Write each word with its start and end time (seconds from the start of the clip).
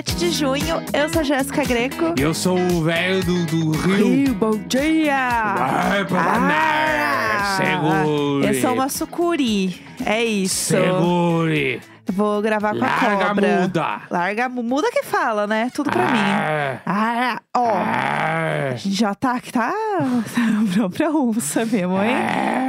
Hoje 0.00 0.06
é 0.06 0.06
terça-feira, 0.06 0.06
7 0.06 0.14
de 0.16 0.30
junho. 0.30 0.82
Eu 0.92 1.08
sou 1.10 1.20
a 1.20 1.24
Jéssica 1.24 1.64
Greco. 1.64 2.14
Eu 2.18 2.34
sou 2.34 2.58
o 2.58 2.82
velho 2.82 3.22
do, 3.24 3.44
do 3.46 3.70
Rio. 3.72 4.34
bom 4.34 4.56
dia! 4.66 5.54
Vai, 5.56 6.06
Paraná! 6.06 7.56
Segure! 7.56 8.46
Eu 8.46 8.60
sou 8.60 8.72
uma 8.74 8.88
sucuri. 8.88 9.80
É 10.04 10.24
isso. 10.24 10.74
Segure! 10.74 11.80
Vou 12.10 12.40
gravar 12.42 12.70
com 12.76 12.84
a 12.84 12.88
Larga 12.88 13.24
a 13.24 13.28
cobra. 13.28 13.60
muda! 13.60 14.00
Larga 14.10 14.44
a 14.44 14.48
mu- 14.48 14.62
muda 14.62 14.90
que 14.90 15.02
fala, 15.02 15.46
né? 15.46 15.70
Tudo 15.74 15.90
pra 15.90 16.02
mim. 16.10 16.18
Ah, 16.18 16.80
Ah, 16.86 17.40
ó. 17.56 17.72
ah, 17.74 18.70
A 18.72 18.76
gente 18.76 18.94
já 18.96 19.14
tá 19.14 19.38
que 19.40 19.52
tá 19.52 19.72
própria 20.74 21.10
onça 21.10 21.64
mesmo, 21.66 22.00
hein? 22.02 22.14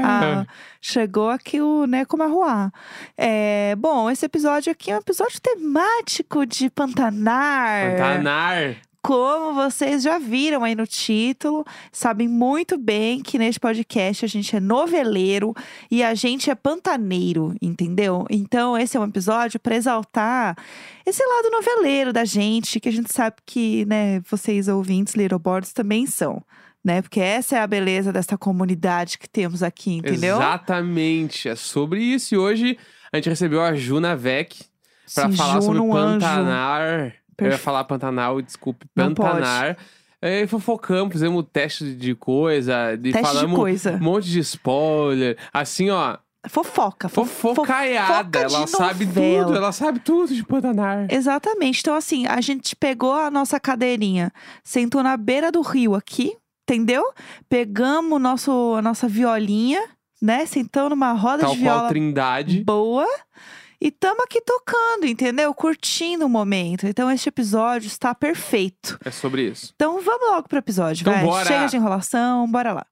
Ah, 0.03 0.45
chegou 0.81 1.29
aqui 1.29 1.61
o 1.61 1.85
Neco 1.85 2.17
Marruá. 2.17 2.71
É, 3.17 3.75
bom, 3.77 4.09
esse 4.09 4.25
episódio 4.25 4.71
aqui 4.71 4.91
é 4.91 4.95
um 4.95 4.99
episódio 4.99 5.39
temático 5.41 6.45
de 6.45 6.69
Pantanar. 6.69 7.91
Pantanar! 7.97 8.75
Como 9.01 9.55
vocês 9.55 10.03
já 10.03 10.19
viram 10.19 10.63
aí 10.63 10.75
no 10.75 10.85
título, 10.85 11.65
sabem 11.91 12.27
muito 12.27 12.77
bem 12.77 13.19
que 13.19 13.39
neste 13.39 13.59
podcast 13.59 14.23
a 14.23 14.27
gente 14.27 14.55
é 14.55 14.59
noveleiro 14.59 15.55
e 15.89 16.03
a 16.03 16.13
gente 16.13 16.51
é 16.51 16.55
pantaneiro, 16.55 17.55
entendeu? 17.59 18.27
Então, 18.29 18.77
esse 18.77 18.95
é 18.95 18.99
um 18.99 19.05
episódio 19.05 19.59
para 19.59 19.75
exaltar 19.75 20.55
esse 21.03 21.25
lado 21.25 21.49
noveleiro 21.49 22.13
da 22.13 22.23
gente, 22.25 22.79
que 22.79 22.89
a 22.89 22.91
gente 22.91 23.11
sabe 23.11 23.37
que, 23.43 23.85
né, 23.85 24.19
vocês 24.29 24.67
ouvintes, 24.67 25.15
Little 25.15 25.39
Boards, 25.39 25.73
também 25.73 26.05
são. 26.05 26.43
Né? 26.83 27.01
Porque 27.01 27.19
essa 27.19 27.57
é 27.57 27.59
a 27.59 27.67
beleza 27.67 28.13
dessa 28.13 28.37
comunidade 28.37 29.17
que 29.17 29.27
temos 29.27 29.63
aqui, 29.63 29.93
entendeu? 29.93 30.35
Exatamente, 30.35 31.49
é 31.49 31.55
sobre 31.55 32.01
isso. 32.01 32.35
E 32.35 32.37
hoje 32.37 32.77
a 33.11 33.17
gente 33.17 33.29
recebeu 33.29 33.61
a 33.61 33.73
Juna 33.73 34.15
Vec 34.15 34.63
Sim, 35.05 35.31
falar 35.33 35.61
sobre 35.61 35.77
Juno, 35.77 35.89
um 35.89 35.95
anjo. 35.95 36.25
Eu 37.45 37.51
ia 37.51 37.57
falar 37.57 37.83
Pantanal, 37.83 38.41
desculpe, 38.41 38.85
Não 38.95 39.13
pode. 39.13 39.29
Pantanar. 39.31 39.77
É, 40.21 40.45
fofocamos, 40.45 41.11
fizemos 41.13 41.43
teste 41.51 41.95
de 41.95 42.13
coisa, 42.13 42.95
de 42.95 43.11
Teste 43.11 43.27
de 43.27 43.33
falamos 43.33 43.59
coisa. 43.59 43.93
um 43.93 43.99
monte 44.03 44.29
de 44.29 44.39
spoiler. 44.39 45.35
Assim, 45.51 45.89
ó, 45.89 46.17
Fofoca. 46.47 47.09
fo- 47.09 47.25
fofocaiada. 47.25 48.07
fofoca 48.07 48.47
de 48.47 48.55
Ela 48.55 48.67
sabe 48.67 49.05
novela. 49.05 49.45
tudo, 49.45 49.57
ela 49.57 49.71
sabe 49.71 49.99
tudo 49.99 50.33
de 50.33 50.43
Pantanar. 50.45 51.07
Exatamente. 51.09 51.79
Então, 51.81 51.95
assim, 51.95 52.27
a 52.27 52.39
gente 52.41 52.75
pegou 52.75 53.13
a 53.13 53.31
nossa 53.31 53.59
cadeirinha, 53.59 54.31
sentou 54.63 55.01
na 55.01 55.17
beira 55.17 55.51
do 55.51 55.61
rio 55.61 55.95
aqui, 55.95 56.35
entendeu? 56.69 57.03
Pegamos 57.49 58.21
nosso, 58.21 58.75
a 58.77 58.81
nossa 58.81 59.07
violinha, 59.07 59.81
né? 60.21 60.45
Sentamos 60.45 60.91
numa 60.91 61.13
roda 61.13 61.43
Tal 61.45 61.53
de 61.55 61.61
qual 61.63 61.75
viola 61.77 61.89
Trindade. 61.89 62.63
boa. 62.63 63.07
E 63.83 63.89
tamo 63.89 64.21
aqui 64.23 64.39
tocando, 64.41 65.07
entendeu? 65.07 65.51
Curtindo 65.55 66.25
o 66.27 66.29
momento. 66.29 66.85
Então, 66.85 67.09
este 67.09 67.29
episódio 67.29 67.87
está 67.87 68.13
perfeito. 68.13 68.99
É 69.03 69.09
sobre 69.09 69.49
isso. 69.49 69.71
Então, 69.75 69.99
vamos 70.01 70.27
logo 70.29 70.47
pro 70.47 70.59
episódio, 70.59 71.01
Então, 71.01 71.13
vai. 71.13 71.23
bora. 71.23 71.45
Chega 71.47 71.65
de 71.65 71.77
enrolação, 71.77 72.47
bora 72.49 72.73
lá. 72.73 72.85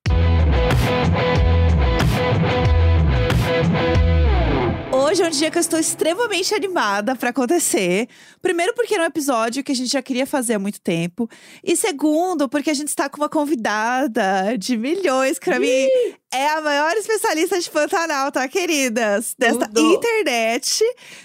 Hoje 5.00 5.24
é 5.24 5.28
um 5.28 5.30
dia 5.30 5.50
que 5.50 5.58
eu 5.58 5.62
estou 5.62 5.80
extremamente 5.80 6.54
animada 6.54 7.16
pra 7.16 7.30
acontecer. 7.30 8.10
Primeiro, 8.42 8.74
porque 8.74 8.96
é 8.96 9.02
um 9.02 9.06
episódio 9.06 9.64
que 9.64 9.72
a 9.72 9.76
gente 9.76 9.90
já 9.90 10.02
queria 10.02 10.28
fazer 10.28 10.56
há 10.56 10.60
muito 10.60 10.82
tempo. 10.82 11.30
E 11.64 11.74
segundo, 11.78 12.50
porque 12.50 12.70
a 12.70 12.74
gente 12.74 12.90
está 12.90 13.08
com 13.08 13.16
uma 13.16 13.30
convidada 13.30 14.58
de 14.58 14.76
milhões, 14.76 15.40
que 15.40 15.46
pra 15.46 15.58
mim 15.58 15.88
é 16.34 16.50
a 16.50 16.60
maior 16.60 16.92
especialista 16.98 17.58
de 17.60 17.70
Pantanal, 17.70 18.30
tá, 18.30 18.46
queridas? 18.50 19.34
Desta 19.40 19.70
Tudo. 19.70 19.96
internet. 19.96 20.84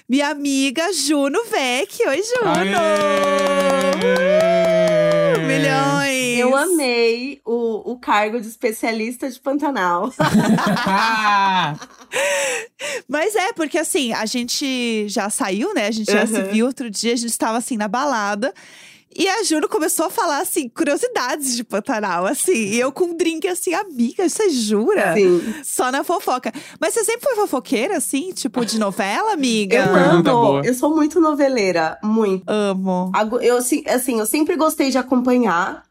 Minha 0.08 0.28
amiga 0.28 0.92
Juno 0.92 1.44
Vec. 1.46 1.98
Oi, 2.06 2.22
Juno! 2.22 2.52
Aê! 2.78 4.53
Eu 6.50 6.56
amei 6.56 7.40
o, 7.44 7.92
o 7.92 7.98
cargo 7.98 8.40
de 8.40 8.46
especialista 8.46 9.30
de 9.30 9.40
Pantanal. 9.40 10.12
Mas 13.08 13.34
é, 13.34 13.52
porque 13.52 13.78
assim, 13.78 14.12
a 14.12 14.26
gente 14.26 15.08
já 15.08 15.28
saiu, 15.30 15.74
né? 15.74 15.88
A 15.88 15.90
gente 15.90 16.10
já 16.10 16.26
se 16.26 16.42
viu 16.44 16.66
outro 16.66 16.90
dia, 16.90 17.12
a 17.12 17.16
gente 17.16 17.36
tava 17.36 17.58
assim 17.58 17.76
na 17.76 17.88
balada. 17.88 18.52
E 19.16 19.28
a 19.28 19.44
Juno 19.44 19.68
começou 19.68 20.06
a 20.06 20.10
falar, 20.10 20.40
assim, 20.40 20.68
curiosidades 20.68 21.54
de 21.54 21.62
Pantanal, 21.62 22.26
assim. 22.26 22.52
E 22.52 22.80
eu 22.80 22.90
com 22.90 23.04
um 23.04 23.16
drink 23.16 23.46
assim, 23.46 23.72
amiga, 23.72 24.28
você 24.28 24.50
jura? 24.50 25.14
Sim. 25.14 25.54
Só 25.62 25.92
na 25.92 26.02
fofoca. 26.02 26.52
Mas 26.80 26.94
você 26.94 27.04
sempre 27.04 27.22
foi 27.22 27.36
fofoqueira, 27.36 27.96
assim? 27.96 28.32
Tipo, 28.32 28.64
de 28.64 28.76
novela, 28.76 29.32
amiga? 29.32 29.76
Eu 29.76 29.92
Pergunta 29.92 30.30
amo. 30.30 30.40
boa. 30.46 30.62
Eu 30.66 30.74
sou 30.74 30.94
muito 30.96 31.20
noveleira. 31.20 31.96
Muito. 32.02 32.42
Amo. 32.48 33.12
Eu, 33.40 33.58
assim, 33.58 33.84
assim, 33.86 34.18
eu 34.18 34.26
sempre 34.26 34.56
gostei 34.56 34.90
de 34.90 34.98
acompanhar. 34.98 35.84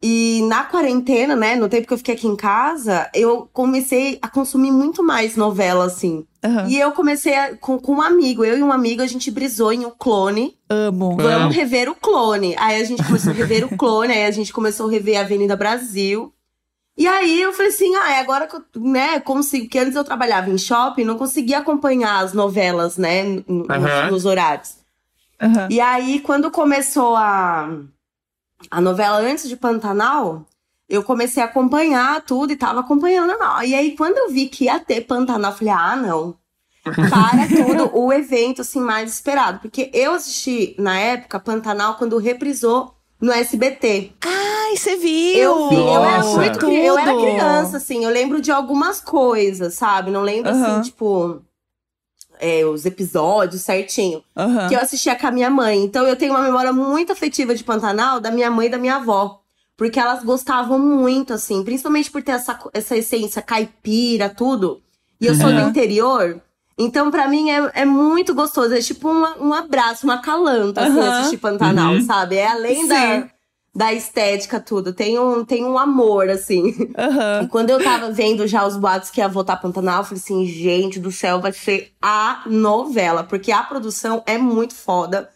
E 0.00 0.42
na 0.48 0.62
quarentena, 0.62 1.34
né, 1.34 1.56
no 1.56 1.68
tempo 1.68 1.86
que 1.88 1.92
eu 1.92 1.98
fiquei 1.98 2.14
aqui 2.14 2.28
em 2.28 2.36
casa, 2.36 3.10
eu 3.12 3.48
comecei 3.52 4.16
a 4.22 4.28
consumir 4.28 4.70
muito 4.70 5.02
mais 5.02 5.36
novela, 5.36 5.86
assim. 5.86 6.24
Aham. 6.44 6.68
E 6.68 6.78
eu 6.78 6.92
comecei 6.92 7.34
a- 7.34 7.56
com, 7.56 7.78
com 7.80 7.94
um 7.94 8.00
amigo. 8.02 8.44
Eu 8.44 8.56
e 8.56 8.62
um 8.62 8.70
amigo, 8.70 9.02
a 9.02 9.06
gente 9.08 9.28
brisou 9.28 9.72
em 9.72 9.84
O 9.84 9.90
Clone. 9.90 10.56
Amo. 10.70 11.16
Vamos 11.16 11.54
rever 11.56 11.88
o 11.90 11.96
clone. 11.96 12.54
Aí 12.58 12.80
a 12.80 12.84
gente 12.84 13.02
começou 13.04 13.32
a 13.32 13.34
rever 13.34 13.64
o 13.64 13.76
clone, 13.76 14.12
aí 14.12 14.24
a 14.26 14.30
gente 14.30 14.52
começou 14.52 14.86
a 14.86 14.90
rever 14.92 15.18
a 15.18 15.22
Avenida 15.22 15.56
Brasil. 15.56 16.32
E 16.96 17.06
aí 17.06 17.40
eu 17.40 17.52
falei 17.52 17.68
assim, 17.72 17.94
ah, 17.96 18.12
é 18.12 18.20
agora 18.20 18.46
que 18.46 18.54
eu, 18.56 18.62
né, 18.82 19.18
consigo, 19.20 19.64
porque 19.64 19.78
antes 19.78 19.96
eu 19.96 20.04
trabalhava 20.04 20.50
em 20.50 20.58
shopping, 20.58 21.04
não 21.04 21.16
conseguia 21.18 21.58
acompanhar 21.58 22.24
as 22.24 22.32
novelas, 22.32 22.96
né, 22.96 23.24
n- 23.24 23.44
n- 23.48 23.66
Aham. 23.68 24.10
nos 24.10 24.24
horários. 24.24 24.76
Aham. 25.40 25.68
E 25.70 25.80
aí, 25.80 26.18
quando 26.20 26.50
começou 26.50 27.14
a, 27.16 27.70
a 28.70 28.80
novela 28.80 29.18
antes 29.18 29.48
de 29.48 29.56
Pantanal, 29.56 30.44
eu 30.88 31.02
comecei 31.02 31.42
a 31.42 31.46
acompanhar 31.46 32.22
tudo 32.22 32.52
e 32.52 32.56
tava 32.56 32.80
acompanhando. 32.80 33.38
Não. 33.38 33.62
E 33.62 33.74
aí, 33.74 33.96
quando 33.96 34.18
eu 34.18 34.30
vi 34.30 34.48
que 34.48 34.64
ia 34.64 34.80
ter 34.80 35.02
Pantanal, 35.02 35.52
eu 35.52 35.56
falei, 35.56 35.74
ah, 35.74 35.96
não. 35.96 36.36
Para 37.10 37.46
tudo, 37.54 37.90
o 37.96 38.12
evento 38.12 38.62
assim 38.62 38.80
mais 38.80 39.12
esperado. 39.12 39.60
Porque 39.60 39.90
eu 39.92 40.12
assisti, 40.12 40.74
na 40.78 40.98
época, 40.98 41.38
Pantanal, 41.38 41.96
quando 41.96 42.16
reprisou 42.16 42.94
no 43.20 43.32
SBT. 43.32 44.12
Ai, 44.22 44.76
você 44.76 44.96
viu? 44.96 45.38
Eu 45.38 45.68
vi, 45.68 45.74
eu 45.74 46.04
era 46.04 46.24
muito 46.24 46.66
eu 46.70 46.98
era 46.98 47.14
criança, 47.14 47.76
assim, 47.78 48.04
eu 48.04 48.10
lembro 48.10 48.40
de 48.40 48.50
algumas 48.50 49.00
coisas, 49.00 49.74
sabe? 49.74 50.10
Não 50.10 50.22
lembro, 50.22 50.50
Aham. 50.50 50.78
assim, 50.78 50.90
tipo, 50.90 51.42
é, 52.40 52.64
os 52.64 52.84
episódios 52.86 53.62
certinho 53.62 54.22
Aham. 54.36 54.68
que 54.68 54.74
eu 54.74 54.80
assistia 54.80 55.14
com 55.16 55.26
a 55.26 55.30
minha 55.30 55.50
mãe. 55.50 55.82
Então 55.82 56.06
eu 56.06 56.16
tenho 56.16 56.32
uma 56.32 56.42
memória 56.42 56.72
muito 56.72 57.12
afetiva 57.12 57.54
de 57.54 57.64
Pantanal 57.64 58.20
da 58.20 58.30
minha 58.30 58.50
mãe 58.50 58.66
e 58.66 58.70
da 58.70 58.78
minha 58.78 58.96
avó. 58.96 59.40
Porque 59.76 60.00
elas 60.00 60.24
gostavam 60.24 60.78
muito, 60.78 61.32
assim, 61.32 61.62
principalmente 61.62 62.10
por 62.10 62.20
ter 62.22 62.32
essa, 62.32 62.58
essa 62.74 62.96
essência 62.96 63.40
caipira, 63.40 64.28
tudo. 64.28 64.80
E 65.20 65.26
eu 65.26 65.34
sou 65.36 65.52
do 65.52 65.60
Uhum. 65.60 65.68
interior. 65.68 66.40
Então, 66.76 67.10
pra 67.12 67.28
mim, 67.28 67.50
é, 67.50 67.70
é 67.74 67.84
muito 67.84 68.34
gostoso. 68.34 68.74
É 68.74 68.80
tipo 68.80 69.08
um, 69.08 69.24
um 69.48 69.52
abraço, 69.54 70.06
um 70.06 70.10
acalanto, 70.10 70.80
assim, 70.80 70.90
Aham. 70.98 71.08
assistir 71.10 71.36
Pantanal, 71.38 71.94
Uhum. 71.94 72.00
sabe? 72.00 72.36
É 72.36 72.46
além 72.48 72.82
Sim. 72.82 72.88
da, 72.88 73.28
da 73.78 73.92
estética, 73.92 74.58
tudo. 74.58 74.92
Tem 74.92 75.20
um, 75.20 75.44
tem 75.44 75.64
um 75.64 75.78
amor, 75.78 76.28
assim. 76.28 76.74
Aham. 76.98 77.42
E 77.44 77.46
quando 77.46 77.70
eu 77.70 77.80
tava 77.80 78.10
vendo 78.10 78.44
já 78.44 78.66
os 78.66 78.76
boatos 78.76 79.08
que 79.08 79.20
ia 79.20 79.28
voltar 79.28 79.56
Pantanal, 79.56 80.00
eu 80.00 80.04
falei 80.04 80.20
assim, 80.20 80.44
gente 80.46 80.98
do 80.98 81.12
céu, 81.12 81.40
vai 81.40 81.52
ser 81.52 81.92
a 82.02 82.42
novela. 82.46 83.22
Porque 83.22 83.52
a 83.52 83.62
produção 83.62 84.20
é 84.26 84.36
muito 84.36 84.74
foda. 84.74 85.30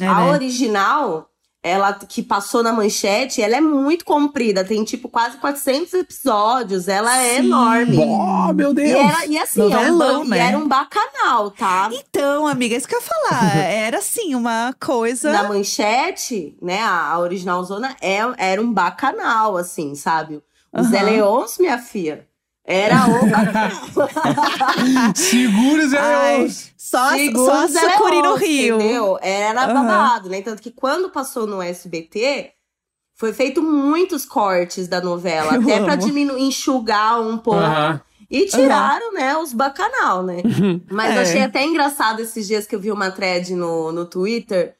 É, 0.00 0.06
a 0.06 0.20
né? 0.20 0.30
original, 0.30 1.29
ela 1.62 1.92
que 1.92 2.22
passou 2.22 2.62
na 2.62 2.72
manchete, 2.72 3.42
ela 3.42 3.56
é 3.56 3.60
muito 3.60 4.04
comprida. 4.04 4.64
Tem, 4.64 4.82
tipo, 4.82 5.08
quase 5.08 5.36
400 5.36 5.92
episódios. 5.94 6.88
Ela 6.88 7.16
é 7.22 7.40
Sim. 7.40 7.46
enorme. 7.46 7.96
Oh, 7.98 8.52
meu 8.52 8.70
E, 8.70 8.74
Deus! 8.74 8.98
era, 8.98 9.26
e 9.26 9.38
assim, 9.38 9.60
é 9.60 9.64
um, 9.64 9.68
Novelão, 9.96 10.24
né? 10.24 10.36
e 10.36 10.40
era 10.40 10.58
um 10.58 10.66
bacanal, 10.66 11.50
tá? 11.50 11.90
Então, 11.92 12.46
amiga, 12.46 12.74
isso 12.74 12.88
que 12.88 12.94
eu 12.94 13.00
ia 13.00 13.06
falar. 13.06 13.56
Era 13.70 13.98
assim, 13.98 14.34
uma 14.34 14.74
coisa. 14.80 15.30
Na 15.30 15.44
manchete, 15.44 16.56
né, 16.62 16.80
a, 16.82 17.10
a 17.12 17.18
original 17.18 17.62
zona 17.64 17.94
é, 18.00 18.18
era 18.38 18.60
um 18.60 18.72
bacanal, 18.72 19.56
assim, 19.56 19.94
sabe? 19.94 20.42
Os 20.72 20.82
Aham. 20.86 20.90
Zé 20.90 21.02
Leons, 21.02 21.58
minha 21.58 21.78
filha, 21.78 22.26
era 22.70 23.06
o 23.08 23.26
bacanal. 23.28 25.14
Segura 25.14 25.84
os 25.84 25.94
Ai, 25.94 26.36
Leões! 26.38 26.72
só, 26.76 27.10
só 27.34 27.52
a 27.62 27.66
Zé 27.66 27.80
sucuri 27.92 28.22
no 28.22 28.34
Rio. 28.34 28.76
Entendeu? 28.76 29.18
Era 29.20 29.64
Aham. 29.64 29.74
babado, 29.74 30.28
né? 30.28 30.40
Tanto 30.42 30.62
que 30.62 30.70
quando 30.70 31.10
passou 31.10 31.46
no 31.46 31.60
SBT, 31.60 32.52
foi 33.16 33.32
feito 33.32 33.62
muitos 33.62 34.24
cortes 34.24 34.88
da 34.88 35.00
novela, 35.00 35.54
Eu 35.56 35.62
até 35.62 35.80
pra 35.80 35.94
amo. 35.94 36.02
diminuir, 36.06 36.42
enxugar 36.42 37.20
um 37.20 37.36
pouco. 37.38 37.60
Aham. 37.60 38.00
E 38.30 38.46
tiraram, 38.46 39.12
né, 39.12 39.36
os 39.36 39.52
bacanal, 39.52 40.22
né? 40.22 40.36
Mas 40.88 41.10
É. 41.10 41.16
eu 41.16 41.22
achei 41.22 41.42
até 41.42 41.64
engraçado 41.64 42.20
esses 42.20 42.46
dias 42.46 42.64
que 42.64 42.76
eu 42.76 42.80
vi 42.80 42.92
uma 42.92 43.10
thread 43.10 43.52
no, 43.56 43.90
no 43.90 44.04
Twitter 44.06 44.76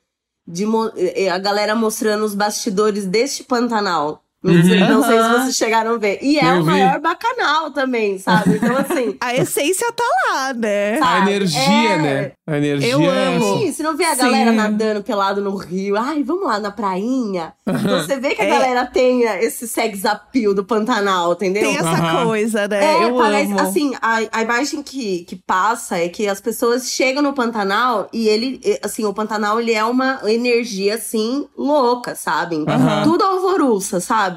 de 0.46 0.64
eh, 0.96 1.28
a 1.28 1.36
galera 1.38 1.74
mostrando 1.74 2.24
os 2.24 2.32
bastidores 2.34 3.06
deste 3.06 3.42
Pantanal. 3.42 4.22
Não, 4.42 4.62
sei, 4.64 4.80
não 4.80 5.02
sei 5.02 5.18
se 5.22 5.28
vocês 5.28 5.56
chegaram 5.56 5.94
a 5.94 5.98
ver. 5.98 6.18
E 6.22 6.38
é 6.38 6.50
Eu 6.50 6.60
o 6.60 6.62
vi. 6.62 6.70
maior 6.70 6.98
bacanal 6.98 7.70
também, 7.72 8.18
sabe? 8.18 8.56
Então, 8.56 8.74
assim. 8.76 9.16
A 9.20 9.34
essência 9.36 9.92
tá 9.92 10.04
lá, 10.28 10.54
né? 10.54 10.96
Sabe? 10.98 11.14
A 11.14 11.20
energia, 11.34 11.60
É. 11.90 11.98
né? 11.98 12.32
A 12.46 12.56
energia 12.56 12.90
Eu 12.90 13.02
é 13.02 13.26
amo. 13.36 13.58
Sim, 13.58 13.72
se 13.72 13.82
não 13.82 13.94
vê 13.96 14.04
a 14.04 14.14
Sim. 14.14 14.22
galera 14.22 14.50
nadando 14.52 15.02
pelado 15.02 15.42
no 15.42 15.54
rio, 15.56 15.94
ai, 15.96 16.22
vamos 16.22 16.44
lá 16.46 16.58
na 16.58 16.70
prainha. 16.70 17.52
Então 17.66 18.00
você 18.00 18.16
vê 18.18 18.34
que 18.34 18.40
a 18.40 18.46
É. 18.46 18.48
galera 18.50 18.86
tem 18.86 19.22
esse 19.44 19.68
sex 19.68 20.04
appeal 20.06 20.54
do 20.54 20.64
Pantanal, 20.64 21.32
entendeu? 21.32 21.62
Tem 21.62 21.76
essa 21.76 21.88
Aham. 21.90 22.24
coisa, 22.24 22.66
né? 22.66 22.82
É, 22.94 23.04
eu 23.04 23.16
parece, 23.16 23.52
amo. 23.52 23.60
assim, 23.60 23.94
a, 24.00 24.20
a 24.32 24.42
imagem 24.42 24.82
que, 24.82 25.24
que 25.24 25.36
passa 25.36 25.98
é 25.98 26.08
que 26.08 26.26
as 26.26 26.40
pessoas 26.40 26.90
chegam 26.90 27.22
no 27.22 27.34
Pantanal 27.34 28.08
e 28.10 28.26
ele, 28.26 28.58
assim, 28.82 29.04
o 29.04 29.12
Pantanal, 29.12 29.60
ele 29.60 29.72
é 29.74 29.84
uma 29.84 30.18
energia, 30.24 30.94
assim, 30.94 31.46
louca, 31.56 32.14
sabe? 32.14 32.56
Tudo 33.04 33.22
alvoroça, 33.22 34.00
sabe? 34.00 34.29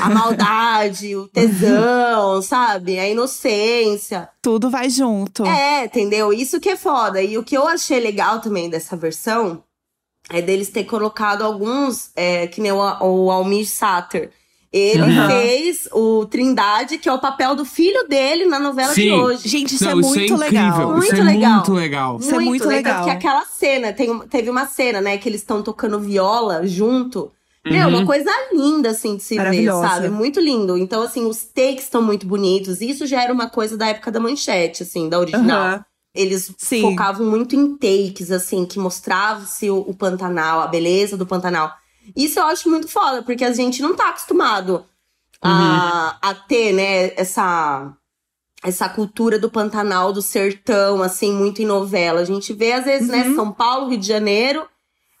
A 0.00 0.08
maldade, 0.10 1.14
o 1.14 1.28
tesão, 1.28 2.42
sabe? 2.42 2.98
A 2.98 3.08
inocência. 3.08 4.28
Tudo 4.42 4.68
vai 4.70 4.90
junto. 4.90 5.44
É, 5.46 5.84
entendeu? 5.84 6.32
Isso 6.32 6.58
que 6.60 6.68
é 6.70 6.76
foda. 6.76 7.22
E 7.22 7.38
o 7.38 7.44
que 7.44 7.56
eu 7.56 7.66
achei 7.68 8.00
legal 8.00 8.40
também 8.40 8.68
dessa 8.68 8.96
versão 8.96 9.62
é 10.30 10.42
deles 10.42 10.68
ter 10.70 10.84
colocado 10.84 11.42
alguns, 11.42 12.10
é, 12.16 12.46
que 12.48 12.60
nem 12.60 12.72
o, 12.72 12.78
o 12.78 13.30
Almir 13.30 13.68
Sater. 13.68 14.30
Ele 14.70 15.00
Uhum. 15.02 15.26
fez 15.28 15.88
o 15.92 16.26
Trindade, 16.26 16.98
que 16.98 17.08
é 17.08 17.12
o 17.12 17.18
papel 17.18 17.54
do 17.56 17.64
filho 17.64 18.06
dele 18.06 18.44
na 18.44 18.58
novela 18.58 18.90
de 18.94 19.00
Sim. 19.00 19.12
hoje. 19.12 19.48
Gente, 19.48 19.76
isso 19.76 19.84
Não, 19.84 19.92
é 19.92 19.94
muito 19.94 20.18
incrível. 20.18 20.36
legal. 20.38 20.78
Isso 20.80 20.92
Muito 20.96 21.14
é 21.14 21.22
legal. 21.22 21.52
muito 21.54 21.72
legal. 21.72 22.18
Isso 22.18 22.34
é 22.34 22.38
muito 22.38 22.66
né? 22.68 22.74
legal. 22.76 22.94
Tanto 22.96 23.04
que 23.06 23.10
aquela 23.12 23.44
cena, 23.46 23.92
tem, 23.94 24.10
um- 24.10 24.26
teve 24.28 24.50
uma 24.50 24.66
cena, 24.66 25.00
né, 25.00 25.16
que 25.16 25.26
eles 25.26 25.40
estão 25.40 25.62
tocando 25.62 25.98
viola 25.98 26.66
junto. 26.66 27.32
Meu, 27.70 27.88
Uhum. 27.88 27.96
uma 27.98 28.06
coisa 28.06 28.30
linda, 28.52 28.90
assim, 28.90 29.16
de 29.16 29.22
se 29.22 29.36
ver, 29.38 29.70
sabe? 29.72 30.08
Muito 30.08 30.40
lindo. 30.40 30.76
Então, 30.78 31.02
assim, 31.02 31.26
os 31.26 31.38
takes 31.44 31.84
estão 31.84 32.02
muito 32.02 32.26
bonitos. 32.26 32.80
Isso 32.80 33.06
já 33.06 33.22
era 33.22 33.32
uma 33.32 33.48
coisa 33.48 33.76
da 33.76 33.88
época 33.88 34.10
da 34.10 34.18
manchete, 34.20 34.82
assim, 34.82 35.08
da 35.08 35.18
original. 35.18 35.60
Aham. 35.60 35.84
Eles 36.14 36.52
Sim. 36.56 36.80
focavam 36.82 37.26
muito 37.26 37.54
em 37.54 37.76
takes, 37.76 38.30
assim, 38.32 38.64
que 38.66 38.78
mostravam-se 38.78 39.70
o, 39.70 39.78
o 39.80 39.94
Pantanal, 39.94 40.60
a 40.60 40.66
beleza 40.66 41.16
do 41.16 41.26
Pantanal. 41.26 41.72
Isso 42.16 42.38
eu 42.40 42.44
acho 42.46 42.68
muito 42.70 42.88
foda, 42.88 43.22
porque 43.22 43.44
a 43.44 43.52
gente 43.52 43.82
não 43.82 43.94
tá 43.94 44.08
acostumado 44.08 44.84
a, 45.42 46.16
a 46.20 46.34
ter, 46.34 46.72
né, 46.72 47.12
essa, 47.16 47.92
essa 48.64 48.88
cultura 48.88 49.38
do 49.38 49.50
Pantanal, 49.50 50.12
do 50.12 50.22
sertão, 50.22 51.02
assim, 51.02 51.32
muito 51.32 51.62
em 51.62 51.66
novela. 51.66 52.20
A 52.20 52.24
gente 52.24 52.52
vê, 52.52 52.72
às 52.72 52.84
vezes, 52.86 53.08
né, 53.08 53.34
São 53.34 53.52
Paulo, 53.52 53.88
Rio 53.90 53.98
de 53.98 54.06
Janeiro, 54.06 54.66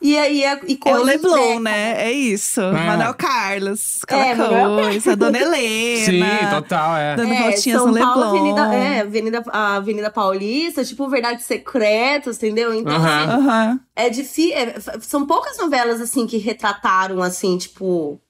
e 0.00 0.16
aí 0.16 0.44
é, 0.44 0.60
e 0.66 0.72
É 0.72 0.76
o 0.76 0.78
coisas, 0.78 1.06
Leblon, 1.06 1.60
né? 1.60 1.70
né? 1.94 2.06
É 2.08 2.12
isso. 2.12 2.60
Manuel 2.60 3.14
Carlos. 3.14 4.00
Aquela 4.04 4.26
É, 4.26 4.36
coisa. 4.36 5.16
Dona 5.16 5.38
Helena. 5.38 6.04
Sim, 6.04 6.50
total, 6.50 6.96
é. 6.96 7.16
Dando 7.16 7.34
É, 7.34 7.42
voltinhas 7.42 7.82
São 7.82 7.92
no 7.92 7.98
Paulo, 7.98 8.20
Leblon. 8.20 8.28
Avenida, 8.30 8.74
é, 8.74 9.00
Avenida, 9.00 9.44
a 9.48 9.76
Avenida 9.76 10.10
Paulista, 10.10 10.84
tipo 10.84 11.08
Verdades 11.08 11.44
Secretas, 11.44 12.36
entendeu? 12.36 12.72
Então, 12.74 12.94
Aham. 12.94 13.18
assim, 13.24 13.32
Aham. 13.32 13.80
É 13.96 14.08
difícil. 14.08 14.54
são 15.00 15.26
poucas 15.26 15.58
novelas, 15.58 16.00
assim, 16.00 16.26
que 16.26 16.36
retrataram, 16.38 17.20
assim, 17.20 17.58
tipo, 17.58 18.20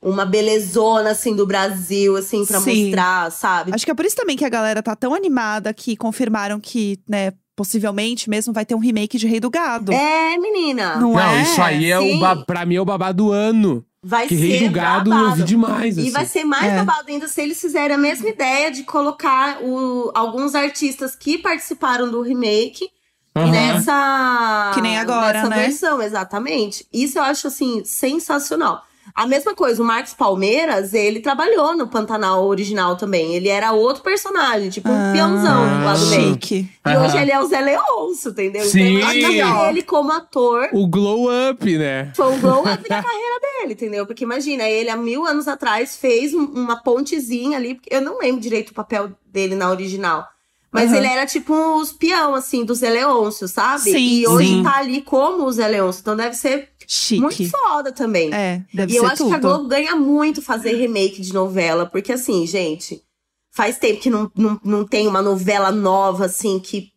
uma 0.00 0.24
belezona, 0.24 1.10
assim, 1.10 1.34
do 1.34 1.44
Brasil, 1.44 2.16
assim, 2.16 2.46
pra 2.46 2.60
Sim. 2.60 2.84
mostrar, 2.84 3.32
sabe? 3.32 3.72
Acho 3.74 3.84
que 3.84 3.90
é 3.90 3.94
por 3.94 4.04
isso 4.04 4.14
também 4.14 4.36
que 4.36 4.44
a 4.44 4.48
galera 4.48 4.80
tá 4.82 4.94
tão 4.94 5.12
animada 5.12 5.74
que 5.74 5.96
confirmaram 5.96 6.60
que, 6.60 7.00
né, 7.08 7.32
possivelmente 7.58 8.30
mesmo 8.30 8.52
vai 8.54 8.64
ter 8.64 8.76
um 8.76 8.78
remake 8.78 9.18
de 9.18 9.26
Rei 9.26 9.40
do 9.40 9.50
Gado. 9.50 9.92
É, 9.92 10.38
menina. 10.38 10.94
Não, 10.96 11.12
Não, 11.12 11.20
é? 11.20 11.42
isso 11.42 11.60
aí 11.60 11.90
é 11.90 11.98
o 11.98 12.02
Sim. 12.02 12.20
pra 12.46 12.64
mim 12.64 12.76
é 12.76 12.80
o 12.80 12.84
babado 12.84 13.24
do 13.24 13.32
ano. 13.32 13.84
Vai 14.00 14.28
Que 14.28 14.36
ser 14.36 14.46
Rei 14.46 14.68
do 14.68 14.74
Gado 14.74 15.10
eu 15.12 15.16
babado. 15.18 15.36
vi 15.36 15.42
demais, 15.42 15.96
E 15.96 16.00
assim. 16.02 16.10
vai 16.12 16.24
ser 16.24 16.44
mais 16.44 16.72
É. 16.72 16.76
babado 16.76 17.10
ainda 17.10 17.26
se 17.26 17.42
eles 17.42 17.60
fizerem 17.60 17.96
a 17.96 17.98
mesma 17.98 18.28
ideia 18.28 18.70
de 18.70 18.84
colocar 18.84 19.58
o, 19.60 20.12
alguns 20.14 20.54
artistas 20.54 21.16
que 21.16 21.36
participaram 21.36 22.08
do 22.08 22.22
remake 22.22 22.88
nessa. 23.34 24.70
Que 24.74 24.80
nem 24.80 24.96
agora, 24.98 25.32
nessa 25.38 25.48
né? 25.48 25.56
versão, 25.62 26.00
exatamente. 26.00 26.86
Isso 26.92 27.18
eu 27.18 27.22
acho, 27.24 27.48
assim, 27.48 27.82
sensacional. 27.84 28.82
A 29.14 29.26
mesma 29.26 29.54
coisa, 29.54 29.82
o 29.82 29.84
Marcos 29.84 30.14
Palmeiras, 30.14 30.94
ele 30.94 31.20
trabalhou 31.20 31.76
no 31.76 31.88
Pantanal 31.88 32.46
original 32.46 32.96
também. 32.96 33.34
Ele 33.34 33.48
era 33.48 33.72
outro 33.72 34.02
personagem, 34.02 34.70
tipo 34.70 34.88
um 34.88 34.94
Ah, 34.94 35.12
peãozão 35.12 35.64
do 35.98 36.06
meio. 36.10 36.32
Chique. 36.34 36.68
E 36.86 36.88
Aham. 36.90 37.04
hoje 37.06 37.18
ele 37.18 37.30
é 37.32 37.40
o 37.40 37.46
Zé 37.46 37.60
Leôncio, 37.60 38.30
entendeu? 38.30 38.64
Sim. 38.64 38.96
Então 38.98 39.00
imagina 39.00 39.28
Aqui, 39.28 39.42
ó. 39.42 39.70
ele 39.70 39.82
como 39.82 40.12
ator. 40.12 40.68
O 40.72 40.86
glow 40.86 41.28
up, 41.50 41.78
né? 41.78 42.12
Foi 42.14 42.26
um 42.32 42.40
glow 42.40 42.60
up 42.60 42.82
na 42.88 43.02
carreira 43.02 43.40
dele, 43.40 43.72
entendeu? 43.72 44.06
Porque 44.06 44.24
imagina, 44.24 44.64
ele 44.68 44.88
há 44.90 44.96
mil 44.96 45.26
anos 45.26 45.48
atrás 45.48 45.96
fez 45.96 46.32
um- 46.34 46.44
uma 46.46 46.82
pontezinha 46.82 47.58
ali, 47.58 47.74
porque 47.74 47.94
eu 47.94 48.00
não 48.00 48.18
lembro 48.18 48.40
direito 48.40 48.70
o 48.70 48.74
papel 48.74 49.10
dele 49.26 49.54
na 49.54 49.70
original. 49.70 50.26
Mas 50.70 50.90
Aham. 50.90 50.98
ele 50.98 51.06
era 51.06 51.24
tipo 51.26 51.54
os 51.80 51.92
peão, 51.92 52.34
assim, 52.34 52.62
do 52.62 52.74
Zé 52.74 52.90
Leôncio, 52.90 53.48
sabe? 53.48 53.84
Sim, 53.90 53.96
e 53.98 54.26
hoje 54.28 54.48
sim. 54.48 54.62
tá 54.62 54.76
ali 54.76 55.00
como 55.00 55.44
o 55.44 55.50
Zé 55.52 55.66
Leôncio. 55.66 56.00
Então 56.02 56.14
deve 56.14 56.34
ser 56.36 56.68
Chique. 56.90 57.20
muito 57.20 57.50
foda 57.50 57.92
também. 57.92 58.32
É, 58.32 58.64
deve 58.72 58.92
e 58.92 58.94
ser 58.94 59.00
eu 59.00 59.06
acho 59.06 59.16
tudo. 59.18 59.28
que 59.28 59.34
a 59.34 59.38
Globo 59.38 59.68
ganha 59.68 59.94
muito 59.94 60.40
fazer 60.40 60.72
remake 60.72 61.20
de 61.20 61.34
novela, 61.34 61.84
porque 61.84 62.12
assim, 62.14 62.46
gente, 62.46 63.04
faz 63.50 63.78
tempo 63.78 64.00
que 64.00 64.08
não, 64.08 64.30
não, 64.34 64.58
não 64.64 64.86
tem 64.86 65.06
uma 65.06 65.20
novela 65.20 65.70
nova, 65.70 66.24
assim, 66.24 66.58
que 66.58 66.90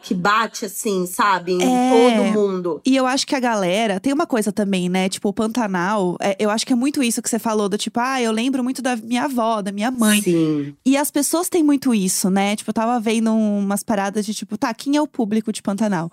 que 0.00 0.14
bate 0.14 0.64
assim, 0.64 1.06
sabe? 1.06 1.52
Em 1.52 1.62
É. 1.62 1.90
todo 1.90 2.32
mundo. 2.32 2.80
E 2.84 2.94
eu 2.96 3.06
acho 3.06 3.26
que 3.26 3.34
a 3.34 3.40
galera. 3.40 4.00
Tem 4.00 4.12
uma 4.12 4.26
coisa 4.26 4.52
também, 4.52 4.88
né? 4.88 5.08
Tipo, 5.08 5.28
o 5.28 5.32
Pantanal. 5.32 6.16
é, 6.20 6.36
eu 6.38 6.50
acho 6.50 6.66
que 6.66 6.72
é 6.72 6.76
muito 6.76 7.02
isso 7.02 7.20
que 7.22 7.28
você 7.30 7.38
falou, 7.38 7.68
do 7.68 7.78
tipo, 7.78 7.98
ah, 8.00 8.20
eu 8.20 8.32
lembro 8.32 8.62
muito 8.64 8.80
da 8.82 8.96
minha 8.96 9.24
avó, 9.24 9.60
da 9.62 9.72
minha 9.72 9.90
mãe. 9.90 10.20
Sim. 10.22 10.74
E 10.84 10.96
as 10.96 11.10
pessoas 11.10 11.48
têm 11.48 11.62
muito 11.62 11.94
isso, 11.94 12.30
né? 12.30 12.56
Tipo, 12.56 12.70
eu 12.70 12.74
tava 12.74 12.98
vendo 13.00 13.32
umas 13.34 13.82
paradas 13.82 14.24
de 14.26 14.34
tipo, 14.34 14.56
tá, 14.58 14.72
quem 14.74 14.96
é 14.96 15.02
o 15.02 15.06
público 15.06 15.52
de 15.52 15.62
Pantanal? 15.62 16.10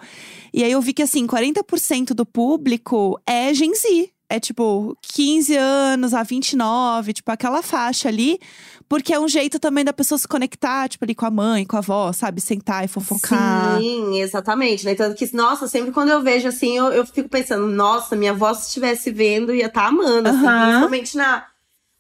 E 0.54 0.64
aí 0.64 0.72
eu 0.72 0.82
vi 0.82 0.94
que, 0.94 1.04
assim, 1.04 1.26
40% 1.28 2.14
do 2.14 2.26
público 2.26 3.20
é 3.26 3.54
Gen 3.54 3.74
Z. 3.76 4.10
É 4.28 4.40
tipo 4.40 4.98
15 5.02 5.56
anos 5.56 6.14
a 6.14 6.24
29, 6.24 7.14
tipo 7.14 7.32
aquela 7.32 7.62
faixa 7.62 8.10
ali, 8.10 8.40
porque 8.90 9.14
é 9.14 9.20
um 9.20 9.28
jeito 9.28 9.60
também 9.60 9.86
da 9.86 9.94
pessoa 9.94 10.18
se 10.18 10.28
conectar, 10.28 10.90
tipo 10.90 11.06
ali 11.06 11.14
com 11.14 11.26
a 11.26 11.32
mãe, 11.32 11.66
com 11.66 11.76
a 11.76 11.80
avó, 11.80 12.12
sabe? 12.12 12.42
Sentar 12.42 12.84
e 12.84 12.88
fofocar. 12.88 13.80
Sim, 13.80 14.20
exatamente, 14.20 14.84
né? 14.84 14.96
Tanto 14.96 15.16
que, 15.16 15.36
nossa, 15.36 15.68
sempre 15.68 15.92
quando 15.92 16.10
eu 16.10 16.24
vejo 16.24 16.48
assim, 16.48 16.76
eu, 16.76 16.92
eu 16.92 17.06
fico 17.06 17.30
pensando, 17.30 17.68
nossa, 17.68 18.16
minha 18.16 18.32
avó 18.32 18.54
se 18.54 18.68
estivesse 18.68 19.12
vendo 19.12 19.54
ia 19.54 19.68
estar 19.68 19.88
amando, 19.88 20.30
assim, 20.30 20.46
Aham. 20.46 20.66
principalmente 20.66 21.18
na, 21.18 21.46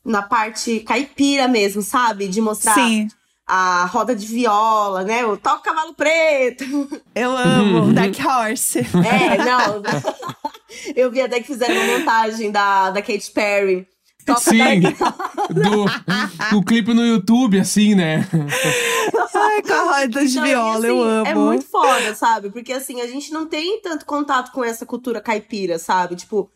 na 0.03 0.21
parte 0.21 0.79
caipira 0.79 1.47
mesmo, 1.47 1.81
sabe? 1.81 2.27
De 2.27 2.41
mostrar 2.41 2.75
Sim, 2.75 3.07
a 3.47 3.85
roda 3.85 4.15
de 4.15 4.25
viola, 4.25 5.03
né? 5.03 5.25
O 5.25 5.37
toca 5.37 5.61
cavalo 5.61 5.93
preto. 5.93 6.63
eu 7.13 7.37
amo. 7.37 7.93
Deck 7.93 8.25
Horse. 8.25 8.79
É, 8.79 9.37
não. 9.37 9.83
eu 10.95 11.11
vi 11.11 11.21
até 11.21 11.39
que 11.39 11.47
fizeram 11.47 11.75
uma 11.75 11.99
montagem 11.99 12.51
da, 12.51 12.89
da 12.89 13.01
Katy 13.01 13.31
Perry. 13.31 13.87
Toca 14.25 14.39
Sim. 14.39 14.81
Do, 15.51 15.85
do 16.49 16.63
clipe 16.63 16.95
no 16.95 17.05
YouTube, 17.05 17.59
assim, 17.59 17.93
né? 17.93 18.27
Ai, 19.35 19.61
com 19.61 19.73
a 19.73 19.99
roda 19.99 20.25
de 20.25 20.41
viola, 20.41 20.87
eu 20.87 21.03
assim, 21.03 21.11
amo. 21.11 21.27
É 21.27 21.35
muito 21.35 21.65
foda, 21.65 22.15
sabe? 22.15 22.49
Porque 22.49 22.73
assim, 22.73 23.01
a 23.01 23.07
gente 23.07 23.31
não 23.31 23.45
tem 23.45 23.79
tanto 23.81 24.03
contato 24.05 24.51
com 24.51 24.63
essa 24.63 24.83
cultura 24.83 25.21
caipira, 25.21 25.77
sabe? 25.77 26.15
Tipo, 26.15 26.49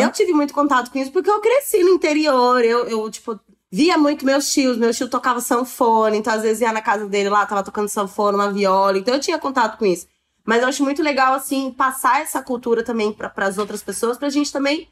eu 0.00 0.10
tive 0.10 0.32
muito 0.32 0.54
contato 0.54 0.90
com 0.90 0.98
isso 0.98 1.12
porque 1.12 1.28
eu 1.30 1.40
cresci 1.40 1.84
no 1.84 1.90
interior. 1.90 2.64
Eu, 2.64 2.88
eu 2.88 3.10
tipo, 3.10 3.38
via 3.70 3.96
muito 3.96 4.24
meus 4.24 4.52
tios. 4.52 4.76
Meu 4.76 4.92
tio 4.92 5.08
tocava 5.08 5.40
sanfona, 5.40 6.16
então 6.16 6.32
às 6.32 6.42
vezes 6.42 6.60
ia 6.60 6.72
na 6.72 6.82
casa 6.82 7.06
dele 7.06 7.28
lá, 7.28 7.46
tava 7.46 7.62
tocando 7.62 7.88
sanfona, 7.88 8.36
uma 8.38 8.52
viola. 8.52 8.98
Então 8.98 9.14
eu 9.14 9.20
tinha 9.20 9.38
contato 9.38 9.78
com 9.78 9.86
isso. 9.86 10.06
Mas 10.44 10.62
eu 10.62 10.68
acho 10.68 10.82
muito 10.82 11.02
legal, 11.02 11.34
assim, 11.34 11.70
passar 11.70 12.20
essa 12.22 12.42
cultura 12.42 12.82
também 12.82 13.12
para 13.12 13.32
as 13.46 13.58
outras 13.58 13.82
pessoas, 13.82 14.16
pra 14.18 14.30
gente 14.30 14.50
também 14.50 14.88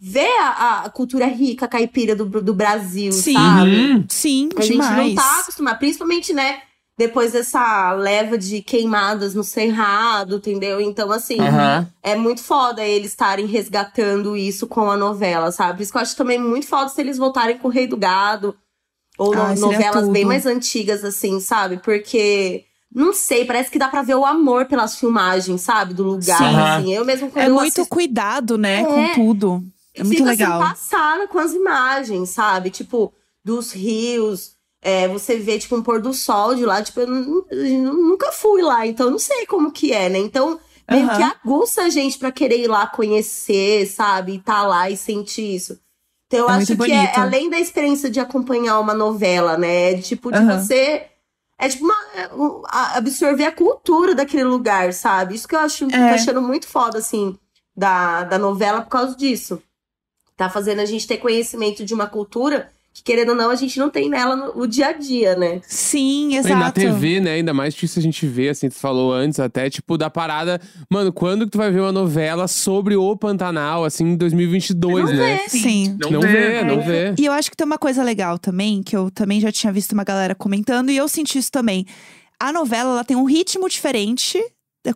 ver 0.00 0.30
a, 0.40 0.84
a 0.84 0.90
cultura 0.90 1.26
rica 1.26 1.66
caipira 1.68 2.14
do, 2.14 2.24
do 2.24 2.54
Brasil, 2.54 3.12
Sim. 3.12 3.34
sabe? 3.34 3.76
Uhum. 3.76 4.04
Sim, 4.08 4.48
A 4.56 4.62
gente 4.62 4.72
demais. 4.72 4.96
não 4.96 5.14
tá 5.14 5.40
acostumado, 5.40 5.78
principalmente, 5.78 6.32
né? 6.32 6.62
Depois 6.98 7.30
dessa 7.32 7.92
leva 7.92 8.36
de 8.36 8.60
queimadas 8.60 9.32
no 9.32 9.44
Cerrado, 9.44 10.36
entendeu? 10.36 10.80
Então, 10.80 11.12
assim, 11.12 11.38
Aham. 11.40 11.88
é 12.02 12.16
muito 12.16 12.42
foda 12.42 12.84
eles 12.84 13.12
estarem 13.12 13.46
resgatando 13.46 14.36
isso 14.36 14.66
com 14.66 14.90
a 14.90 14.96
novela, 14.96 15.52
sabe? 15.52 15.76
Por 15.76 15.82
isso 15.84 15.92
que 15.92 15.98
eu 15.98 16.02
acho 16.02 16.16
também 16.16 16.40
muito 16.40 16.66
foda 16.66 16.88
se 16.88 17.00
eles 17.00 17.16
voltarem 17.16 17.56
com 17.56 17.68
o 17.68 17.70
Rei 17.70 17.86
do 17.86 17.96
Gado. 17.96 18.54
Ou 19.16 19.32
no- 19.34 19.46
seria 19.48 19.60
novelas 19.60 20.08
bem 20.08 20.24
mais 20.24 20.44
antigas, 20.44 21.04
assim, 21.04 21.38
sabe? 21.40 21.78
Porque, 21.78 22.64
não 22.92 23.12
sei, 23.12 23.44
parece 23.44 23.70
que 23.70 23.78
dá 23.78 23.88
pra 23.88 24.02
ver 24.02 24.14
o 24.16 24.26
amor 24.26 24.66
pelas 24.66 24.96
filmagens, 24.96 25.60
sabe? 25.60 25.94
Do 25.94 26.02
lugar, 26.02 26.36
Sim. 26.38 26.56
assim. 26.56 26.94
Eu 26.94 27.04
mesmo 27.04 27.30
quando 27.30 27.44
É 27.44 27.48
eu 27.48 27.54
muito 27.54 27.72
assisto- 27.80 27.88
cuidado, 27.94 28.58
né, 28.58 28.80
É. 28.82 28.84
com 28.84 29.12
tudo. 29.14 29.62
É 29.94 30.02
muito 30.04 30.18
fica 30.18 30.30
legal. 30.30 30.60
assim, 30.62 30.70
passada 30.70 31.26
com 31.28 31.38
as 31.38 31.52
imagens, 31.52 32.30
sabe? 32.30 32.70
Tipo, 32.70 33.12
dos 33.44 33.72
rios. 33.72 34.57
É, 34.82 35.08
você 35.08 35.36
vê, 35.38 35.58
tipo, 35.58 35.76
um 35.76 35.82
pôr 35.82 36.00
do 36.00 36.12
sol 36.14 36.54
de 36.54 36.64
lá. 36.64 36.82
Tipo, 36.82 37.00
eu, 37.00 37.46
eu 37.50 37.92
nunca 37.94 38.30
fui 38.32 38.62
lá, 38.62 38.86
então 38.86 39.06
eu 39.06 39.12
não 39.12 39.18
sei 39.18 39.44
como 39.46 39.72
que 39.72 39.92
é, 39.92 40.08
né? 40.08 40.18
Então, 40.18 40.58
meio 40.90 41.06
Aham. 41.08 41.16
que 41.16 41.22
aguça 41.22 41.82
a 41.82 41.88
gente 41.90 42.18
pra 42.18 42.30
querer 42.32 42.60
ir 42.60 42.68
lá 42.68 42.86
conhecer, 42.86 43.86
sabe? 43.86 44.34
E 44.34 44.38
tá 44.38 44.62
lá 44.62 44.88
e 44.90 44.96
sentir 44.96 45.54
isso. 45.56 45.78
Então 46.26 46.40
eu 46.40 46.48
É 46.50 46.52
acho 46.56 46.76
que 46.76 46.92
é 46.92 47.16
além 47.18 47.48
da 47.50 47.58
experiência 47.58 48.10
de 48.10 48.20
acompanhar 48.20 48.78
uma 48.80 48.92
novela, 48.94 49.56
né? 49.56 49.92
É 49.94 49.98
tipo 49.98 50.30
de 50.30 50.38
Aham. 50.38 50.60
você. 50.60 51.06
É 51.58 51.68
tipo 51.68 51.84
uma- 51.84 52.06
é, 52.14 52.28
absorver 52.96 53.44
a 53.46 53.52
cultura 53.52 54.14
daquele 54.14 54.44
lugar, 54.44 54.92
sabe? 54.92 55.34
Isso 55.34 55.48
que 55.48 55.56
eu 55.56 55.60
acho, 55.60 55.88
tô 55.88 55.94
É. 55.96 56.12
achando 56.12 56.40
muito 56.40 56.68
foda, 56.68 56.98
assim, 56.98 57.36
da, 57.76 58.22
da 58.24 58.38
novela 58.38 58.82
por 58.82 58.90
causa 58.90 59.16
disso. 59.16 59.60
Tá 60.36 60.48
fazendo 60.48 60.80
a 60.80 60.84
gente 60.84 61.06
ter 61.06 61.16
conhecimento 61.16 61.84
de 61.84 61.92
uma 61.92 62.06
cultura 62.06 62.70
que, 62.98 63.02
querendo 63.04 63.30
ou 63.30 63.34
não, 63.34 63.50
a 63.50 63.54
gente 63.54 63.78
não 63.78 63.88
tem 63.90 64.08
nela 64.08 64.34
no, 64.36 64.54
no 64.54 64.66
dia 64.68 64.88
a 64.88 64.92
dia, 64.92 65.36
né? 65.36 65.60
Sim, 65.66 66.32
E 66.32 66.36
exato. 66.36 66.54
na 66.56 66.70
TV, 66.70 67.20
né? 67.20 67.32
Ainda 67.32 67.54
mais 67.54 67.74
disso 67.74 67.98
a 67.98 68.02
gente 68.02 68.26
vê, 68.26 68.48
assim, 68.48 68.68
tu 68.68 68.74
falou 68.74 69.12
antes 69.12 69.38
até, 69.38 69.70
tipo, 69.70 69.96
da 69.96 70.10
parada. 70.10 70.60
Mano, 70.90 71.12
quando 71.12 71.44
que 71.44 71.52
tu 71.52 71.58
vai 71.58 71.70
ver 71.70 71.80
uma 71.80 71.92
novela 71.92 72.48
sobre 72.48 72.96
o 72.96 73.16
Pantanal, 73.16 73.84
assim, 73.84 74.04
em 74.04 74.16
2022, 74.16 75.04
Não 75.10 75.16
né? 75.16 75.40
vê. 75.44 75.48
Sim. 75.48 75.96
Não, 76.00 76.20
vê, 76.20 76.62
não 76.64 76.80
vê. 76.80 77.14
E 77.18 77.24
eu 77.24 77.32
acho 77.32 77.50
que 77.50 77.56
tem 77.56 77.66
uma 77.66 77.78
coisa 77.78 78.02
legal 78.02 78.38
também, 78.38 78.82
que 78.82 78.96
eu 78.96 79.10
também 79.10 79.40
já 79.40 79.52
tinha 79.52 79.72
visto 79.72 79.92
uma 79.92 80.04
galera 80.04 80.34
comentando, 80.34 80.90
e 80.90 80.96
eu 80.96 81.08
senti 81.08 81.38
isso 81.38 81.50
também. 81.52 81.86
A 82.40 82.52
novela, 82.52 82.90
ela 82.90 83.04
tem 83.04 83.16
um 83.16 83.24
ritmo 83.24 83.68
diferente 83.68 84.40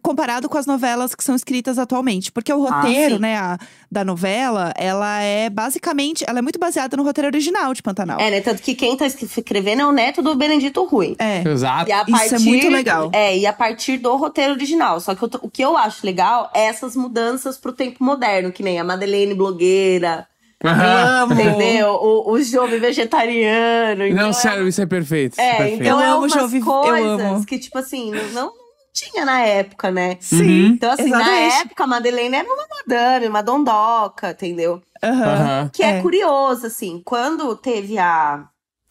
comparado 0.03 0.49
com 0.49 0.57
as 0.57 0.65
novelas 0.67 1.15
que 1.15 1.23
são 1.23 1.35
escritas 1.35 1.79
atualmente. 1.79 2.33
Porque 2.33 2.53
o 2.53 2.67
Ah, 2.67 2.81
roteiro, 2.81 3.17
sim. 3.17 3.21
né, 3.21 3.37
a- 3.37 3.59
da 3.91 4.05
novela, 4.05 4.73
ela 4.77 5.21
é 5.21 5.51
basicamente… 5.51 6.25
Ela 6.27 6.39
é 6.39 6.43
muito 6.43 6.59
baseada 6.59 6.97
no 6.97 7.03
roteiro 7.03 7.29
original 7.29 7.75
de 7.75 7.83
Pantanal. 7.83 8.19
É, 8.21 8.31
né? 8.31 8.41
Tanto 8.41 8.63
que 8.63 8.75
quem 8.75 8.97
tá 8.97 9.07
escrevendo 9.07 9.83
é 9.83 9.87
o 9.87 9.93
neto 9.93 10.23
do 10.23 10.35
Benedito 10.35 10.85
Rui. 10.85 11.15
É. 11.19 11.47
Exato. 11.47 11.89
E 11.91 11.93
a 11.93 12.03
Isso 12.03 12.17
é 12.17 12.29
partir, 12.31 12.45
muito 12.49 12.69
legal. 12.71 13.11
É, 13.13 13.37
e 13.37 13.47
a 13.47 13.53
partir 13.53 13.99
do 13.99 14.17
roteiro 14.17 14.53
original. 14.55 14.99
Só 15.01 15.15
que 15.15 15.23
eu 15.25 15.31
o 15.43 15.51
que 15.51 15.63
eu 15.63 15.77
acho 15.77 16.07
legal 16.07 16.51
é 16.55 16.67
essas 16.67 16.97
mudanças 16.97 17.59
pro 17.59 17.73
tempo 17.73 18.03
moderno, 18.05 18.51
que 18.53 18.63
nem 18.63 18.79
a 18.81 18.85
Madeleine 18.85 19.35
blogueira. 19.35 20.27
Amo. 20.65 21.33
entendeu? 21.35 21.89
O, 21.95 22.33
o 22.33 22.43
jovem 22.43 22.79
vegetariano. 22.79 24.07
então 24.07 24.23
Não, 24.23 24.31
é- 24.31 24.33
sério, 24.33 24.69
isso 24.69 24.81
é 24.81 24.87
perfeito. 24.87 25.33
isso 25.33 25.41
É, 25.41 25.55
perfeito. 25.57 25.83
então 25.83 25.99
Eu 26.01 26.05
é 26.07 26.09
amo 26.11 26.19
umas 26.21 26.33
jovem- 26.33 26.61
eu 26.61 26.65
coisas 26.67 27.21
amo. 27.21 27.45
que, 27.47 27.59
tipo 27.59 27.79
assim, 27.79 28.13
não 28.33 28.53
tinha 28.93 29.25
na 29.25 29.41
época, 29.41 29.91
né? 29.91 30.17
Sim, 30.21 30.67
Então, 30.75 30.91
assim, 30.93 31.09
na 31.11 31.19
exatamente. 31.21 31.55
época, 31.63 31.85
a 31.85 31.87
Madeleine 31.87 32.37
era 32.37 32.49
uma 32.49 32.67
madame, 32.69 33.29
uma 33.29 33.43
dondoca, 33.43 34.31
entendeu? 34.31 34.83
Aham. 35.03 35.25
Aham. 35.27 35.71
Que 35.73 35.83
é, 35.83 35.99
É. 35.99 36.03
curioso, 36.03 36.67
assim, 36.67 37.01
quando 37.05 37.57
teve 37.57 37.99
a, 37.99 38.45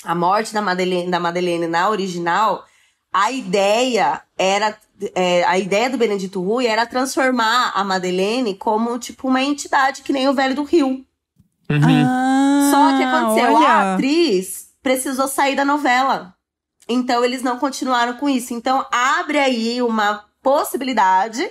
a 0.03 0.15
morte 0.15 0.53
da 0.53 0.62
Madeleine, 0.62 1.10
da 1.12 1.20
Madeleine 1.20 1.67
na 1.67 1.89
original, 1.89 2.65
a 3.13 3.31
ideia 3.31 4.22
era. 4.38 4.75
é, 5.15 5.43
a 5.46 5.58
ideia 5.58 5.89
do 5.89 5.98
Benedito 5.98 6.41
Rui 6.41 6.65
era 6.67 6.86
transformar 6.86 7.72
a 7.75 7.84
Madeleine 7.84 8.55
como, 8.55 8.98
tipo, 9.00 9.27
uma 9.27 9.41
entidade 9.41 10.01
que 10.01 10.13
nem 10.13 10.27
o 10.29 10.34
Velho 10.34 10.55
do 10.55 10.63
Rio. 10.63 11.05
Uhum. 11.70 12.05
Ah, 12.05 12.70
Só 12.72 12.98
que 12.98 13.03
aconteceu, 13.03 13.53
olha. 13.55 13.67
a 13.67 13.93
atriz 13.93 14.70
precisou 14.84 15.27
sair 15.27 15.55
da 15.55 15.63
novela. 15.65 16.34
Então 16.88 17.23
eles 17.23 17.41
não 17.41 17.57
continuaram 17.57 18.13
com 18.13 18.27
isso. 18.29 18.53
Então 18.53 18.85
abre 18.91 19.38
aí 19.39 19.81
uma 19.81 20.25
possibilidade 20.41 21.50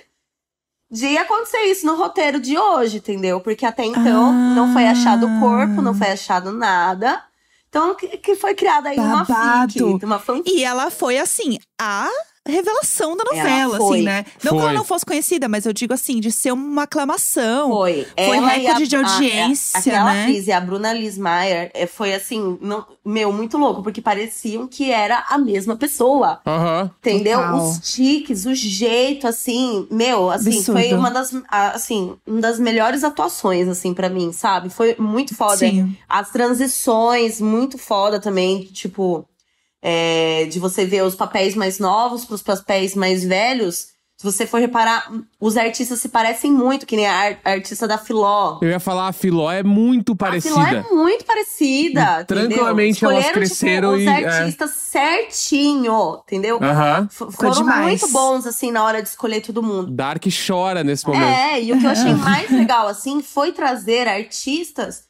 de 0.91 1.17
acontecer 1.17 1.63
isso 1.65 1.87
no 1.87 1.95
roteiro 1.95 2.41
de 2.41 2.59
hoje, 2.59 2.97
entendeu? 2.99 3.41
Porque 3.41 3.65
até 3.65 3.85
então 3.85 4.29
Ah. 4.31 4.33
não 4.55 4.73
foi 4.73 4.87
achado 4.87 5.27
o 5.27 5.41
corpo, 5.41 5.81
não 5.81 5.95
foi 5.95 6.09
achado 6.13 6.51
nada. 6.53 7.23
Então 7.69 7.95
que, 7.95 8.09
que 8.19 8.35
foi 8.35 8.55
criada 8.55 8.89
aí 8.89 8.99
uma 8.99 9.25
Babado. 9.25 9.73
fic, 9.73 10.05
uma 10.05 10.19
fanfic. 10.19 10.51
E 10.51 10.65
ela 10.65 10.91
foi, 10.91 11.19
assim, 11.19 11.57
a 11.81 12.09
revelação 12.49 13.17
da 13.17 13.25
Ela 13.33 13.37
novela, 13.37 13.77
assim, 13.77 14.03
né? 14.03 14.25
Não 14.43 14.53
que 14.53 14.59
Foi. 14.59 14.69
ela 14.69 14.73
não 14.73 14.85
fosse 14.85 15.05
conhecida, 15.05 15.49
mas 15.49 15.67
eu 15.67 15.73
digo 15.73 15.93
assim, 15.93 16.21
de 16.21 16.33
ser 16.33 16.53
uma 16.53 16.85
aclamação. 16.85 17.71
Foi. 17.71 18.07
Foi 18.17 18.37
Ela 18.39 18.49
recorde 18.49 18.87
de 18.89 18.97
a- 18.97 19.01
a- 19.01 19.13
audiência, 19.13 19.79
aquela 19.79 20.13
né? 20.13 20.23
atriz 20.23 20.47
e 20.47 20.53
a 20.53 20.61
Bruna 20.61 20.93
Lismayer 20.93 21.71
é, 21.75 21.87
foi 21.87 22.15
assim, 22.15 22.59
não- 22.61 22.87
meu, 23.05 23.33
muito 23.33 23.59
louco, 23.59 23.83
porque 23.83 24.01
pareciam 24.01 24.67
que 24.67 24.91
era 24.91 25.25
a 25.29 25.37
mesma 25.39 25.77
pessoa. 25.77 26.41
Aham. 26.47 26.91
Entendeu? 26.99 27.39
Total. 27.39 27.69
Os 27.69 27.79
tiques, 27.79 28.47
o 28.47 28.55
jeito, 28.55 29.27
assim, 29.27 29.87
meu, 29.91 30.31
assim, 30.31 30.57
Absurdo. 30.59 30.81
foi 30.81 30.95
uma 30.95 31.11
das, 31.11 31.35
a- 31.49 31.71
assim, 31.73 32.15
uma 32.27 32.41
das 32.41 32.59
melhores 32.59 33.05
atuações, 33.05 33.69
assim, 33.69 33.93
pra 33.95 34.09
mim, 34.09 34.33
sabe? 34.33 34.71
Foi 34.71 34.97
muito 34.99 35.35
foda. 35.35 35.59
Sim. 35.59 35.97
As 36.09 36.31
transições, 36.31 37.41
muito 37.41 37.77
foda 37.79 38.19
também, 38.21 38.65
tipo, 38.65 39.25
é, 39.83 40.45
de 40.47 40.59
você 40.59 40.85
ver 40.85 41.03
os 41.05 41.15
papéis 41.15 41.55
mais 41.55 41.79
novos 41.79 42.25
pros 42.25 42.43
papéis 42.43 42.95
mais 42.95 43.25
velhos. 43.25 43.89
Se 44.19 44.25
você 44.31 44.47
for 44.47 44.61
reparar, 44.61 45.11
os 45.41 45.57
artistas 45.57 45.99
se 45.99 46.11
parecem 46.11 46.53
muito, 46.53 46.85
que 46.85 46.95
nem 46.95 47.07
a, 47.07 47.15
ar- 47.15 47.39
a 47.43 47.51
artista 47.53 47.89
da 47.89 47.97
Filó. 47.97 48.59
Eu 48.61 48.69
ia 48.69 48.79
falar, 48.79 49.09
a 49.09 49.13
Filó 49.15 49.51
é 49.51 49.63
muito 49.63 50.13
A 50.13 50.15
Filó 50.39 50.57
parecida. 50.57 50.87
é 50.91 50.95
muito 50.95 51.25
parecida. 51.25 52.25
Tranquilamente 52.27 52.99
entendeu? 52.99 53.11
elas 53.13 53.25
Escolheram, 53.25 53.33
cresceram 53.33 53.99
tipo, 53.99 54.11
e, 54.11 54.15
os 54.19 54.23
é. 54.25 54.39
artistas 54.41 54.71
certinho, 54.73 56.21
entendeu? 56.27 56.59
F- 56.63 57.09
Ficou 57.09 57.33
Foram 57.33 57.53
demais. 57.55 58.01
muito 58.03 58.09
bons, 58.13 58.47
assim, 58.47 58.71
na 58.71 58.85
hora 58.85 59.03
de 59.03 59.09
escolher 59.09 59.41
todo 59.41 59.63
mundo. 59.63 59.91
Dark 59.91 60.23
chora 60.47 60.85
nesse 60.85 61.07
momento. 61.07 61.25
É, 61.25 61.63
e 61.63 61.73
o 61.73 61.79
que 61.79 61.87
eu 61.87 61.91
achei 61.91 62.13
mais 62.15 62.51
legal, 62.51 62.89
assim, 62.89 63.23
foi 63.23 63.53
trazer 63.53 64.07
artistas 64.07 65.05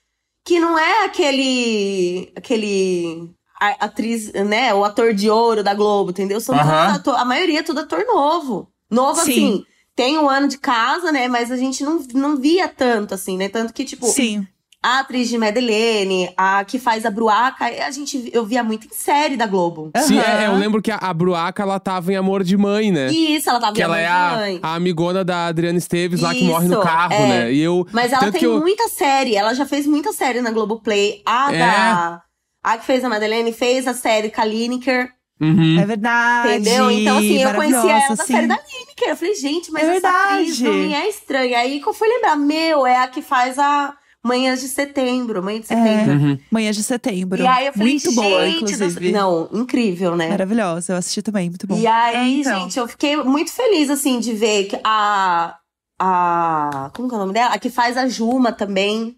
que 0.46 0.60
não 0.60 0.78
é 0.78 1.04
aquele. 1.04 2.32
aquele. 2.36 3.30
A- 3.60 3.84
atriz, 3.84 4.32
né? 4.32 4.72
O 4.74 4.84
ator 4.84 5.12
de 5.14 5.28
ouro 5.30 5.62
da 5.62 5.74
Globo, 5.74 6.10
entendeu? 6.10 6.40
São 6.40 6.54
ator, 6.58 7.14
a 7.16 7.24
maioria 7.24 7.60
é 7.60 7.62
tudo 7.62 7.80
ator 7.80 8.04
novo. 8.06 8.68
Novo, 8.90 9.20
Sim. 9.20 9.30
assim. 9.30 9.64
Tem 9.94 10.18
um 10.18 10.28
ano 10.28 10.48
de 10.48 10.56
casa, 10.58 11.12
né? 11.12 11.28
Mas 11.28 11.50
a 11.52 11.56
gente 11.56 11.84
não, 11.84 12.02
não 12.14 12.36
via 12.36 12.66
tanto, 12.68 13.12
assim, 13.14 13.36
né? 13.36 13.48
Tanto 13.48 13.72
que, 13.74 13.84
tipo, 13.84 14.06
Sim. 14.06 14.46
a 14.82 15.00
atriz 15.00 15.28
de 15.28 15.36
Madeleine, 15.36 16.32
a 16.36 16.64
que 16.64 16.78
faz 16.78 17.04
a 17.04 17.10
Bruaca, 17.10 17.66
a 17.66 17.90
gente, 17.90 18.30
eu 18.32 18.46
via 18.46 18.64
muito 18.64 18.86
em 18.86 18.94
série 18.94 19.36
da 19.36 19.46
Globo. 19.46 19.90
Sim, 19.98 20.18
é, 20.18 20.46
eu 20.46 20.54
lembro 20.56 20.80
que 20.80 20.90
a, 20.90 20.96
a 20.96 21.12
Bruaca, 21.12 21.62
ela 21.62 21.78
tava 21.78 22.12
em 22.12 22.16
Amor 22.16 22.42
de 22.42 22.56
Mãe, 22.56 22.90
né? 22.90 23.10
Isso, 23.12 23.50
ela 23.50 23.60
tava 23.60 23.74
que 23.74 23.80
em 23.80 23.84
ela 23.84 23.98
é 23.98 24.06
Amor 24.06 24.28
de 24.28 24.34
a, 24.34 24.36
Mãe. 24.38 24.60
a 24.62 24.74
amigona 24.74 25.22
da 25.24 25.46
Adriana 25.48 25.76
Esteves 25.78 26.20
lá 26.22 26.32
que 26.32 26.44
morre 26.44 26.66
no 26.68 26.74
Isso, 26.74 26.82
carro, 26.82 27.12
é. 27.12 27.28
né? 27.28 27.52
E 27.52 27.60
eu. 27.60 27.86
Mas 27.92 28.10
ela 28.10 28.20
tanto 28.20 28.32
tem 28.32 28.40
que 28.40 28.46
eu- 28.46 28.58
muita 28.58 28.88
série, 28.88 29.36
ela 29.36 29.52
já 29.54 29.66
fez 29.66 29.86
muita 29.86 30.12
série 30.12 30.40
na 30.40 30.50
Globoplay. 30.50 31.20
A 31.26 31.52
É. 31.54 31.58
da. 31.58 32.22
A 32.62 32.76
que 32.78 32.84
fez 32.84 33.04
a 33.04 33.08
Madeleine 33.08 33.52
fez 33.52 33.86
a 33.86 33.94
série 33.94 34.30
com 34.30 34.40
a 34.40 34.44
Lineker, 34.44 35.10
Uhum. 35.40 35.80
É 35.80 35.86
verdade. 35.86 36.48
entendeu? 36.50 36.90
Então, 36.90 37.16
assim, 37.16 37.42
eu 37.42 37.54
conhecia 37.54 37.92
ela 37.92 38.14
da 38.14 38.24
sim. 38.24 38.32
série 38.34 38.46
da 38.46 38.56
Lineker. 38.56 39.08
Eu 39.08 39.16
falei, 39.16 39.34
gente, 39.34 39.72
mas 39.72 39.84
É 39.84 39.96
essa 39.96 40.08
atriz 40.34 40.60
não 40.60 40.72
me 40.74 40.92
é 40.92 41.08
estranha. 41.08 41.58
Aí 41.58 41.80
que 41.80 41.88
eu 41.88 41.94
fui 41.94 42.06
lembrar, 42.08 42.36
meu, 42.36 42.86
é 42.86 42.98
a 42.98 43.08
que 43.08 43.22
faz 43.22 43.58
a 43.58 43.96
Manhãs 44.22 44.60
de 44.60 44.68
Setembro, 44.68 45.42
Manhã 45.42 45.60
de 45.60 45.66
Setembro. 45.68 46.12
Uhum. 46.12 46.38
Manhã 46.50 46.70
de 46.72 46.82
setembro. 46.82 47.42
E 47.42 47.46
aí 47.46 47.66
eu 47.68 47.72
falei, 47.72 47.88
Muito 47.88 48.12
boa, 48.14 48.46
inclusive. 48.48 49.12
não, 49.12 49.48
incrível, 49.50 50.14
né? 50.14 50.28
Maravilhosa. 50.28 50.92
Eu 50.92 50.96
assisti 50.98 51.22
também, 51.22 51.48
muito 51.48 51.66
bom. 51.66 51.78
E 51.78 51.86
aí, 51.86 52.40
então. 52.40 52.60
gente, 52.60 52.78
eu 52.78 52.86
fiquei 52.86 53.16
muito 53.16 53.50
feliz, 53.50 53.88
assim, 53.88 54.20
de 54.20 54.34
ver 54.34 54.64
que 54.66 54.78
a. 54.84 55.56
A. 55.98 56.90
Como 56.94 57.08
que 57.08 57.14
é 57.14 57.16
o 57.16 57.20
nome 57.20 57.32
dela? 57.32 57.54
A 57.54 57.58
que 57.58 57.70
faz 57.70 57.96
a 57.96 58.06
Juma 58.08 58.52
também. 58.52 59.16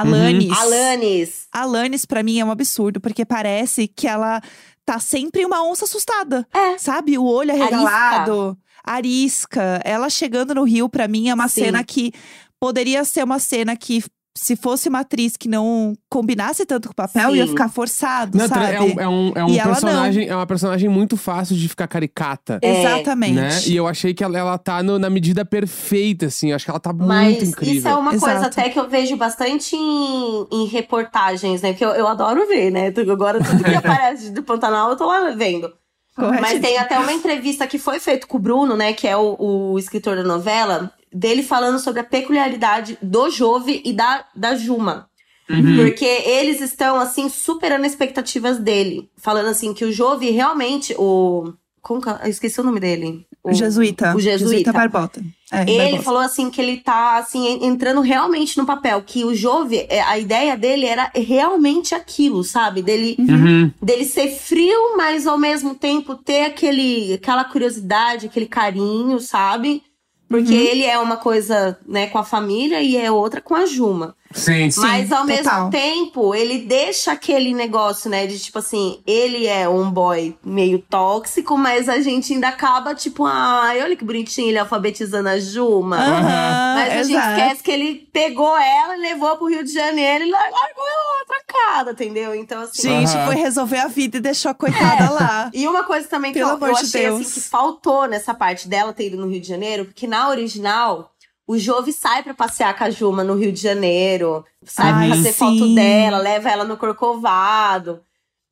Alanis. 0.00 0.58
Alanis. 0.58 1.46
Alanis, 1.52 2.04
pra 2.04 2.22
mim, 2.22 2.38
é 2.38 2.44
um 2.44 2.50
absurdo, 2.50 3.00
porque 3.00 3.24
parece 3.24 3.88
que 3.88 4.06
ela 4.06 4.40
tá 4.84 4.98
sempre 5.00 5.44
uma 5.44 5.62
onça 5.64 5.84
assustada. 5.84 6.46
É. 6.54 6.78
Sabe? 6.78 7.18
O 7.18 7.24
olho 7.24 7.50
arregalado. 7.52 8.56
Arisca. 8.84 9.80
Ela 9.84 10.08
chegando 10.08 10.54
no 10.54 10.62
Rio, 10.64 10.88
pra 10.88 11.08
mim, 11.08 11.28
é 11.28 11.34
uma 11.34 11.48
Sim. 11.48 11.64
cena 11.64 11.82
que 11.82 12.12
poderia 12.60 13.04
ser 13.04 13.24
uma 13.24 13.38
cena 13.38 13.76
que. 13.76 14.02
Se 14.36 14.54
fosse 14.54 14.88
uma 14.88 15.00
atriz 15.00 15.36
que 15.36 15.48
não 15.48 15.94
combinasse 16.10 16.66
tanto 16.66 16.88
com 16.88 16.92
o 16.92 16.94
papel, 16.94 17.34
ia 17.34 17.44
Sim. 17.44 17.48
ficar 17.50 17.68
forçado, 17.70 18.36
Não, 18.36 18.46
sabe? 18.46 18.72
é 18.74 18.80
um, 18.82 19.00
é 19.00 19.08
um, 19.08 19.32
é 19.34 19.44
um 19.44 19.54
personagem, 19.56 20.28
é 20.28 20.36
uma 20.36 20.46
personagem 20.46 20.88
muito 20.88 21.16
fácil 21.16 21.56
de 21.56 21.68
ficar 21.68 21.88
caricata. 21.88 22.58
É, 22.62 22.80
Exatamente. 22.82 23.32
Né? 23.34 23.48
E 23.66 23.74
eu 23.76 23.86
achei 23.86 24.12
que 24.12 24.22
ela, 24.22 24.38
ela 24.38 24.58
tá 24.58 24.82
no- 24.82 24.98
na 24.98 25.08
medida 25.08 25.44
perfeita, 25.44 26.26
assim. 26.26 26.52
Acho 26.52 26.64
que 26.66 26.70
ela 26.70 26.78
tá 26.80 26.92
Mas 26.92 27.28
muito 27.28 27.44
incrível. 27.46 27.74
isso 27.78 27.88
é 27.88 27.94
uma 27.94 28.10
coisa 28.10 28.30
Exato. 28.32 28.46
até 28.60 28.68
que 28.68 28.78
eu 28.78 28.88
vejo 28.88 29.16
bastante 29.16 29.74
em, 29.74 30.46
em 30.52 30.66
reportagens, 30.66 31.62
né? 31.62 31.72
Que 31.72 31.84
eu, 31.84 31.90
eu 31.90 32.06
adoro 32.06 32.46
ver, 32.46 32.70
né? 32.70 32.92
Agora 33.10 33.42
tudo 33.42 33.64
que 33.64 33.74
aparece 33.74 34.30
do 34.30 34.42
Pantanal 34.42 34.90
eu 34.90 34.96
tô 34.96 35.06
lá 35.06 35.30
vendo. 35.30 35.72
Correto. 36.16 36.40
Mas 36.40 36.60
tem 36.60 36.78
até 36.78 36.98
uma 36.98 37.12
entrevista 37.12 37.66
que 37.66 37.78
foi 37.78 38.00
feita 38.00 38.26
com 38.26 38.38
o 38.38 38.40
Bruno, 38.40 38.74
né? 38.74 38.94
Que 38.94 39.06
é 39.06 39.16
o, 39.16 39.36
o 39.38 39.78
escritor 39.78 40.16
da 40.16 40.24
novela, 40.24 40.90
dele 41.12 41.42
falando 41.42 41.78
sobre 41.78 42.00
a 42.00 42.04
peculiaridade 42.04 42.98
do 43.02 43.30
Jove 43.30 43.82
e 43.84 43.92
da, 43.92 44.24
da 44.34 44.56
Juma. 44.56 45.10
Uhum. 45.48 45.76
Porque 45.76 46.04
eles 46.04 46.60
estão, 46.60 46.96
assim, 46.96 47.28
superando 47.28 47.84
expectativas 47.84 48.58
dele. 48.58 49.10
Falando 49.16 49.48
assim, 49.48 49.74
que 49.74 49.84
o 49.84 49.92
Jove 49.92 50.30
realmente, 50.30 50.94
o. 50.98 51.52
Como 51.82 52.00
que, 52.00 52.08
eu 52.08 52.16
esqueci 52.24 52.60
o 52.60 52.64
nome 52.64 52.80
dele. 52.80 53.26
O 53.50 53.54
jesuíta. 53.54 54.14
O 54.16 54.20
jesuíta. 54.20 54.72
Barbota. 54.72 55.22
É, 55.52 55.62
Ele 55.62 55.78
Barbosa. 55.78 56.02
falou 56.02 56.20
assim 56.20 56.50
que 56.50 56.60
ele 56.60 56.78
tá 56.78 57.18
assim 57.18 57.46
en- 57.46 57.66
entrando 57.66 58.00
realmente 58.00 58.58
no 58.58 58.66
papel, 58.66 59.00
que 59.02 59.24
o 59.24 59.34
Jove, 59.34 59.86
é, 59.88 60.00
a 60.02 60.18
ideia 60.18 60.56
dele 60.56 60.86
era 60.86 61.10
realmente 61.14 61.94
aquilo, 61.94 62.42
sabe? 62.42 62.82
Dele 62.82 63.14
Uhum. 63.18 63.70
dele 63.80 64.04
ser 64.04 64.28
frio, 64.28 64.96
mas 64.96 65.26
ao 65.26 65.38
mesmo 65.38 65.74
tempo 65.74 66.16
ter 66.16 66.46
aquele 66.46 67.14
aquela 67.14 67.44
curiosidade, 67.44 68.26
aquele 68.26 68.46
carinho, 68.46 69.20
sabe? 69.20 69.82
Porque 70.28 70.52
Uhum. 70.52 70.60
ele 70.60 70.82
é 70.82 70.98
uma 70.98 71.16
coisa, 71.16 71.78
né, 71.86 72.08
com 72.08 72.18
a 72.18 72.24
família 72.24 72.82
e 72.82 72.96
é 72.96 73.08
outra 73.12 73.40
com 73.40 73.54
a 73.54 73.64
Juma. 73.66 74.16
Sim, 74.36 74.70
sim. 74.70 74.80
Mas 74.80 75.10
ao 75.10 75.26
total. 75.26 75.26
mesmo 75.26 75.70
tempo, 75.70 76.34
ele 76.34 76.58
deixa 76.58 77.12
aquele 77.12 77.54
negócio, 77.54 78.10
né, 78.10 78.26
de 78.26 78.38
tipo 78.38 78.58
assim, 78.58 79.00
ele 79.06 79.46
é 79.46 79.68
um 79.68 79.90
boy 79.90 80.36
meio 80.44 80.78
tóxico, 80.78 81.56
mas 81.56 81.88
a 81.88 82.00
gente 82.00 82.32
ainda 82.32 82.48
acaba 82.48 82.94
tipo, 82.94 83.24
ai, 83.26 83.82
olha 83.82 83.96
que 83.96 84.04
bonitinho 84.04 84.48
ele 84.48 84.58
alfabetizando 84.58 85.28
a 85.28 85.38
Juma. 85.38 85.96
Aham, 85.98 86.74
Mas 86.74 86.92
a 86.92 87.02
gente 87.02 87.10
exato. 87.16 87.40
esquece 87.40 87.62
que 87.62 87.70
ele 87.70 88.08
pegou 88.12 88.56
ela, 88.56 88.94
levou 88.96 89.36
pro 89.36 89.48
Rio 89.48 89.64
de 89.64 89.72
Janeiro 89.72 90.24
e 90.24 90.30
largou 90.30 90.84
ela 90.86 91.22
atracada, 91.22 91.92
entendeu? 91.92 92.34
Então, 92.34 92.60
assim. 92.62 92.82
Gente, 92.82 93.16
Aham. 93.16 93.26
foi 93.26 93.34
resolver 93.36 93.78
a 93.78 93.88
vida 93.88 94.18
e 94.18 94.20
deixou 94.20 94.50
a 94.50 94.54
coitada 94.54 95.10
lá. 95.10 95.50
E 95.52 95.66
uma 95.66 95.84
coisa 95.84 96.06
também 96.08 96.32
que 96.32 96.38
Pelo 96.38 96.50
eu, 96.52 96.58
eu 96.60 96.74
de 96.74 96.80
achei 96.80 97.02
Deus. 97.02 97.20
assim, 97.22 97.30
que 97.34 97.40
faltou 97.40 98.06
nessa 98.06 98.34
parte 98.34 98.68
dela 98.68 98.92
ter 98.92 99.06
ido 99.06 99.16
no 99.16 99.28
Rio 99.28 99.40
de 99.40 99.48
Janeiro, 99.48 99.86
porque 99.86 100.06
na 100.06 100.28
original, 100.28 101.10
o 101.46 101.56
Jove 101.58 101.92
sai 101.92 102.22
pra 102.22 102.34
passear 102.34 102.76
com 102.76 102.84
a 102.84 102.90
Juma 102.90 103.22
no 103.22 103.34
Rio 103.34 103.52
de 103.52 103.60
Janeiro, 103.60 104.44
sai 104.64 104.90
Ai, 104.92 105.06
pra 105.08 105.16
fazer 105.16 105.32
sim. 105.32 105.38
foto 105.38 105.74
dela, 105.74 106.18
leva 106.18 106.50
ela 106.50 106.64
no 106.64 106.76
Corcovado. 106.76 108.00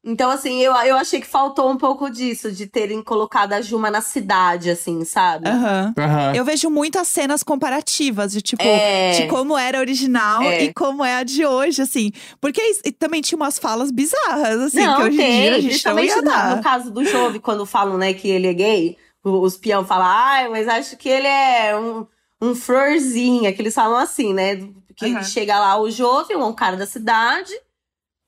Então, 0.07 0.31
assim, 0.31 0.61
eu, 0.61 0.75
eu 0.85 0.97
achei 0.99 1.19
que 1.19 1.27
faltou 1.27 1.71
um 1.71 1.79
pouco 1.79 2.11
disso, 2.11 2.53
de 2.53 2.67
terem 2.67 3.03
colocado 3.03 3.55
a 3.55 3.63
Juma 3.63 3.91
na 3.91 4.03
cidade, 4.03 4.69
assim, 4.69 5.03
sabe? 5.03 5.49
Aham. 5.49 5.95
Aham. 5.97 6.35
Eu 6.35 6.45
vejo 6.45 6.69
muitas 6.69 7.09
cenas 7.09 7.43
comparativas 7.43 8.33
de 8.33 8.43
tipo, 8.43 8.63
É. 8.63 9.13
de 9.23 9.27
como 9.29 9.57
era 9.57 9.79
a 9.79 9.81
original 9.81 10.43
É. 10.43 10.65
e 10.65 10.75
como 10.75 11.03
é 11.03 11.15
a 11.17 11.23
de 11.23 11.47
hoje, 11.47 11.81
assim. 11.81 12.13
Porque 12.39 12.61
e 12.85 12.93
também 12.93 13.23
tinha 13.23 13.37
umas 13.37 13.59
falas 13.59 13.91
bizarras, 13.91 14.61
assim, 14.61 14.85
não, 14.85 14.97
que 14.99 15.03
hoje 15.05 15.15
em 15.17 15.19
tem. 15.25 15.41
dia 15.43 15.57
a 15.57 15.61
gente 15.61 15.85
não 15.87 15.99
ia 15.99 16.17
no, 16.17 16.23
dar. 16.23 16.57
no 16.57 16.63
caso 16.63 16.91
do 16.91 17.03
Jove, 17.03 17.39
quando 17.41 17.65
falam, 17.65 17.97
né, 17.97 18.13
que 18.13 18.29
ele 18.29 18.47
é 18.49 18.53
gay, 18.53 18.99
o- 19.25 19.41
os 19.41 19.57
peão 19.57 19.87
falam, 19.87 20.07
ai, 20.07 20.49
mas 20.51 20.69
acho 20.69 20.99
que 20.99 21.09
ele 21.09 21.27
é 21.27 21.75
um, 21.79 22.07
um 22.45 22.55
florzinha, 22.55 23.53
que 23.53 23.63
eles 23.63 23.75
falam 23.75 23.97
assim, 23.97 24.35
né? 24.35 24.57
Que 24.97 25.13
Aham. 25.13 25.23
chega 25.23 25.59
lá 25.59 25.81
o 25.81 25.91
Jove, 25.91 26.37
um 26.37 26.53
cara 26.53 26.77
da 26.77 26.87
cidade, 26.87 27.53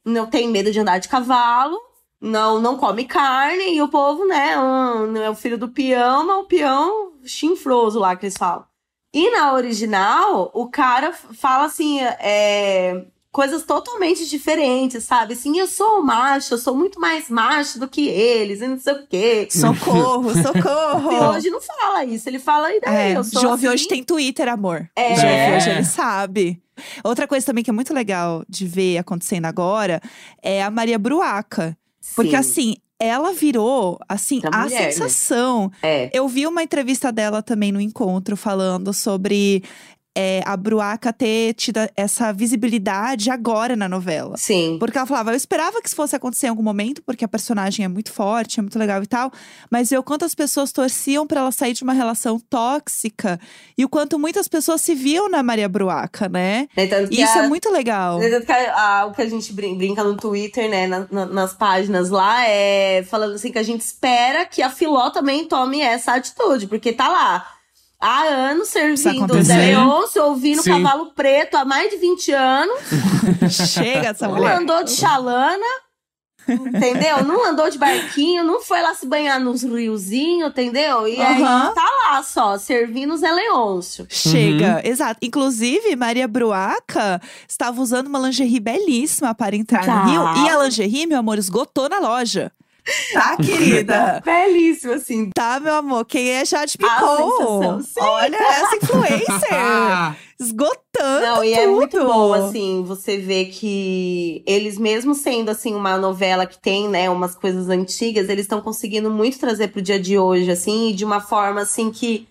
não 0.05 0.27
tem 0.27 0.49
medo 0.49 0.73
de 0.73 0.81
andar 0.81 0.99
de 0.99 1.09
cavalo, 1.09 1.79
não, 2.21 2.61
não 2.61 2.77
come 2.77 3.05
carne, 3.05 3.75
e 3.75 3.83
o 3.83 3.89
povo, 3.89 4.25
né, 4.25 4.59
um, 4.59 5.17
é 5.17 5.29
o 5.29 5.35
filho 5.35 5.59
do 5.59 5.69
peão, 5.69 6.27
mas 6.27 6.39
o 6.39 6.45
peão 6.45 7.13
chinfroso 7.25 7.99
lá 7.99 8.17
que 8.17 8.27
eles 8.27 8.37
falam. 8.37 8.65
E 9.13 9.31
na 9.31 9.53
original, 9.53 10.51
o 10.55 10.69
cara 10.69 11.13
fala 11.13 11.65
assim, 11.65 12.01
é, 12.01 13.07
coisas 13.37 13.65
totalmente 13.65 14.27
diferentes, 14.27 15.05
sabe? 15.05 15.35
Assim, 15.35 15.59
eu 15.59 15.67
sou 15.67 16.03
macho, 16.03 16.55
eu 16.55 16.59
sou 16.59 16.75
muito 16.75 16.99
mais 16.99 17.29
macho 17.29 17.79
do 17.79 17.87
que 17.87 18.09
eles, 18.09 18.63
e 18.63 18.67
não 18.67 18.79
sei 18.79 18.95
o 18.95 19.07
quê. 19.07 19.47
Socorro, 19.51 20.31
socorro. 20.43 21.13
E 21.13 21.37
hoje 21.37 21.51
não 21.51 21.61
fala 21.61 22.03
isso, 22.03 22.27
ele 22.31 22.39
fala, 22.39 22.73
e 22.75 22.81
daí? 22.81 23.13
É, 23.13 23.17
eu 23.19 23.23
sou 23.23 23.43
Jove 23.43 23.67
assim. 23.67 23.75
hoje 23.75 23.89
tem 23.89 24.03
Twitter, 24.03 24.49
amor. 24.49 24.89
É. 24.97 25.17
Jove 25.17 25.57
hoje 25.57 25.69
ele 25.71 25.85
sabe. 25.85 26.63
Outra 27.05 27.29
coisa 27.29 27.45
também 27.45 27.63
que 27.63 27.69
é 27.69 27.75
muito 27.75 27.93
legal 27.93 28.43
de 28.49 28.67
ver 28.67 28.97
acontecendo 28.97 29.45
agora 29.45 30.01
é 30.43 30.63
a 30.63 30.71
Maria 30.71 30.99
Bruaca. 30.99 31.77
Porque 32.15 32.31
Sim, 32.31 32.37
assim, 32.37 32.75
ela 32.99 33.35
virou 33.35 33.99
assim 34.09 34.41
a 34.51 34.63
mulher, 34.63 34.81
né? 34.81 34.91
sensação. 34.93 35.71
É. 35.83 36.09
Eu 36.11 36.27
vi 36.27 36.47
uma 36.47 36.63
entrevista 36.63 37.13
dela 37.13 37.43
também 37.43 37.71
no 37.71 37.83
encontro 37.83 38.35
falando 38.35 38.95
sobre 38.95 39.63
é, 40.17 40.43
a 40.47 40.57
Bruaca 40.57 41.13
ter 41.13 41.53
tido 41.55 41.79
essa 41.95 42.33
visibilidade 42.33 43.31
agora 43.31 43.77
na 43.77 43.89
novela. 43.89 44.37
Sim. 44.39 44.77
Porque 44.81 44.97
ela 44.97 45.07
falava, 45.07 45.33
eu 45.33 45.37
esperava 45.37 45.81
que 45.83 45.89
isso 45.89 45.95
fosse 45.97 46.17
acontecer 46.17 46.47
em 46.47 46.49
algum 46.51 46.63
momento, 46.63 47.03
porque 47.03 47.25
a 47.25 47.29
personagem 47.29 47.85
é 47.85 47.89
muito 47.89 48.11
forte, 48.13 48.59
é 48.59 48.63
muito 48.63 48.79
legal 48.79 49.03
e 49.03 49.07
tal. 49.07 49.31
Mas 49.71 49.91
ver 49.91 49.99
o 49.99 50.03
quanto 50.03 50.25
as 50.25 50.35
pessoas 50.35 50.73
torciam 50.73 51.27
pra 51.27 51.41
ela 51.41 51.53
sair 51.53 51.75
de 51.75 51.83
uma 51.83 51.93
relação 51.93 52.41
tóxica 52.41 53.39
e 53.77 53.85
o 53.85 53.89
quanto 53.89 54.19
muitas 54.19 54.49
pessoas 54.49 54.81
se 54.81 54.95
viam 54.95 55.29
na 55.29 55.43
Maria 55.43 55.69
Bruaca, 55.69 56.29
né? 56.29 56.67
Que 56.75 56.83
E 57.11 57.23
isso 57.23 57.39
a- 57.39 57.45
é 57.45 57.49
muito 57.49 57.71
legal. 57.71 58.19
tanto 58.19 58.47
que 58.47 58.53
a- 58.53 59.01
a- 59.01 59.07
o 59.07 59.13
que 59.13 59.23
a 59.23 59.29
gente 59.29 59.53
brin- 59.53 59.77
brinca 59.77 60.03
no 60.03 60.17
Twitter, 60.17 60.69
né, 60.71 60.87
na- 60.87 61.07
na- 61.11 61.27
nas 61.27 61.55
páginas 61.55 62.09
lá, 62.11 62.45
é 62.49 63.05
falando 63.05 63.35
assim 63.35 63.53
que 63.53 63.59
a 63.59 63.63
gente 63.63 63.83
espera 63.83 64.45
que 64.47 64.63
a 64.63 64.71
Filó 64.71 65.11
também 65.11 65.47
tome 65.47 65.81
essa 65.81 66.15
atitude, 66.15 66.67
porque 66.67 66.93
tá 66.93 67.09
lá. 67.09 67.47
Há 68.01 68.23
anos 68.25 68.69
servindo. 68.69 69.43
Zé 69.43 69.57
Leôncio, 69.57 70.23
ouvindo 70.25 70.63
Sim. 70.63 70.71
Cavalo 70.83 71.13
Preto 71.15 71.57
há 71.57 71.65
mais 71.65 71.91
de 71.91 71.97
20 71.97 72.33
anos. 72.33 72.79
Chega 73.73 74.09
essa 74.09 74.29
Não 74.29 74.37
mulher. 74.37 74.57
andou 74.59 74.85
de 74.85 74.91
chalana, 74.91 75.65
entendeu? 76.49 77.25
Não 77.25 77.45
andou 77.45 77.69
de 77.71 77.79
barquinho, 77.79 78.45
não 78.45 78.61
foi 78.61 78.81
lá 78.83 78.95
se 78.95 79.07
banhar 79.07 79.41
nos 79.41 79.63
riozinhos, 79.63 80.51
entendeu? 80.51 81.09
E 81.09 81.21
aí 81.21 81.43
Aham. 81.43 81.73
tá 81.75 81.85
lá 82.05 82.23
só, 82.23 82.59
servindo 82.59 83.17
Zé 83.17 83.33
Leôncio. 83.33 84.07
Chega, 84.11 84.81
exato. 84.85 85.19
Inclusive, 85.23 85.97
Maria 85.97 86.29
Bruaca 86.29 87.21
estava 87.49 87.81
usando 87.81 88.07
uma 88.09 88.19
lingerie 88.19 88.61
belíssima 88.61 89.35
para 89.35 89.57
entrar 89.57 89.85
Tá. 89.85 90.05
no 90.05 90.11
Rio. 90.11 90.45
E 90.45 90.49
a 90.51 90.63
lingerie, 90.63 91.07
meu 91.07 91.19
amor, 91.19 91.39
esgotou 91.39 91.89
na 91.89 91.99
loja. 91.99 92.53
Tá, 93.13 93.37
querida? 93.43 94.23
Belíssimo, 94.25 94.93
assim. 94.93 95.31
Tá, 95.35 95.59
meu 95.61 95.75
amor. 95.75 96.05
Quem 96.05 96.31
é 96.31 96.45
Jade 96.45 96.77
A 96.83 96.97
Picou? 97.01 97.81
Olha 97.99 98.37
essa 98.37 98.77
influencer. 98.77 100.17
Esgotando 100.39 101.23
Não, 101.27 101.43
e 101.43 101.55
é 101.55 101.67
muito 101.67 101.97
tudo. 101.99 102.07
bom, 102.13 102.33
assim, 102.35 102.85
você 102.87 103.17
vê 103.17 103.47
que 103.47 104.43
eles, 104.47 104.77
mesmo 104.79 105.15
sendo, 105.15 105.49
assim, 105.51 105.75
uma 105.75 105.97
novela 105.97 106.45
que 106.47 106.59
tem, 106.61 106.89
né, 106.89 107.09
umas 107.09 107.35
coisas 107.35 107.69
antigas, 107.71 108.29
eles 108.29 108.45
estão 108.45 108.61
conseguindo 108.61 109.11
muito 109.11 109.39
trazer 109.39 109.69
pro 109.69 109.81
dia 109.81 109.99
de 109.99 110.19
hoje, 110.19 110.51
assim, 110.51 110.91
e 110.91 110.93
de 110.93 111.05
uma 111.07 111.21
forma, 111.21 111.63
assim, 111.63 111.91
que 111.91 112.29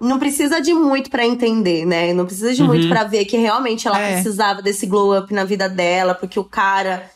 não 0.00 0.18
precisa 0.18 0.58
de 0.60 0.72
muito 0.72 1.10
pra 1.10 1.26
entender, 1.26 1.84
né? 1.84 2.14
Não 2.14 2.24
precisa 2.24 2.54
de 2.54 2.62
Uhum. 2.62 2.68
muito 2.68 2.88
pra 2.88 3.04
ver 3.04 3.24
que 3.26 3.36
realmente 3.36 3.86
ela 3.86 4.00
É. 4.00 4.12
precisava 4.14 4.62
desse 4.62 4.86
glow 4.86 5.16
up 5.18 5.32
na 5.34 5.44
vida 5.44 5.68
dela, 5.68 6.14
porque 6.14 6.38
o 6.40 6.44
cara 6.44 7.10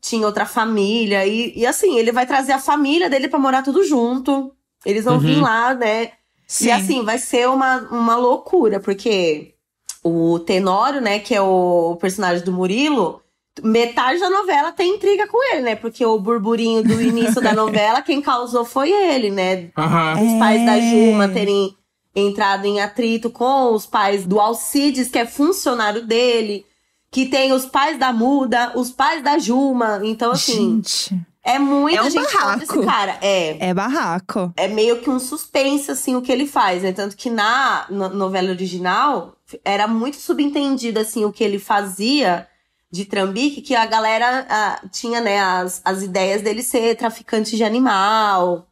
tinha 0.00 0.26
outra 0.26 0.46
família. 0.46 1.26
E, 1.26 1.52
e 1.56 1.66
assim, 1.66 1.96
ele 1.98 2.12
vai 2.12 2.26
trazer 2.26 2.52
a 2.52 2.58
família 2.58 3.08
dele 3.10 3.28
pra 3.28 3.38
morar 3.38 3.62
tudo 3.62 3.84
junto. 3.84 4.52
Eles 4.84 5.04
vão 5.04 5.14
Uhum. 5.14 5.20
vir 5.20 5.36
lá, 5.40 5.74
né? 5.74 6.12
Sim. 6.46 6.66
E 6.68 6.70
assim, 6.72 7.04
vai 7.04 7.18
ser 7.18 7.48
uma, 7.48 7.78
uma 7.90 8.16
loucura, 8.16 8.80
porque 8.80 9.54
o 10.02 10.38
Tenório, 10.40 11.00
né, 11.00 11.18
que 11.18 11.34
é 11.34 11.40
o 11.42 11.96
personagem 12.00 12.44
do 12.44 12.52
Murilo, 12.52 13.20
metade 13.62 14.18
da 14.18 14.30
novela 14.30 14.72
tem 14.72 14.94
intriga 14.94 15.26
com 15.28 15.42
ele, 15.52 15.62
né? 15.62 15.76
Porque 15.76 16.04
o 16.04 16.18
burburinho 16.18 16.82
do 16.82 17.00
início 17.00 17.40
da 17.42 17.52
novela, 17.54 18.00
quem 18.02 18.20
causou 18.22 18.64
foi 18.64 18.90
ele, 18.90 19.30
né? 19.30 19.70
aham. 19.76 20.14
Os 20.14 20.38
pais 20.38 20.64
da 20.64 20.76
É. 20.76 20.80
Juma 20.80 21.28
terem 21.28 21.76
entrado 22.16 22.64
em 22.64 22.80
atrito 22.80 23.30
com 23.30 23.72
os 23.74 23.86
pais 23.86 24.24
do 24.26 24.40
Alcides, 24.40 25.08
que 25.10 25.18
é 25.18 25.26
funcionário 25.26 26.04
dele. 26.06 26.66
Que 27.10 27.26
tem 27.26 27.52
os 27.52 27.66
pais 27.66 27.98
da 27.98 28.12
Muda, 28.12 28.72
os 28.76 28.90
pais 28.90 29.22
da 29.22 29.38
Juma. 29.38 30.00
Então, 30.04 30.30
assim, 30.32 30.74
Gente, 30.76 31.20
é 31.42 31.58
muita 31.58 31.98
é 31.98 32.02
um 32.02 32.10
gente 32.10 32.32
barraco. 32.32 32.84
cara. 32.84 33.18
É 33.20 33.68
é 33.70 33.74
barraco. 33.74 34.52
é 34.56 34.68
meio 34.68 35.00
que 35.00 35.10
um 35.10 35.18
suspense, 35.18 35.90
assim, 35.90 36.14
o 36.14 36.22
que 36.22 36.30
ele 36.30 36.46
faz, 36.46 36.82
né? 36.84 36.92
Tanto 36.92 37.16
que 37.16 37.28
na 37.28 37.86
no- 37.90 38.10
novela 38.10 38.50
original, 38.50 39.34
era 39.64 39.88
muito 39.88 40.18
subentendido, 40.18 41.00
assim, 41.00 41.24
o 41.24 41.32
que 41.32 41.42
ele 41.42 41.58
fazia 41.58 42.46
de 42.92 43.04
trambique, 43.04 43.60
que 43.62 43.74
a 43.74 43.86
galera 43.86 44.46
ah, 44.48 44.80
tinha, 44.90 45.20
né, 45.20 45.40
as, 45.40 45.80
as 45.84 46.02
ideias 46.02 46.42
dele 46.42 46.62
ser 46.62 46.96
traficante 46.96 47.56
de 47.56 47.62
animal, 47.64 48.66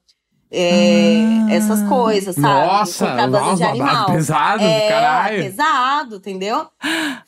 é, 0.50 1.14
Ah. 1.48 1.52
essas 1.52 1.82
coisas, 1.88 2.34
sabe? 2.34 2.46
Nossa, 2.66 3.26
nossa, 3.26 3.56
de 3.56 3.62
animal. 3.64 4.06
pesado, 4.06 4.62
É, 4.62 4.88
caralho. 4.88 5.42
pesado, 5.42 6.16
entendeu? 6.16 6.66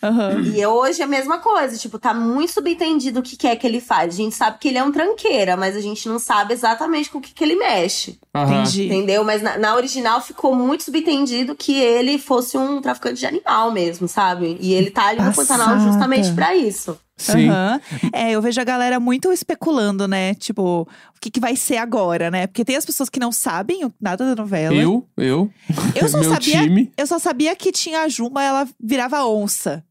Aham. 0.03 0.41
E 0.55 0.65
hoje 0.65 1.03
é 1.03 1.05
a 1.05 1.09
mesma 1.09 1.39
coisa, 1.39 1.77
tipo, 1.77 1.99
tá 1.99 2.15
muito 2.15 2.53
subentendido 2.53 3.21
o 3.21 3.23
que 3.23 3.37
que 3.37 3.47
é 3.47 3.55
que 3.57 3.67
ele 3.67 3.81
faz. 3.81 4.15
A 4.15 4.17
gente 4.17 4.35
sabe 4.35 4.59
que 4.59 4.69
ele 4.69 4.79
é 4.79 4.85
um 4.85 4.93
tranqueira, 4.93 5.57
mas 5.57 5.77
a 5.77 5.81
gente 5.81 6.09
não 6.09 6.19
sabe 6.19 6.55
exatamente 6.55 7.11
com 7.11 7.19
o 7.19 7.21
que 7.21 7.33
que 7.35 7.45
ele 7.45 7.57
mexe. 7.57 8.19
Aham. 8.35 8.61
Entendi. 8.63 8.87
Entendeu? 8.87 9.25
Mas 9.25 9.43
na, 9.43 9.59
na 9.59 9.75
original 9.75 10.21
ficou 10.21 10.55
muito 10.55 10.83
subentendido 10.85 11.55
que 11.55 11.79
ele 11.81 12.19
fosse 12.19 12.57
um 12.57 12.81
traficante 12.81 13.21
de 13.21 13.27
animal 13.27 13.71
mesmo, 13.73 14.09
sabe? 14.09 14.57
E 14.61 14.73
ele 14.73 14.91
tá 14.91 15.07
ali 15.09 15.21
no 15.21 15.33
Pantanal 15.35 15.69
Passada. 15.69 15.81
justamente 15.93 16.33
pra 16.33 16.55
isso. 16.55 16.99
Sim. 17.21 17.49
Aham. 17.49 17.81
É, 18.13 18.31
eu 18.31 18.41
vejo 18.43 18.61
a 18.61 18.65
galera 18.65 18.99
muito 18.99 19.31
especulando, 19.33 20.09
né? 20.09 20.35
Tipo, 20.35 20.83
o 20.83 21.21
que, 21.21 21.31
que 21.31 21.41
vai 21.41 21.55
ser 21.55 21.77
agora, 21.77 22.31
né? 22.31 22.47
Porque 22.47 22.65
tem 22.65 22.77
as 22.77 22.87
pessoas 22.87 23.09
que 23.11 23.21
não 23.21 23.31
sabem 23.31 23.91
nada 24.01 24.25
da 24.35 24.41
novela. 24.43 24.75
Eu, 24.75 25.07
eu, 25.17 25.51
Eu 25.95 26.09
só 26.09 26.19
meu 26.19 26.31
sabia. 26.31 26.63
time. 26.63 26.91
Eu 26.97 27.07
só 27.07 27.19
sabia 27.19 27.55
que 27.55 27.71
tinha 27.71 28.01
a 28.03 28.09
Juma, 28.09 28.43
ela 28.43 28.67
virava 28.83 29.25
onça. 29.25 29.85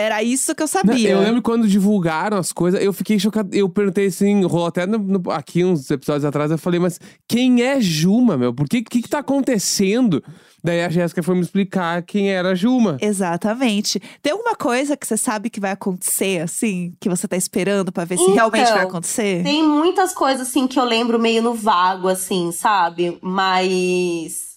Era 0.00 0.22
isso 0.22 0.54
que 0.54 0.62
eu 0.62 0.64
Não, 0.64 0.68
sabia. 0.68 1.10
Eu 1.10 1.20
lembro 1.20 1.42
quando 1.42 1.68
divulgaram 1.68 2.36
as 2.38 2.52
coisas, 2.52 2.82
eu 2.82 2.92
fiquei 2.92 3.18
chocado. 3.18 3.54
Eu 3.54 3.68
perguntei 3.68 4.06
assim, 4.06 4.42
rolou 4.44 4.66
até 4.66 4.86
no- 4.86 4.98
no- 4.98 5.30
aqui 5.30 5.64
uns 5.64 5.90
episódios 5.90 6.24
atrás, 6.24 6.50
eu 6.50 6.58
falei, 6.58 6.80
mas 6.80 6.98
quem 7.28 7.62
é 7.62 7.80
Juma, 7.80 8.36
meu? 8.36 8.52
Por 8.54 8.68
que 8.68 8.82
que, 8.82 9.02
que 9.02 9.08
tá 9.08 9.18
acontecendo? 9.18 10.22
Daí 10.62 10.82
a 10.84 10.90
Jéssica 10.90 11.22
foi 11.22 11.34
me 11.34 11.40
explicar 11.40 12.02
quem 12.02 12.30
era 12.30 12.50
a 12.50 12.54
Juma. 12.54 12.98
Exatamente. 13.00 13.98
Tem 14.22 14.32
alguma 14.32 14.54
coisa 14.54 14.94
que 14.96 15.06
você 15.06 15.16
sabe 15.16 15.48
que 15.48 15.58
vai 15.60 15.70
acontecer, 15.70 16.42
assim, 16.42 16.94
que 17.00 17.08
você 17.08 17.26
tá 17.26 17.36
esperando 17.36 17.90
pra 17.90 18.04
ver 18.04 18.16
se 18.18 18.22
Então, 18.24 18.34
realmente 18.34 18.70
vai 18.70 18.82
acontecer? 18.82 19.42
Tem 19.42 19.66
muitas 19.66 20.12
coisas, 20.12 20.48
assim, 20.48 20.66
que 20.66 20.78
eu 20.78 20.84
lembro 20.84 21.18
meio 21.18 21.42
no 21.42 21.54
vago, 21.54 22.08
assim, 22.08 22.52
sabe? 22.52 23.18
Mas. 23.22 24.50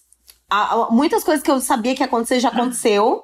a- 0.50 0.74
a- 0.74 0.90
muitas 0.90 1.24
coisas 1.24 1.42
que 1.42 1.50
eu 1.50 1.58
sabia 1.60 1.94
que 1.94 2.02
ia 2.02 2.06
acontecer 2.06 2.38
já 2.38 2.48
aconteceu. 2.50 3.22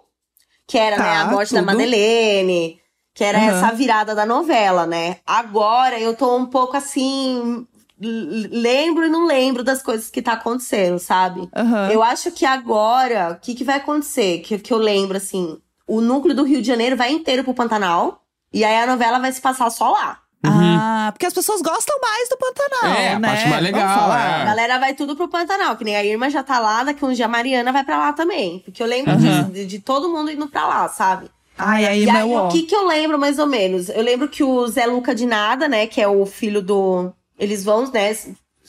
Que 0.70 0.78
era, 0.78 0.96
Tá, 0.96 1.02
né, 1.02 1.16
a 1.16 1.24
morte 1.26 1.52
da 1.52 1.60
tudo. 1.60 1.66
Madeleine. 1.72 2.80
Que 3.12 3.24
era 3.24 3.38
Aham. 3.38 3.48
essa 3.48 3.72
virada 3.74 4.14
da 4.14 4.24
novela, 4.24 4.86
né? 4.86 5.16
Agora 5.26 5.98
eu 5.98 6.14
tô 6.14 6.36
um 6.36 6.46
pouco 6.46 6.76
assim. 6.76 7.66
Lembro 8.00 9.04
e 9.04 9.08
não 9.10 9.26
lembro 9.26 9.62
das 9.64 9.82
coisas 9.82 10.08
que 10.08 10.22
tá 10.22 10.32
acontecendo, 10.34 10.98
sabe? 10.98 11.48
Aham. 11.54 11.90
Eu 11.90 12.02
acho 12.02 12.30
que 12.30 12.46
agora, 12.46 13.32
o 13.32 13.40
que, 13.40 13.54
que 13.54 13.64
vai 13.64 13.76
acontecer? 13.78 14.38
Que, 14.38 14.58
que 14.58 14.72
eu 14.72 14.78
lembro, 14.78 15.16
assim, 15.16 15.58
o 15.86 16.00
núcleo 16.00 16.34
do 16.34 16.44
Rio 16.44 16.62
de 16.62 16.68
Janeiro 16.68 16.96
vai 16.96 17.10
inteiro 17.12 17.42
pro 17.44 17.52
Pantanal. 17.52 18.22
E 18.52 18.64
aí 18.64 18.76
a 18.76 18.86
novela 18.86 19.18
vai 19.18 19.32
se 19.32 19.40
passar 19.40 19.68
só 19.70 19.90
lá. 19.90 20.19
Ah, 20.42 21.10
porque 21.12 21.26
as 21.26 21.34
pessoas 21.34 21.60
gostam 21.60 21.94
mais 22.00 22.28
do 22.28 22.36
Pantanal, 22.38 22.96
É, 22.98 23.08
a 23.14 23.18
né? 23.18 23.28
parte 23.28 23.48
mais 23.48 23.62
legal, 23.62 24.12
é. 24.12 24.42
A 24.42 24.44
galera 24.46 24.78
vai 24.78 24.94
tudo 24.94 25.14
pro 25.14 25.28
Pantanal, 25.28 25.76
que 25.76 25.84
nem 25.84 25.96
a 25.96 26.04
Irma 26.04 26.30
já 26.30 26.42
tá 26.42 26.58
lá, 26.58 26.82
daqui 26.82 27.04
uns 27.04 27.16
dias 27.16 27.26
a 27.26 27.30
Mariana 27.30 27.72
vai 27.72 27.84
pra 27.84 27.98
lá 27.98 28.12
também. 28.12 28.60
Porque 28.60 28.82
eu 28.82 28.86
lembro 28.86 29.16
disso, 29.16 29.44
de, 29.52 29.66
de 29.66 29.78
todo 29.80 30.08
mundo 30.08 30.30
indo 30.30 30.48
pra 30.48 30.66
lá, 30.66 30.88
sabe? 30.88 31.30
Ai, 31.58 31.84
aí, 31.84 32.04
E 32.04 32.10
aí, 32.10 32.26
meu 32.26 32.32
ó. 32.38 32.48
o 32.48 32.50
que 32.50 32.62
que 32.62 32.74
eu 32.74 32.86
lembro 32.86 33.18
mais 33.18 33.38
ou 33.38 33.46
menos? 33.46 33.90
Eu 33.90 34.02
lembro 34.02 34.28
que 34.28 34.42
o 34.42 34.66
Zé 34.66 34.86
Luca 34.86 35.14
de 35.14 35.26
Nada, 35.26 35.68
né, 35.68 35.86
que 35.86 36.00
é 36.00 36.08
o 36.08 36.24
filho 36.24 36.62
do. 36.62 37.12
Eles 37.38 37.62
vão, 37.62 37.90
né, 37.90 38.16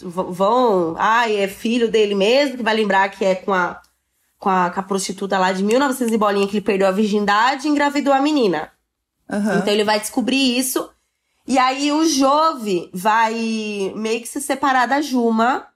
vão. 0.03 0.95
Ai, 0.97 1.37
é 1.37 1.47
filho 1.47 1.89
dele 1.89 2.15
mesmo, 2.15 2.57
que 2.57 2.63
vai 2.63 2.75
lembrar 2.75 3.07
que 3.09 3.23
é 3.23 3.35
com 3.35 3.53
a, 3.53 3.79
com 4.37 4.49
a, 4.49 4.69
com 4.69 4.79
a 4.79 4.83
prostituta 4.83 5.37
lá 5.39 5.53
de 5.53 5.63
1900 5.63 6.13
e 6.13 6.17
bolinha 6.17 6.47
que 6.47 6.53
ele 6.57 6.65
perdeu 6.65 6.87
a 6.87 6.91
virgindade 6.91 7.65
e 7.67 7.71
engravidou 7.71 8.13
a 8.13 8.19
menina. 8.19 8.69
Aham. 9.29 9.59
Então 9.59 9.73
ele 9.73 9.85
vai 9.85 9.99
descobrir 9.99 10.57
isso. 10.57 10.89
E 11.47 11.57
aí 11.57 11.91
o 11.91 12.05
Jove 12.05 12.89
vai 12.93 13.33
meio 13.95 14.21
que 14.21 14.27
se 14.27 14.39
separar 14.39 14.87
da 14.87 15.01
Juma 15.01 15.67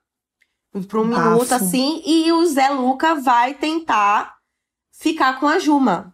por 0.89 0.99
um 0.99 1.10
Bafo. 1.10 1.30
minuto 1.30 1.51
assim. 1.54 2.01
E 2.06 2.32
o 2.32 2.45
Zé 2.45 2.69
Luca 2.69 3.15
vai 3.15 3.54
tentar 3.54 4.36
ficar 4.91 5.39
com 5.39 5.47
a 5.47 5.60
Juma. 5.60 6.13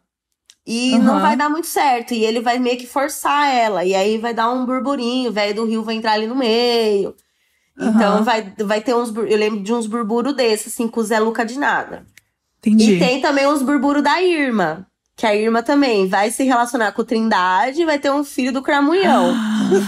E 0.66 0.94
Aham. 0.96 1.04
não 1.04 1.20
vai 1.22 1.36
dar 1.36 1.50
muito 1.50 1.68
certo. 1.68 2.14
E 2.14 2.24
ele 2.24 2.40
vai 2.40 2.60
meio 2.60 2.78
que 2.78 2.86
forçar 2.88 3.54
ela. 3.54 3.84
E 3.84 3.94
aí 3.96 4.18
vai 4.18 4.34
dar 4.34 4.52
um 4.52 4.66
burburinho. 4.66 5.30
O 5.30 5.34
velho 5.34 5.56
do 5.56 5.66
Rio 5.66 5.84
vai 5.84 5.96
entrar 5.96 6.14
ali 6.14 6.28
no 6.28 6.36
meio. 6.36 7.16
Então 7.78 8.16
Aham. 8.18 8.24
vai, 8.24 8.54
vai 8.60 8.82
ter 8.82 8.94
uns. 8.96 9.14
Eu 9.16 9.38
lembro 9.38 9.62
de 9.64 9.74
uns 9.74 9.88
burburos 9.88 10.36
desses, 10.36 10.74
assim, 10.74 10.88
com 10.88 11.00
o 11.00 11.04
Zé 11.04 11.20
Luca 11.20 11.44
de 11.46 11.58
nada. 11.58 12.06
Entendi. 12.60 12.94
E 12.94 13.00
tem 13.00 13.20
também 13.22 13.48
os 13.48 13.62
burburos 13.64 14.04
da 14.04 14.22
Irma. 14.22 14.88
Que 15.22 15.28
a 15.28 15.36
Irma 15.36 15.62
também 15.62 16.08
vai 16.08 16.32
se 16.32 16.44
relacionar 16.44 16.94
com 16.94 17.04
o 17.04 17.06
Trindade 17.06 17.80
e 17.80 17.86
vai 17.86 18.00
ter 18.00 18.10
um 18.10 18.24
filho 18.24 18.52
do 18.52 18.60
Cramunhão. 18.60 19.36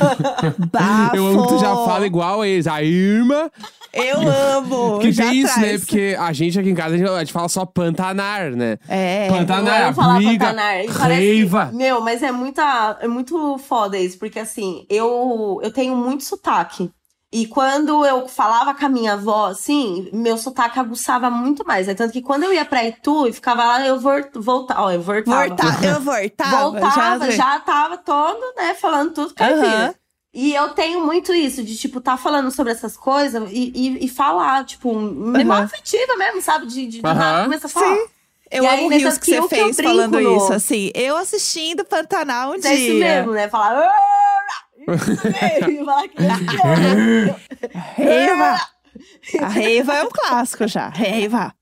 Bafo. 0.72 1.15
Eu 1.15 1.26
amo 1.26 1.41
que 1.41 1.48
tu 1.56 1.58
já 1.60 1.74
fala 1.74 2.06
igual 2.06 2.41
a 2.41 2.48
eles. 2.48 2.67
A 2.67 2.84
Irma. 2.84 3.52
Eu 3.91 4.17
amo. 4.22 5.00
Que 5.02 5.12
já 5.12 5.24
tem 5.24 5.39
isso, 5.39 5.60
né? 5.60 5.69
traz. 5.69 5.82
Porque 5.86 6.15
a 6.19 6.32
gente 6.34 6.60
aqui 6.60 6.69
em 6.69 6.76
casa, 6.76 6.93
a 6.93 6.98
gente, 7.00 7.10
a 7.10 7.19
gente 7.19 7.34
fala 7.34 7.50
só 7.50 7.65
pantanar, 7.65 8.52
né? 8.52 8.78
É. 8.88 9.28
Pantanar, 9.28 9.88
Eu 9.88 9.93
falar 9.96 10.17
briga, 10.17 10.46
Pantanar. 10.46 10.84
E 10.86 10.88
parece- 10.88 11.00
raiva. 11.00 11.72
Meu, 11.74 12.00
mas 12.00 12.22
é 12.22 12.32
muita, 12.32 13.00
é 13.02 13.08
muito 13.08 13.58
foda 13.58 13.98
isso, 13.98 14.19
porque 14.19 14.38
assim, 14.38 14.86
eu, 14.88 15.60
eu 15.63 15.74
tenho 15.74 15.96
muito 15.96 16.24
sotaque. 16.24 16.91
E 17.36 17.48
quando 17.48 18.06
eu 18.06 18.28
falava 18.28 18.76
com 18.76 18.86
a 18.86 18.89
minha 18.89 19.13
avó, 19.13 19.48
assim, 19.48 20.08
meu 20.13 20.38
sotaque 20.38 20.78
aguçava 20.80 21.32
muito 21.32 21.65
mais. 21.65 21.88
É 21.88 21.96
tanto 21.96 22.13
que 22.13 22.22
quando 22.22 22.43
eu 22.43 22.54
ia 22.54 22.63
pra 22.63 22.86
Itu 22.86 23.28
e 23.28 23.34
ficava 23.34 23.65
lá, 23.65 23.84
eu 23.86 24.00
vol- 24.00 24.22
voltava. 24.36 24.82
Ó, 24.84 24.91
eu 24.91 25.02
voltava. 25.02 25.48
Voltar, 25.48 25.84
eu 25.84 26.00
voltava. 26.00 26.58
Voltava, 26.69 27.32
já, 27.32 27.60
tava 27.60 27.98
todo, 27.98 28.39
né, 28.56 28.76
falando 28.76 29.13
tudo 29.13 29.34
caipira. 29.34 29.65
Aham. 29.67 29.96
E 30.36 30.54
eu 30.54 30.69
tenho 30.69 31.04
muito 31.06 31.34
isso, 31.34 31.63
de, 31.63 31.76
tipo, 31.76 32.00
tá 32.02 32.17
falando 32.17 32.50
sobre 32.52 32.72
essas 32.74 32.96
coisas 32.98 33.50
e, 33.52 33.72
e, 33.76 34.06
e 34.06 34.08
falar, 34.08 34.63
tipo, 34.65 34.93
memória 34.93 35.65
afetiva 35.65 36.15
mesmo, 36.15 36.41
sabe? 36.41 36.65
De, 36.67 36.86
de, 36.88 37.02
Aham. 37.04 37.13
nada 37.15 37.43
começa 37.46 37.67
a 37.67 37.69
falar. 37.69 37.96
Sim. 37.96 38.06
Eu 38.52 38.63
E 38.63 38.67
aí, 38.67 38.80
amo 38.80 38.89
rios 38.89 39.17
que 39.17 39.26
você 39.26 39.41
que 39.41 39.48
fez 39.48 39.76
brinco 39.78 39.91
falando 39.91 40.19
no- 40.19 40.38
isso, 40.38 40.54
assim. 40.54 40.91
Eu 40.93 41.17
assistindo 41.17 41.84
Pantanal 41.84 42.52
um 42.52 42.56
É 42.56 42.60
dia. 42.60 42.74
isso 42.74 42.93
mesmo, 43.00 43.32
né? 43.32 43.48
Falar. 43.50 43.91
Reiva. 47.96 48.58
A 49.41 49.48
Reiva 49.48 49.93
é 49.96 50.04
um 50.04 50.10
clássico 50.10 50.67
já. 50.67 50.89
Reiva. 50.89 51.54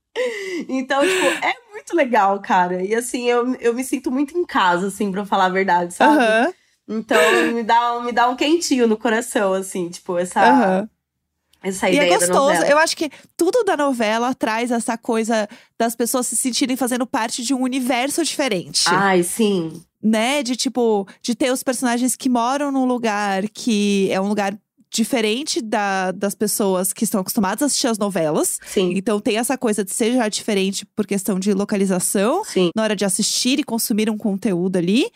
Então, 0.68 1.00
tipo, 1.06 1.26
é 1.42 1.52
muito 1.72 1.94
legal, 1.96 2.38
cara. 2.40 2.82
E 2.82 2.94
assim, 2.94 3.24
eu, 3.28 3.54
eu 3.56 3.72
me 3.74 3.82
sinto 3.82 4.10
muito 4.10 4.36
em 4.36 4.44
casa, 4.44 4.88
assim, 4.88 5.10
pra 5.10 5.24
falar 5.24 5.46
a 5.46 5.50
verdade, 5.50 5.94
sabe? 5.94 6.22
Então, 6.88 7.52
me 7.54 7.62
dá, 7.62 7.96
um- 7.96 8.02
me 8.02 8.12
dá 8.12 8.28
um 8.28 8.36
quentinho 8.36 8.86
no 8.86 8.96
coração, 8.98 9.54
assim, 9.54 9.88
tipo, 9.88 10.18
essa, 10.18 10.86
essa 11.62 11.88
E 11.88 11.94
ideia 11.94 12.08
é 12.08 12.10
da 12.10 12.18
gostoso. 12.18 12.62
Eu 12.64 12.76
acho 12.78 12.96
que 12.96 13.10
tudo 13.36 13.64
da 13.64 13.76
novela 13.76 14.34
traz 14.34 14.70
essa 14.70 14.98
coisa 14.98 15.48
das 15.78 15.96
pessoas 15.96 16.26
se 16.26 16.36
sentirem 16.36 16.76
fazendo 16.76 17.06
parte 17.06 17.42
de 17.42 17.54
um 17.54 17.62
universo 17.62 18.22
diferente. 18.24 18.84
Ai, 18.88 19.22
sim. 19.22 19.82
Né? 20.02 20.42
De 20.42 20.56
tipo, 20.56 21.06
de 21.22 21.34
ter 21.34 21.52
os 21.52 21.62
personagens 21.62 22.16
que 22.16 22.28
moram 22.28 22.72
num 22.72 22.84
lugar 22.84 23.48
que 23.48 24.08
é 24.10 24.20
um 24.20 24.28
lugar 24.28 24.56
diferente 24.94 25.62
da, 25.62 26.12
das 26.12 26.34
pessoas 26.34 26.92
que 26.92 27.02
estão 27.02 27.22
acostumadas 27.22 27.62
a 27.62 27.64
assistir 27.66 27.86
as 27.86 27.96
novelas. 27.96 28.58
Sim. 28.66 28.92
Então 28.94 29.18
tem 29.18 29.38
essa 29.38 29.56
coisa 29.56 29.82
de 29.82 29.90
ser 29.90 30.12
já 30.12 30.28
diferente 30.28 30.84
por 30.84 31.06
questão 31.06 31.38
de 31.40 31.54
localização. 31.54 32.44
Sim. 32.44 32.68
Na 32.76 32.82
hora 32.82 32.94
de 32.94 33.02
assistir 33.02 33.58
e 33.58 33.64
consumir 33.64 34.10
um 34.10 34.18
conteúdo 34.18 34.76
ali. 34.76 35.06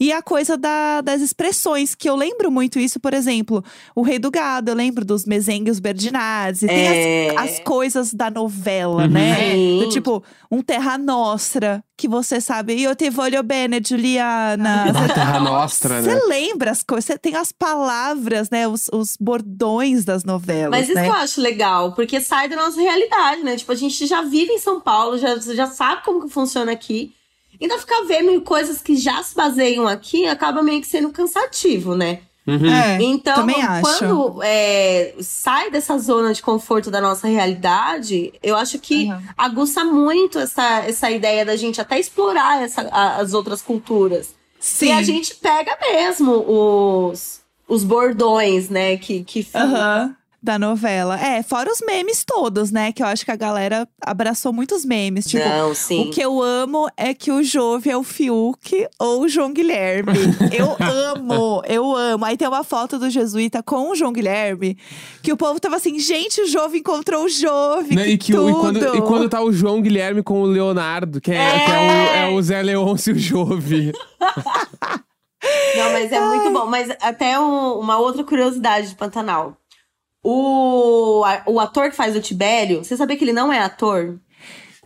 E 0.00 0.10
a 0.10 0.20
coisa 0.20 0.56
da- 0.58 1.00
das 1.00 1.20
expressões, 1.22 1.94
que 1.94 2.10
eu 2.10 2.16
lembro 2.16 2.50
muito 2.50 2.80
isso, 2.80 2.98
por 2.98 3.14
exemplo, 3.14 3.62
o 3.94 4.02
Rei 4.02 4.18
do 4.18 4.32
Gado, 4.32 4.72
eu 4.72 4.74
lembro 4.74 5.04
dos 5.04 5.24
mesengues 5.24 5.78
Berdinazzi. 5.78 6.66
Tem 6.66 6.76
É. 6.76 7.30
as, 7.38 7.52
as 7.52 7.60
coisas 7.60 8.12
da 8.12 8.28
novela, 8.32 9.04
Uhum. 9.04 9.10
né? 9.10 9.54
Do 9.78 9.88
tipo, 9.90 10.24
um 10.50 10.60
Terra 10.60 10.98
Nostra, 10.98 11.84
que 12.00 12.08
você 12.08 12.40
sabe. 12.40 12.72
Io 12.72 12.96
te 12.96 13.10
voglio 13.10 13.42
bene, 13.42 13.80
Juliana. 13.86 14.86
Da 14.90 15.08
Terra 15.08 15.38
Nostra, 15.44 16.00
né? 16.00 16.02
Você 16.02 16.26
lembra 16.26 16.70
as 16.70 16.82
coisas, 16.82 17.04
você 17.04 17.18
tem 17.18 17.36
as 17.36 17.52
palavras, 17.52 18.48
né? 18.48 18.66
Os, 18.66 18.88
os 18.90 19.16
bordões 19.20 20.04
das 20.04 20.24
novelas, 20.24 20.70
Mas 20.70 20.86
isso 20.88 20.94
né? 20.94 21.04
que 21.04 21.10
eu 21.10 21.14
acho 21.14 21.40
legal, 21.40 21.92
porque 21.92 22.20
sai 22.20 22.48
da 22.48 22.56
nossa 22.56 22.80
realidade, 22.80 23.42
né? 23.42 23.56
Tipo, 23.56 23.72
a 23.72 23.74
gente 23.74 24.06
já 24.06 24.22
vive 24.22 24.50
em 24.50 24.58
São 24.58 24.80
Paulo, 24.80 25.18
já, 25.18 25.36
já 25.36 25.66
sabe 25.66 26.02
como 26.02 26.22
que 26.22 26.32
funciona 26.32 26.72
aqui. 26.72 27.12
Ainda 27.60 27.78
ficar 27.78 28.02
vendo 28.04 28.40
coisas 28.40 28.80
que 28.80 28.96
já 28.96 29.22
se 29.22 29.34
baseiam 29.34 29.86
aqui 29.86 30.26
acaba 30.26 30.62
meio 30.62 30.80
que 30.80 30.86
sendo 30.86 31.10
cansativo, 31.10 31.94
né? 31.94 32.20
Uhum. 32.50 32.72
É, 32.72 32.98
Então, 33.02 33.34
também 33.34 33.62
acho. 33.62 33.82
quando 33.82 34.40
é, 34.42 35.14
sai 35.20 35.70
dessa 35.70 35.96
zona 35.98 36.32
de 36.34 36.42
conforto 36.42 36.90
da 36.90 37.00
nossa 37.00 37.28
realidade, 37.28 38.32
eu 38.42 38.56
acho 38.56 38.78
que 38.78 39.04
Uhum. 39.04 39.22
aguça 39.36 39.84
muito 39.84 40.38
essa, 40.38 40.80
essa 40.80 41.10
ideia 41.10 41.44
da 41.44 41.56
gente 41.56 41.80
até 41.80 41.98
explorar 41.98 42.62
essa- 42.62 42.88
a- 42.90 43.16
as 43.16 43.32
outras 43.34 43.62
culturas. 43.62 44.34
Sim. 44.58 44.86
E 44.88 44.92
a 44.92 45.02
gente 45.02 45.34
pega 45.36 45.76
mesmo 45.80 46.32
os, 46.46 47.40
os 47.68 47.82
bordões, 47.84 48.68
né? 48.68 48.96
Que, 48.98 49.24
que 49.24 49.46
Aham, 49.54 50.14
da 50.42 50.58
novela. 50.58 51.20
É, 51.20 51.42
fora 51.42 51.70
os 51.70 51.80
memes 51.86 52.24
todos, 52.24 52.70
né? 52.70 52.92
Que 52.92 53.02
eu 53.02 53.06
acho 53.06 53.24
que 53.24 53.30
a 53.30 53.36
galera 53.36 53.86
abraçou 54.02 54.52
muitos 54.52 54.84
memes. 54.84 55.26
Tipo, 55.26 55.46
Não, 55.48 55.74
sim. 55.74 56.08
o 56.08 56.10
que 56.10 56.20
eu 56.20 56.40
amo 56.42 56.88
é 56.96 57.12
que 57.12 57.30
o 57.30 57.42
Jove 57.42 57.90
é 57.90 57.96
o 57.96 58.02
Fiuk 58.02 58.86
ou 58.98 59.22
o 59.22 59.28
João 59.28 59.52
Guilherme. 59.52 60.12
Eu 60.52 60.76
amo, 60.80 61.62
eu 61.68 61.94
amo. 61.94 62.24
Aí 62.24 62.36
tem 62.36 62.48
uma 62.48 62.64
foto 62.64 62.98
do 62.98 63.08
Jesuíta 63.10 63.62
com 63.62 63.90
o 63.90 63.94
João 63.94 64.12
Guilherme, 64.12 64.76
que 65.22 65.32
o 65.32 65.36
povo 65.36 65.60
tava 65.60 65.76
assim, 65.76 65.98
gente, 65.98 66.40
o 66.40 66.46
Jove 66.46 66.78
encontrou 66.78 67.24
o 67.24 67.28
Jove, 67.28 67.94
Né, 67.94 68.04
que 68.04 68.10
e, 68.10 68.18
que, 68.18 68.36
o- 68.36 68.48
e, 68.48 68.52
tudo. 68.52 68.60
quando, 68.60 68.96
e 68.96 69.02
quando 69.02 69.28
tá 69.28 69.40
o 69.42 69.52
João 69.52 69.80
Guilherme 69.80 70.22
com 70.22 70.40
o 70.42 70.46
Leonardo, 70.46 71.20
que 71.20 71.30
é, 71.30 71.36
É. 71.36 71.64
que 71.64 71.70
é, 71.70 71.74
o, 71.76 71.80
é 71.80 72.34
o 72.34 72.42
Zé 72.42 72.62
Leôncio 72.62 73.16
Jove. 73.18 73.92
Não, 75.76 75.92
mas 75.92 76.12
é 76.12 76.20
muito 76.20 76.50
bom. 76.52 76.66
Mas 76.66 76.90
até 77.00 77.38
um- 77.38 77.78
uma 77.78 77.98
outra 77.98 78.22
curiosidade 78.24 78.88
de 78.90 78.94
Pantanal. 78.94 79.56
O, 80.22 81.22
o 81.46 81.60
ator 81.60 81.90
que 81.90 81.96
faz 81.96 82.14
o 82.14 82.20
Tibério, 82.20 82.84
você 82.84 82.96
sabia 82.96 83.16
que 83.16 83.24
ele 83.24 83.32
não 83.32 83.52
é 83.52 83.58
ator? 83.60 84.18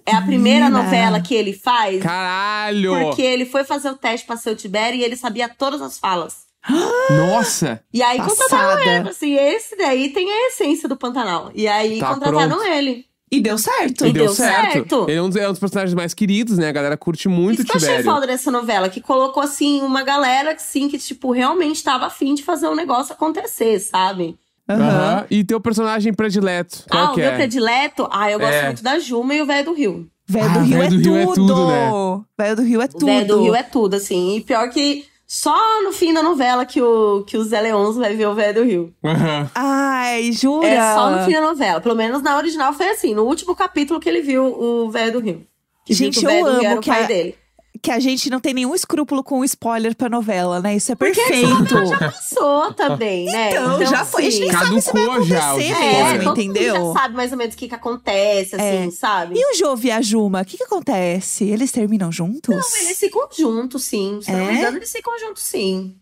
É 0.07 0.15
a 0.15 0.21
primeira 0.23 0.69
novela 0.69 1.21
que 1.21 1.35
ele 1.35 1.53
faz. 1.53 2.03
Caralho! 2.03 2.91
Porque 3.01 3.23
ele 3.23 3.47
foi 3.47 3.65
fazer 3.65 3.89
o 3.91 3.95
teste 3.97 4.27
pra 4.27 4.37
ser 4.37 4.51
o 4.51 4.57
Tibério 4.57 4.99
e 4.99 5.03
ele 5.03 5.17
sabia 5.17 5.49
todas 5.49 5.81
as 5.81 5.99
falas. 5.99 6.45
Nossa! 7.11 7.83
E 7.93 8.03
aí 8.03 8.19
contrataram 8.19 8.81
ele. 8.81 9.09
Assim, 9.09 9.35
esse 9.35 9.77
daí 9.77 10.11
tem 10.11 10.31
a 10.31 10.49
essência 10.49 10.89
do 10.89 10.97
Pantanal. 10.97 11.51
E 11.55 11.67
aí 11.67 11.99
Tá 11.99 12.15
contrataram 12.15 12.49
pronto. 12.59 12.65
ele. 12.65 13.07
E 13.33 13.41
deu 13.41 13.59
certo. 13.59 14.07
E 14.07 14.11
E 14.11 14.13
deu, 14.13 14.27
deu 14.27 14.35
certo. 14.35 14.73
certo. 14.73 15.05
Ele 15.09 15.19
é 15.19 15.23
um, 15.23 15.29
dos, 15.29 15.37
é 15.37 15.49
um 15.49 15.51
dos 15.53 15.59
personagens 15.59 15.95
mais 15.95 16.15
queridos, 16.15 16.57
né? 16.59 16.69
A 16.69 16.73
galera 16.73 16.97
curte 16.97 17.29
muito 17.29 17.55
Isso 17.55 17.63
o 17.63 17.65
que 17.67 17.73
eu 17.73 17.77
achei 17.77 17.89
Tibério. 17.97 18.05
foda 18.13 18.27
dessa 18.27 18.51
novela, 18.51 18.89
que 18.89 19.01
colocou, 19.01 19.43
assim, 19.43 19.81
uma 19.83 20.03
galera, 20.05 20.53
assim, 20.53 20.89
que, 20.89 20.99
tipo, 20.99 21.33
realmente 21.33 21.83
tava 21.83 22.07
afim 22.07 22.35
de 22.35 22.45
fazer 22.45 22.69
um 22.69 22.75
negócio 22.77 23.13
acontecer, 23.13 23.81
sabe? 23.81 24.39
Aham. 24.69 24.83
Aham. 24.83 25.27
E 25.31 25.45
teu 25.45 25.61
personagem 25.61 26.13
predileto, 26.15 26.85
qual 26.91 27.07
ah, 27.09 27.13
o 27.13 27.17
meu 27.17 27.29
é? 27.29 27.35
predileto? 27.37 28.09
Ah, 28.11 28.31
eu 28.31 28.39
gosto 28.39 28.53
É. 28.55 28.65
muito 28.67 28.83
da 28.83 28.99
Juma 28.99 29.35
e 29.35 29.43
o 29.43 29.47
Velho 29.47 29.65
do 29.67 29.75
Rio. 29.75 30.09
Velho 30.27 30.53
do 30.53 30.59
Ah, 30.59 30.63
Rio, 30.63 30.83
é, 30.83 30.89
do 30.89 30.97
Rio 30.97 31.17
é 31.19 31.25
tudo. 31.35 31.67
né? 31.69 31.91
Velho 32.39 32.57
do 32.57 32.63
Rio 32.63 32.81
é 32.81 32.85
O 32.85 32.89
tudo. 32.89 33.07
Velho 33.07 33.27
do 33.27 33.43
Rio 33.43 33.55
é 33.55 33.63
tudo, 33.63 33.95
assim. 33.95 34.37
E 34.37 34.41
pior 34.41 34.71
que 34.71 35.05
Só 35.27 35.83
no 35.83 35.91
fim 35.93 36.13
da 36.13 36.23
novela 36.23 36.65
que 36.67 36.81
o, 36.83 37.25
que 37.27 37.37
o 37.37 37.43
Zé 37.45 37.59
Leôncio 37.63 38.01
vai 38.01 38.15
ver 38.15 38.27
o 38.29 38.35
velho 38.35 38.55
do 38.55 38.63
Rio. 38.63 38.95
Aham. 39.03 39.51
Ai, 39.55 40.31
jura? 40.33 40.67
É 40.69 40.95
só 40.95 41.11
no 41.11 41.25
fim 41.25 41.33
da 41.33 41.41
novela. 41.41 41.81
Pelo 41.81 41.95
menos 41.95 42.23
na 42.23 42.37
original 42.37 42.73
foi 42.75 42.91
assim. 42.91 43.15
No 43.15 43.25
último 43.25 43.55
capítulo 43.57 43.99
que 43.99 44.09
ele 44.09 44.21
viu 44.21 44.45
o 44.45 44.91
velho 44.91 45.13
do 45.15 45.21
Rio. 45.21 45.47
Que 45.85 45.95
viu 45.95 46.07
Gente, 46.07 46.21
que 46.21 46.27
o 46.27 46.29
velho 46.29 46.47
eu 46.47 46.53
amo 46.53 46.65
era 46.65 46.79
o 46.79 46.83
que 46.83 46.91
pai 46.91 47.05
a- 47.05 47.07
dele. 47.07 47.35
Que 47.85 47.91
a 47.91 48.01
gente 48.01 48.31
não 48.31 48.41
tem 48.41 48.55
nenhum 48.55 48.75
escrúpulo 48.75 49.23
com 49.23 49.45
spoiler 49.45 49.95
pra 49.95 50.09
novela, 50.09 50.59
né? 50.59 50.75
Isso 50.75 50.91
é 50.91 50.95
Porque 50.95 51.21
perfeito. 51.21 51.75
novela 51.75 51.85
já 51.87 51.99
passou 51.99 52.73
também, 52.73 53.27
né? 53.27 53.51
Então, 53.51 53.85
já 53.85 54.05
foi. 54.07 54.27
A 54.27 54.31
gente 54.31 54.41
nem 54.41 54.51
assim, 54.51 54.59
sabe 54.67 54.81
se 54.81 54.93
vai 54.93 55.05
já 55.27 55.51
acontecer. 55.51 55.73
É, 55.85 56.13
mesmo, 56.15 56.25
todo 56.25 56.41
entendeu? 56.41 56.75
já 56.75 56.93
sabe 57.01 57.15
mais 57.15 57.31
ou 57.33 57.37
menos 57.37 57.55
o 57.55 57.59
que, 57.59 57.69
que 57.69 57.75
acontece, 57.75 58.57
assim, 58.57 58.91
sabe? 58.91 59.39
E 59.39 59.53
o 59.53 59.55
Jove 59.59 59.89
e 59.89 59.91
a 59.91 60.01
Juma, 60.01 60.41
o 60.41 60.45
que, 60.47 60.57
que 60.57 60.65
acontece? 60.65 61.45
Eles 61.45 61.71
terminam 61.71 62.11
juntos? 62.11 62.57
Não, 62.57 62.81
eles 62.87 62.99
ficam 62.99 63.29
juntos, 63.37 63.85
sim. 63.85 64.19
Se 64.23 64.31
eu 64.33 64.39
não 64.39 64.45
É? 64.47 64.53
me 64.53 64.59
engano, 64.61 64.77
eles 64.79 64.91
ficam 64.91 65.19
juntos, 65.19 65.43
sim. 65.43 65.95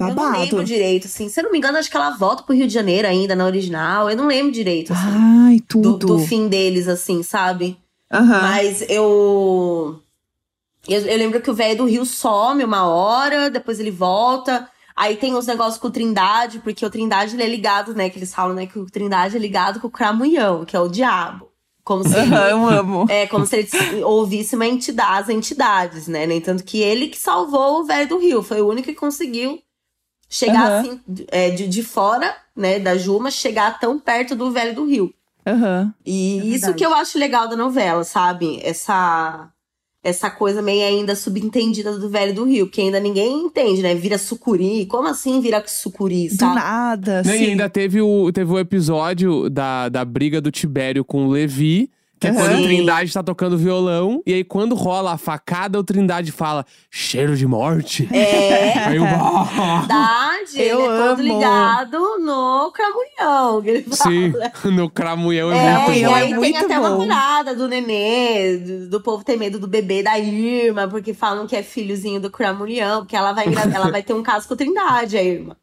Eu 0.00 0.08
não 0.08 0.14
Babado. 0.16 0.40
lembro 0.40 0.64
direito, 0.64 1.06
assim. 1.06 1.28
Se 1.28 1.38
eu 1.38 1.44
não 1.44 1.52
me 1.52 1.58
engano, 1.58 1.78
acho 1.78 1.88
que 1.88 1.96
ela 1.96 2.10
volta 2.10 2.42
pro 2.42 2.52
Rio 2.56 2.66
de 2.66 2.74
Janeiro 2.74 3.06
ainda, 3.06 3.36
na 3.36 3.46
original. 3.46 4.10
Eu 4.10 4.16
não 4.16 4.26
lembro 4.26 4.50
direito, 4.50 4.92
assim. 4.92 5.02
Ai, 5.06 5.56
do, 5.60 5.96
tudo. 5.98 6.06
do 6.08 6.18
fim 6.18 6.48
deles, 6.48 6.88
assim, 6.88 7.22
sabe? 7.22 7.78
Aham. 8.12 8.42
Mas 8.42 8.84
eu... 8.88 10.01
eu. 10.88 11.00
eu 11.00 11.18
lembro 11.18 11.40
que 11.40 11.50
o 11.50 11.54
velho 11.54 11.78
do 11.78 11.84
Rio 11.86 12.04
some 12.04 12.64
uma 12.64 12.86
hora, 12.86 13.50
depois 13.50 13.78
ele 13.80 13.90
volta. 13.90 14.68
Aí 14.94 15.16
tem 15.16 15.34
os 15.34 15.46
negócios 15.46 15.78
com 15.78 15.88
o 15.88 15.90
Trindade, 15.90 16.58
porque 16.58 16.84
o 16.84 16.90
Trindade 16.90 17.34
ele 17.34 17.42
é 17.42 17.48
ligado, 17.48 17.94
né? 17.94 18.10
Que 18.10 18.18
eles 18.18 18.34
falam, 18.34 18.54
né? 18.54 18.66
Que 18.66 18.78
o 18.78 18.86
Trindade 18.86 19.36
é 19.36 19.38
ligado 19.38 19.80
com 19.80 19.86
o 19.86 19.90
Cramunhão, 19.90 20.64
que 20.64 20.76
é 20.76 20.80
o 20.80 20.88
diabo. 20.88 21.50
Como 21.82 22.04
se 22.04 22.14
ele 22.16 22.28
Aham, 22.34 22.48
eu 22.48 22.66
amo. 22.68 23.06
é 23.08 23.26
como 23.26 23.46
se 23.46 23.56
ele 23.56 24.04
ouvisse 24.04 24.54
uma 24.54 24.66
entidade, 24.66 25.22
as 25.22 25.28
entidades, 25.30 26.08
né? 26.08 26.26
Nem 26.26 26.40
tanto 26.40 26.62
que 26.62 26.78
ele 26.80 27.08
que 27.08 27.18
salvou 27.18 27.80
o 27.80 27.84
velho 27.84 28.08
do 28.08 28.18
Rio. 28.18 28.42
Foi 28.42 28.60
o 28.60 28.68
único 28.68 28.88
que 28.88 28.94
conseguiu 28.94 29.60
chegar 30.28 30.66
Aham. 30.66 30.78
assim, 30.78 31.00
é, 31.28 31.50
de, 31.50 31.66
de 31.68 31.82
fora, 31.82 32.34
né, 32.56 32.78
da 32.78 32.96
Juma, 32.96 33.30
chegar 33.30 33.78
tão 33.78 33.98
perto 33.98 34.34
do 34.34 34.50
velho 34.50 34.74
do 34.74 34.84
Rio. 34.86 35.12
Aham. 35.46 35.92
E 36.06 36.38
É 36.40 36.44
isso 36.44 36.74
que 36.74 36.84
eu 36.86 36.94
acho 36.94 37.18
legal 37.18 37.48
da 37.48 37.56
novela, 37.56 38.04
sabe? 38.04 38.60
Essa 38.62 39.51
essa 40.04 40.28
coisa 40.28 40.60
meio 40.60 40.84
ainda 40.84 41.14
subentendida 41.14 41.96
do 41.96 42.08
velho 42.08 42.34
do 42.34 42.44
Rio, 42.44 42.68
que 42.68 42.80
ainda 42.80 42.98
ninguém 42.98 43.44
entende, 43.44 43.82
né? 43.82 43.94
Vira 43.94 44.18
sucuri. 44.18 44.84
Como 44.86 45.06
assim 45.06 45.40
vira 45.40 45.62
sucuri, 45.66 46.28
Do 46.28 46.34
sabe? 46.36 46.54
nada, 46.56 47.22
Não, 47.24 47.32
assim. 47.32 47.44
E 47.44 47.48
ainda 47.50 47.68
teve 47.68 48.00
o, 48.00 48.32
teve 48.32 48.52
o 48.52 48.58
episódio 48.58 49.48
da, 49.48 49.88
da 49.88 50.04
briga 50.04 50.40
do 50.40 50.50
Tibério 50.50 51.04
com 51.04 51.26
o 51.26 51.30
Levi. 51.30 51.88
Que 52.22 52.28
é 52.28 52.32
quando 52.32 52.60
o. 52.60 52.62
Trindade 52.62 53.12
tá 53.12 53.22
tocando 53.22 53.58
violão. 53.58 54.22
E 54.26 54.32
aí, 54.32 54.44
quando 54.44 54.74
rola 54.74 55.12
a 55.12 55.18
facada, 55.18 55.78
o 55.78 55.84
Trindade 55.84 56.32
fala: 56.32 56.64
cheiro 56.90 57.36
de 57.36 57.46
morte. 57.46 58.08
É. 58.12 58.78
Aí 58.88 58.96
eu. 58.96 59.04
"Ah." 59.04 59.78
Verdade, 59.80 60.60
Eu 60.60 60.80
ele 60.80 60.88
é 60.94 60.96
todo 60.98 61.20
amo. 61.20 61.22
ligado 61.22 61.98
no 62.20 62.72
Cramunhão, 62.72 63.62
que 63.62 63.68
ele 63.70 63.82
fala. 63.82 64.10
Sim, 64.10 64.32
no 64.70 64.88
cramunhão 64.90 65.52
é, 65.52 65.56
É, 65.66 65.78
muito 65.78 65.98
e 65.98 66.04
bom. 66.04 66.14
aí 66.14 66.28
tem 66.28 66.34
muito 66.38 66.58
até 66.64 66.78
uma 66.78 66.90
bom. 66.90 67.06
parada 67.08 67.54
do 67.54 67.68
nenê, 67.68 68.56
do, 68.58 68.88
do 68.90 69.00
povo 69.00 69.24
ter 69.24 69.36
medo 69.36 69.58
do 69.58 69.66
bebê 69.66 70.02
da 70.02 70.18
Irma, 70.18 70.88
porque 70.88 71.12
falam 71.14 71.46
que 71.46 71.56
é 71.56 71.62
filhozinho 71.62 72.20
do 72.20 72.30
Cramunhão, 72.30 73.00
porque 73.00 73.16
ela 73.16 73.32
vai, 73.32 73.46
ela 73.46 73.90
vai 73.90 74.02
ter 74.02 74.12
um 74.14 74.22
caso 74.22 74.46
com 74.48 74.56
Trindade, 74.56 75.16
a 75.16 75.22
Irma. 75.22 75.56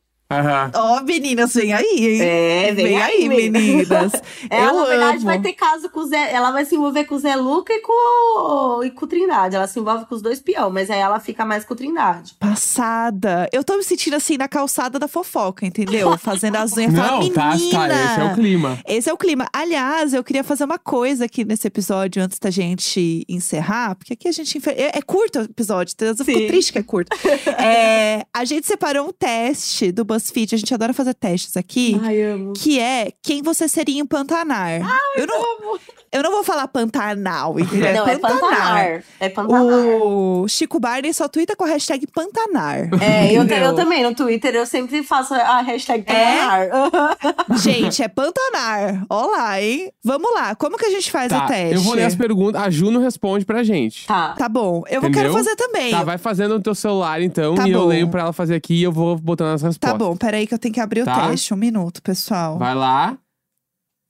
Ó, 0.76 1.02
meninas, 1.02 1.56
vem 1.56 1.74
aí, 1.74 1.86
hein? 1.86 2.22
É, 2.22 2.72
vem, 2.72 3.02
aí, 3.02 3.28
menina. 3.28 3.60
meninas. 3.60 4.12
Ela, 4.48 4.72
eu 4.72 4.76
na 4.76 4.86
verdade, 4.86 5.18
amo. 5.18 5.26
vai 5.26 5.42
ter 5.42 5.54
caso 5.54 5.90
com 5.90 6.02
o 6.02 6.06
Zé. 6.06 6.32
Ela 6.32 6.52
vai 6.52 6.66
se 6.66 6.76
envolver 6.76 7.06
com 7.06 7.16
o 7.16 7.20
Zé 7.20 7.36
Luca 7.36 7.74
e 7.74 7.82
com, 7.82 8.84
e 8.84 8.92
com 8.92 9.06
o 9.06 9.08
Trindade. 9.08 9.56
Ela 9.56 9.66
se 9.66 9.80
envolve 9.80 10.06
com 10.06 10.14
os 10.14 10.22
dois 10.22 10.40
peão, 10.40 10.70
mas 10.70 10.92
aí 10.92 11.00
ela 11.00 11.20
fica 11.20 11.44
mais 11.44 11.66
com 11.66 11.74
o 11.74 11.78
Trindade. 11.78 12.36
Passada. 12.40 13.50
Eu 13.52 13.64
tô 13.64 13.76
me 13.76 13.84
sentindo 13.84 14.16
assim 14.16 14.38
na 14.38 14.48
calçada 14.48 15.00
da 15.00 15.08
fofoca, 15.08 15.66
entendeu? 15.66 16.16
Fazendo 16.20 16.58
as 16.58 16.78
unhas. 16.78 16.94
Não, 16.94 17.28
tá, 17.32 17.56
menina. 17.56 17.88
tá. 17.88 17.96
Esse 17.96 18.20
é 18.20 18.24
o 18.24 18.36
clima. 18.36 18.80
Esse 18.88 19.10
é 19.10 19.14
o 19.14 19.18
clima. 19.18 19.48
Aliás, 19.52 20.14
eu 20.14 20.24
queria 20.24 20.44
fazer 20.44 20.64
uma 20.64 20.78
coisa 20.78 21.26
aqui 21.26 21.44
nesse 21.44 21.66
episódio 21.66 22.22
antes 22.22 22.38
da 22.38 22.52
gente 22.52 23.26
encerrar, 23.28 23.96
porque 23.96 24.14
aqui 24.14 24.28
a 24.28 24.32
gente. 24.32 24.62
É, 24.70 25.00
é 25.00 25.02
curto 25.02 25.40
o 25.40 25.44
episódio, 25.44 25.96
eu 26.02 26.16
fico 26.24 26.48
triste 26.48 26.72
que 26.72 26.78
é 26.78 26.84
curto. 26.84 27.10
É, 27.60 28.26
a 28.34 28.46
gente 28.46 28.66
separou 28.68 29.08
um 29.08 29.12
teste 29.12 29.92
do 29.92 30.06
BuzzFeed, 30.06 30.19
a 30.56 30.58
gente 30.58 30.74
adora 30.74 30.94
fazer 30.94 31.14
testes 31.14 31.56
aqui. 31.58 32.00
Ai, 32.04 32.22
amo. 32.24 32.54
Que 32.54 32.80
é 32.80 33.12
quem 33.24 33.42
você 33.42 33.68
seria 33.68 34.00
em 34.00 34.06
Pantanar. 34.06 34.82
eu, 35.18 35.26
não, 35.28 35.78
eu 36.12 36.24
não 36.24 36.32
vou 36.32 36.44
falar 36.44 36.68
Pantanal, 36.68 37.60
entendeu? 37.60 37.94
Não, 37.94 38.08
é 38.08 38.18
Pantanar. 38.18 39.04
É 39.20 39.30
Pantanar. 39.30 39.64
O 40.02 40.48
Chico 40.48 40.80
Barney 40.80 41.14
só 41.14 41.28
twitta 41.28 41.56
com 41.56 41.64
a 41.64 41.68
hashtag 41.68 42.06
Pantanar. 42.08 42.90
É, 43.02 43.32
eu, 43.34 43.44
eu 43.44 43.76
também 43.76 44.04
no 44.04 44.14
Twitter, 44.14 44.56
eu 44.56 44.66
sempre 44.66 45.04
faço 45.04 45.34
a 45.34 45.62
hashtag 45.62 46.04
É? 46.08 46.68
Pantanar. 46.68 47.18
Gente, 47.62 48.02
é 48.04 48.08
Pantanar. 48.08 49.06
Olá, 49.10 49.62
hein? 49.62 49.92
Vamos 50.04 50.32
lá. 50.34 50.56
Como 50.56 50.78
que 50.78 50.86
a 50.86 50.90
gente 50.90 51.12
faz 51.12 51.32
o 51.32 51.36
Tá, 51.36 51.48
teste? 51.48 51.76
eu 51.76 51.82
vou 51.82 51.94
ler 51.94 52.06
as 52.06 52.16
perguntas. 52.16 52.62
A 52.62 52.70
Ju 52.70 52.92
não 52.92 53.02
responde 53.02 53.46
pra 53.46 53.64
gente. 53.64 54.06
tá. 54.08 54.34
Tá 54.38 54.48
bom. 54.50 54.84
Eu 54.90 55.02
vou 55.02 55.10
Entendeu? 55.10 55.32
quero 55.32 55.34
fazer 55.34 55.56
também. 55.56 55.92
Tá, 55.92 56.04
vai 56.04 56.18
fazendo 56.18 56.56
no 56.56 56.62
teu 56.62 56.74
celular 56.76 57.22
então. 57.22 57.56
Tá 57.56 57.68
e 57.68 57.72
eu 57.72 57.82
bom. 57.82 57.88
leio 57.88 58.08
pra 58.10 58.22
ela 58.22 58.34
fazer 58.34 58.56
aqui 58.56 58.76
e 58.76 58.84
eu 58.84 58.92
vou 58.92 59.18
botando 59.18 59.54
as 59.56 59.62
Tá 59.62 59.68
respostas. 59.68 60.00
Bom, 60.12 60.18
peraí 60.18 60.46
que 60.48 60.54
eu 60.54 60.60
tenho 60.60 60.74
que 60.74 60.80
abrir 60.80 61.04
Tá. 61.06 61.26
o 61.26 61.30
teste. 61.30 61.54
Um 61.54 61.58
minuto, 61.58 62.02
pessoal. 62.02 62.58
Vai 62.58 62.76
lá. 62.76 63.18
Ah, 63.18 63.18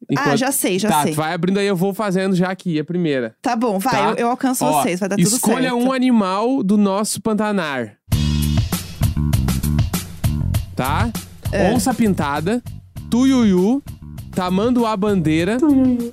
Enquanto- 0.09 0.37
já 0.37 0.51
sei, 0.51 0.79
já 0.79 0.89
tá, 0.89 1.03
sei. 1.03 1.13
vai 1.13 1.33
abrindo 1.33 1.57
aí, 1.59 1.67
eu 1.67 1.75
vou 1.75 1.93
fazendo 1.93 2.33
já 2.35 2.49
aqui, 2.49 2.79
a 2.79 2.85
primeira. 2.85 3.35
Tá 3.41 3.55
bom, 3.55 3.77
vai, 3.79 3.93
Tá. 3.93 4.09
eu, 4.11 4.15
eu 4.15 4.29
alcanço 4.29 4.63
Ó, 4.65 4.81
vocês, 4.81 4.99
vai 4.99 5.09
dar 5.09 5.17
tudo 5.17 5.27
Escolha 5.27 5.69
certo. 5.71 5.75
um 5.77 5.91
animal 5.91 6.63
do 6.63 6.77
nosso 6.77 7.21
Pantanar. 7.21 7.97
Tá? 10.75 11.09
É. 11.51 11.71
Onça 11.73 11.93
pintada, 11.93 12.63
tuiuiu, 13.09 13.83
tamanduá 14.31 14.95
bandeira, 14.95 15.57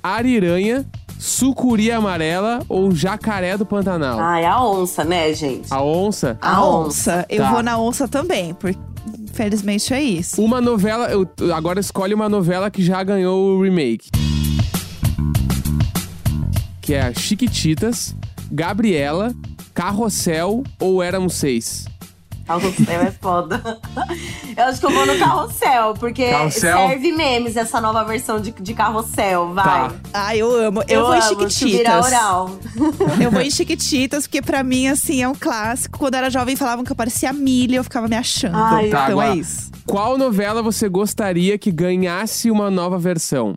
ariranha, 0.03 0.85
sucuri 1.19 1.91
amarela 1.91 2.59
ou 2.69 2.91
jacaré 2.91 3.57
do 3.57 3.65
Pantanal. 3.65 4.19
Ai, 4.19 4.45
a 4.45 4.61
onça, 4.63 5.03
né, 5.03 5.33
gente? 5.33 5.73
A 5.73 5.81
onça. 5.81 6.37
A 6.41 6.65
onça. 6.65 7.25
Eu 7.29 7.43
Tá. 7.43 7.51
vou 7.51 7.63
na 7.63 7.77
onça 7.79 8.07
também, 8.07 8.53
porque 8.53 8.77
infelizmente 9.21 9.93
é 9.93 10.01
isso. 10.01 10.41
Uma 10.41 10.59
novela. 10.61 11.07
eu- 11.09 11.27
agora 11.55 11.79
escolhe 11.79 12.13
uma 12.13 12.29
novela 12.29 12.69
que 12.71 12.83
já 12.83 13.03
ganhou 13.03 13.57
o 13.57 13.63
remake. 13.63 14.09
Que 16.81 16.93
é 16.93 17.13
Chiquititas, 17.13 18.15
Gabriela, 18.51 19.33
Carrossel 19.73 20.63
ou 20.79 21.03
Éramos 21.03 21.33
Seis? 21.33 21.85
Carrossel 22.47 23.01
é 23.01 23.11
foda. 23.11 23.79
Eu 24.55 24.63
acho 24.65 24.79
que 24.79 24.85
eu 24.85 24.89
vou 24.91 25.05
no 25.05 25.19
carrossel, 25.19 25.93
porque 25.95 26.29
Carrossel? 26.29 26.77
serve 26.87 27.11
memes 27.11 27.57
essa 27.57 27.81
nova 27.81 28.03
versão 28.05 28.39
de, 28.39 28.51
de 28.51 28.73
carrossel, 28.73 29.53
vai. 29.53 29.65
Tá. 29.89 29.95
Ai, 30.13 30.37
eu 30.41 30.51
amo. 30.55 30.81
Eu, 30.87 31.05
vou 31.05 31.13
em 31.15 31.19
amo, 31.19 31.27
Chiquititas. 31.27 31.55
Chubirá 31.55 31.99
oral. 32.01 32.59
Eu 33.21 33.29
vou 33.31 33.41
em 33.41 33.51
Chiquititas, 33.51 34.25
porque 34.25 34.41
pra 34.41 34.63
mim, 34.63 34.87
assim, 34.87 35.21
é 35.21 35.27
um 35.27 35.35
clássico. 35.35 35.99
Quando 35.99 36.13
eu 36.13 36.19
era 36.19 36.29
jovem, 36.29 36.55
falavam 36.55 36.85
que 36.85 36.91
eu 36.91 36.95
parecia 36.95 37.33
milha, 37.33 37.77
eu 37.77 37.83
ficava 37.83 38.07
me 38.07 38.15
achando. 38.15 38.55
Ai, 38.55 38.89
Tá, 38.89 39.03
então 39.05 39.19
agora- 39.19 39.29
é 39.33 39.35
isso. 39.35 39.71
Qual 39.85 40.17
novela 40.17 40.61
você 40.61 40.87
gostaria 40.89 41.57
que 41.57 41.71
ganhasse 41.71 42.49
uma 42.51 42.69
nova 42.71 42.97
versão? 42.97 43.55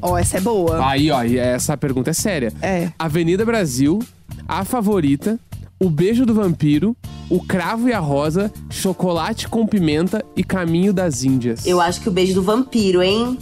Ó, 0.00 0.16
essa 0.16 0.36
é 0.38 0.40
boa. 0.40 0.84
Aí, 0.88 1.10
ó, 1.10 1.22
essa 1.22 1.76
pergunta 1.76 2.10
é 2.10 2.12
séria. 2.12 2.52
É. 2.62 2.90
Avenida 2.98 3.44
Brasil, 3.44 3.98
A 4.46 4.64
Favorita, 4.64 5.38
O 5.80 5.88
Beijo 5.88 6.26
do 6.26 6.34
Vampiro, 6.34 6.96
O 7.30 7.40
Cravo 7.40 7.88
e 7.88 7.92
a 7.92 8.00
Rosa, 8.00 8.52
Chocolate 8.68 9.48
com 9.48 9.66
Pimenta 9.66 10.24
e 10.36 10.42
Caminho 10.42 10.92
das 10.92 11.22
Índias. 11.22 11.66
Eu 11.66 11.80
acho 11.80 12.00
que 12.00 12.08
o 12.08 12.12
beijo 12.12 12.34
do 12.34 12.42
vampiro, 12.42 13.02
hein? 13.02 13.38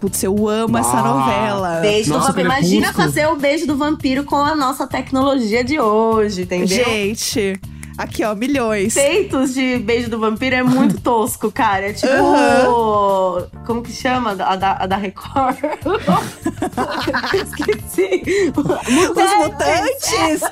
Putz, 0.00 0.22
eu 0.22 0.48
amo 0.48 0.78
essa 0.78 0.98
Ah. 0.98 1.02
novela. 1.02 1.80
Beijo 1.80 2.10
Nossa, 2.10 2.26
do 2.26 2.28
vampiro. 2.28 2.46
Imagina 2.48 2.92
fazer 2.92 3.26
o 3.26 3.36
beijo 3.36 3.66
do 3.66 3.76
vampiro 3.76 4.24
com 4.24 4.36
a 4.36 4.54
nossa 4.54 4.86
tecnologia 4.86 5.62
de 5.64 5.78
hoje, 5.80 6.42
entendeu? 6.42 6.68
Gente, 6.68 7.60
aqui 7.96 8.24
ó, 8.24 8.34
milhões. 8.34 8.94
Feitos 8.94 9.54
de 9.54 9.78
beijo 9.78 10.10
do 10.10 10.18
vampiro 10.18 10.56
é 10.56 10.62
muito 10.62 11.00
tosco, 11.02 11.50
cara. 11.50 11.90
É 11.90 11.92
tipo. 11.92 12.12
Aham. 12.12 13.48
Como 13.66 13.82
que 13.82 13.92
chama? 13.92 14.32
A 14.32 14.56
da, 14.56 14.72
a 14.72 14.86
da 14.86 14.96
Record? 14.96 15.56
Esqueci. 17.34 18.22
Os 18.56 19.36
mutantes! 19.36 20.42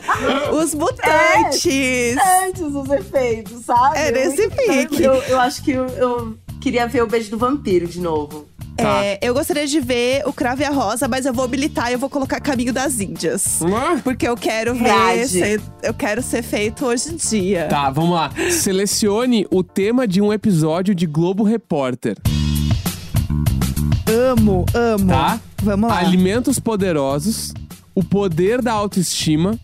Os 0.53 0.75
mutantes! 0.75 2.17
Antes 2.47 2.63
os 2.63 2.91
efeitos, 2.91 3.65
sabe? 3.65 3.99
É 3.99 4.13
nesse 4.13 4.49
pique. 4.49 5.03
Eu, 5.03 5.15
eu 5.15 5.41
acho 5.41 5.63
que 5.63 5.73
eu, 5.73 5.87
eu 5.89 6.37
queria 6.61 6.87
ver 6.87 7.03
o 7.03 7.07
beijo 7.07 7.31
do 7.31 7.39
vampiro 7.39 7.87
de 7.87 8.01
novo. 8.01 8.47
Tá. 8.77 9.05
É, 9.05 9.19
eu 9.23 9.35
gostaria 9.35 9.67
de 9.67 9.79
ver 9.81 10.23
o 10.27 10.33
Cravo 10.33 10.63
e 10.63 10.65
a 10.65 10.71
Rosa, 10.71 11.07
mas 11.07 11.27
eu 11.27 11.33
vou 11.33 11.45
habilitar 11.45 11.91
e 11.91 11.93
eu 11.93 11.99
vou 11.99 12.09
colocar 12.09 12.41
Caminho 12.41 12.73
das 12.73 13.01
Índias. 13.01 13.61
Porque 14.03 14.27
eu 14.27 14.35
quero 14.37 14.75
ver, 14.75 15.29
ser- 15.29 15.61
eu 15.83 15.93
quero 15.95 16.23
ser 16.23 16.43
feito 16.43 16.87
hoje 16.87 17.11
em 17.13 17.17
dia. 17.17 17.67
Tá, 17.69 17.91
vamos 17.91 18.11
lá. 18.15 18.31
Selecione 18.51 19.47
o 19.51 19.63
tema 19.63 20.07
de 20.09 20.21
um 20.23 20.33
episódio 20.33 20.95
de 20.95 21.07
Globo 21.07 21.45
Repórter. 21.45 22.17
Amo, 24.07 24.65
amo. 24.75 25.09
Tá? 25.09 25.41
Vamos 25.63 25.89
lá. 25.91 25.99
Alimentos 25.99 26.59
poderosos, 26.59 27.53
o 27.95 28.03
poder 28.03 28.61
da 28.61 28.73
autoestima, 28.73 29.59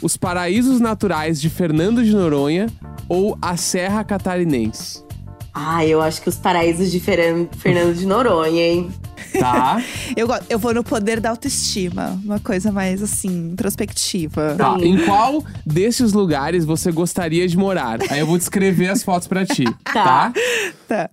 os 0.00 0.16
paraísos 0.16 0.80
naturais 0.80 1.40
de 1.40 1.48
Fernando 1.50 2.02
de 2.04 2.12
Noronha 2.12 2.66
ou 3.08 3.36
a 3.42 3.56
Serra 3.56 4.02
Catarinense? 4.04 5.02
Ah, 5.54 5.86
eu 5.86 6.02
acho 6.02 6.20
que 6.20 6.28
os 6.28 6.36
paraísos 6.36 6.90
de 6.90 6.98
Feran- 6.98 7.46
Fernando 7.58 7.94
de 7.94 8.04
Noronha, 8.06 8.60
hein? 8.66 8.90
Tá? 9.38 9.80
Eu, 10.16 10.28
eu 10.48 10.58
vou 10.60 10.72
no 10.74 10.84
poder 10.84 11.18
da 11.20 11.30
autoestima. 11.30 12.20
Uma 12.24 12.38
coisa 12.38 12.70
mais, 12.70 13.02
assim, 13.02 13.50
introspectiva. 13.52 14.54
tá. 14.56 14.76
Em 14.80 15.04
qual 15.04 15.44
desses 15.66 16.12
lugares 16.12 16.64
você 16.64 16.92
gostaria 16.92 17.46
de 17.48 17.56
morar? 17.56 17.98
Aí 18.10 18.20
eu 18.20 18.26
vou 18.26 18.38
descrever 18.38 18.88
as 18.88 19.02
fotos 19.02 19.26
pra 19.26 19.44
ti, 19.44 19.64
tá? 19.92 20.32
Tá. 20.86 21.10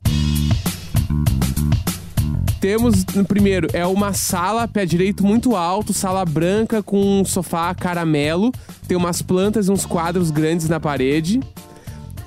Temos, 2.59 3.03
no 3.15 3.25
primeiro, 3.25 3.67
é 3.73 3.85
uma 3.87 4.13
sala, 4.13 4.67
pé 4.67 4.85
direito 4.85 5.25
muito 5.25 5.55
alto, 5.55 5.91
sala 5.93 6.23
branca 6.23 6.83
com 6.83 7.21
um 7.21 7.25
sofá 7.25 7.73
caramelo. 7.73 8.51
Tem 8.87 8.95
umas 8.95 9.19
plantas 9.21 9.67
e 9.67 9.71
uns 9.71 9.83
quadros 9.85 10.29
grandes 10.29 10.69
na 10.69 10.79
parede. 10.79 11.39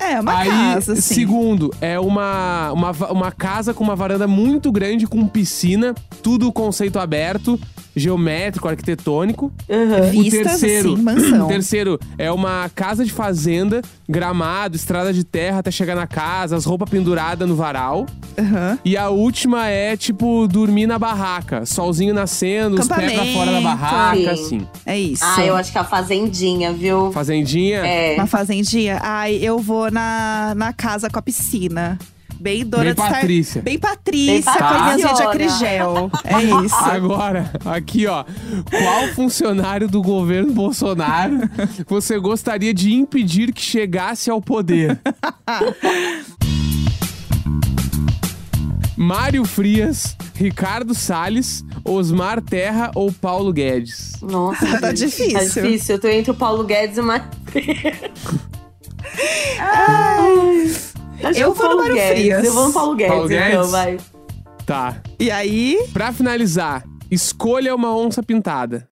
É, 0.05 0.21
uma 0.21 0.39
Aí, 0.39 0.49
casa, 0.49 0.93
assim. 0.93 1.01
segundo, 1.01 1.73
é 1.81 1.99
uma, 1.99 2.71
uma, 2.73 2.91
uma 3.11 3.33
casa 3.33 3.73
com 3.73 3.83
uma 3.83 3.97
varanda 3.97 4.27
muito 4.27 4.71
grande, 4.71 5.07
com 5.07 5.27
piscina, 5.27 5.95
tudo 6.23 6.53
conceito 6.53 6.99
aberto, 6.99 7.59
geométrico, 7.95 8.69
arquitetônico. 8.69 9.53
Aham. 9.71 10.11
Vistas, 10.11 10.41
o 10.41 10.43
terceiro, 10.45 10.93
assim, 10.95 11.03
mansão. 11.03 11.45
o 11.47 11.49
terceiro 11.49 12.01
é 12.19 12.31
uma 12.31 12.71
casa 12.75 13.05
de 13.05 13.13
fazenda, 13.13 13.83
gramado, 14.09 14.77
estrada 14.77 15.13
de 15.13 15.25
terra 15.25 15.59
até 15.59 15.71
chegar 15.71 15.95
na 15.95 16.07
casa, 16.07 16.57
as 16.57 16.65
roupas 16.65 16.89
penduradas 16.91 17.49
no 17.49 17.55
varal. 17.55 18.07
Aham. 18.39 18.79
E 18.85 18.97
a 18.97 19.09
última 19.09 19.69
é, 19.69 19.97
tipo, 19.97 20.47
dormir 20.49 20.87
na 20.87 20.99
barraca. 20.99 21.65
Solzinho 21.65 22.13
nascendo, 22.13 22.81
os 22.81 22.89
pés 22.89 23.13
pra 23.13 23.25
fora 23.27 23.53
da 23.53 23.61
barraca, 23.61 24.17
Sim. 24.17 24.29
assim. 24.29 24.69
É 24.85 24.99
isso. 24.99 25.25
Ah, 25.25 25.45
eu 25.45 25.57
acho 25.57 25.71
que 25.73 25.79
a 25.79 25.85
Fazendinha, 25.85 26.73
viu? 26.73 27.13
Fazendinha. 27.13 27.79
É. 27.87 28.15
Uma 28.15 28.27
fazendinha? 28.27 28.99
Ai, 29.03 29.37
eu 29.37 29.59
vou 29.59 29.91
na, 29.91 30.53
na 30.57 30.73
casa 30.73 31.09
com 31.09 31.19
a 31.19 31.23
piscina. 31.23 31.99
Bem 32.45 32.63
dona 32.63 32.85
Bem 32.85 32.93
de 32.93 32.97
Patrícia. 32.97 33.63
Bem 33.63 33.79
Patrícia, 33.79 34.53
Bem 34.53 34.61
com 34.61 34.65
a 34.67 34.77
linhazinha 34.95 35.15
de 35.15 35.23
Patriciona. 35.23 35.31
acrigel. 35.31 36.11
É 36.25 36.43
isso. 36.67 36.75
Agora, 36.77 37.51
aqui 37.65 38.07
ó, 38.07 38.23
qual 38.71 39.09
funcionário 39.15 39.89
do 39.89 40.03
governo 40.03 40.53
Bolsonaro 40.53 41.49
você 41.87 42.19
gostaria 42.19 42.75
de 42.75 42.93
impedir 42.93 43.51
que 43.51 43.63
chegasse 43.63 44.29
ao 44.29 44.43
poder? 44.43 45.01
Mário 48.95 49.47
Frias, 49.47 50.15
Ricardo 50.35 50.95
Salles, 50.95 51.65
Osmar 51.83 52.43
Terra 52.43 52.91
ou 52.95 53.11
Paulo 53.11 53.55
Guedes? 53.55 54.19
Nossa, 54.21 54.67
Tá 54.81 54.95
gente, 54.95 55.07
difícil. 55.17 55.33
Tá 55.33 55.45
difícil. 55.45 55.95
Eu 55.95 56.01
tô 56.01 56.09
entre 56.09 56.31
o 56.31 56.35
Paulo 56.35 56.63
Guedes 56.63 56.99
e 56.99 57.01
o 57.01 57.05
Matheus. 57.05 57.33
Ai. 59.59 60.94
Acho 61.25 61.39
Eu 61.41 61.55
vou 61.55 61.69
no 61.71 61.77
Mário 61.77 61.95
Guedes. 61.95 62.13
Frias. 62.21 62.45
Eu 62.45 62.53
vou 62.53 62.67
no 62.69 62.73
Paulo 62.73 62.95
Guedes, 62.95 63.13
Paulo 63.15 63.33
então, 63.33 63.51
Guedes? 63.51 63.71
vai. 63.71 63.97
Tá. 64.67 64.97
E 65.19 65.31
aí, 65.31 65.79
Pra 65.93 66.13
finalizar, 66.13 66.85
escolha 67.11 67.75
uma 67.75 67.95
onça 67.97 68.23
pintada. 68.23 68.89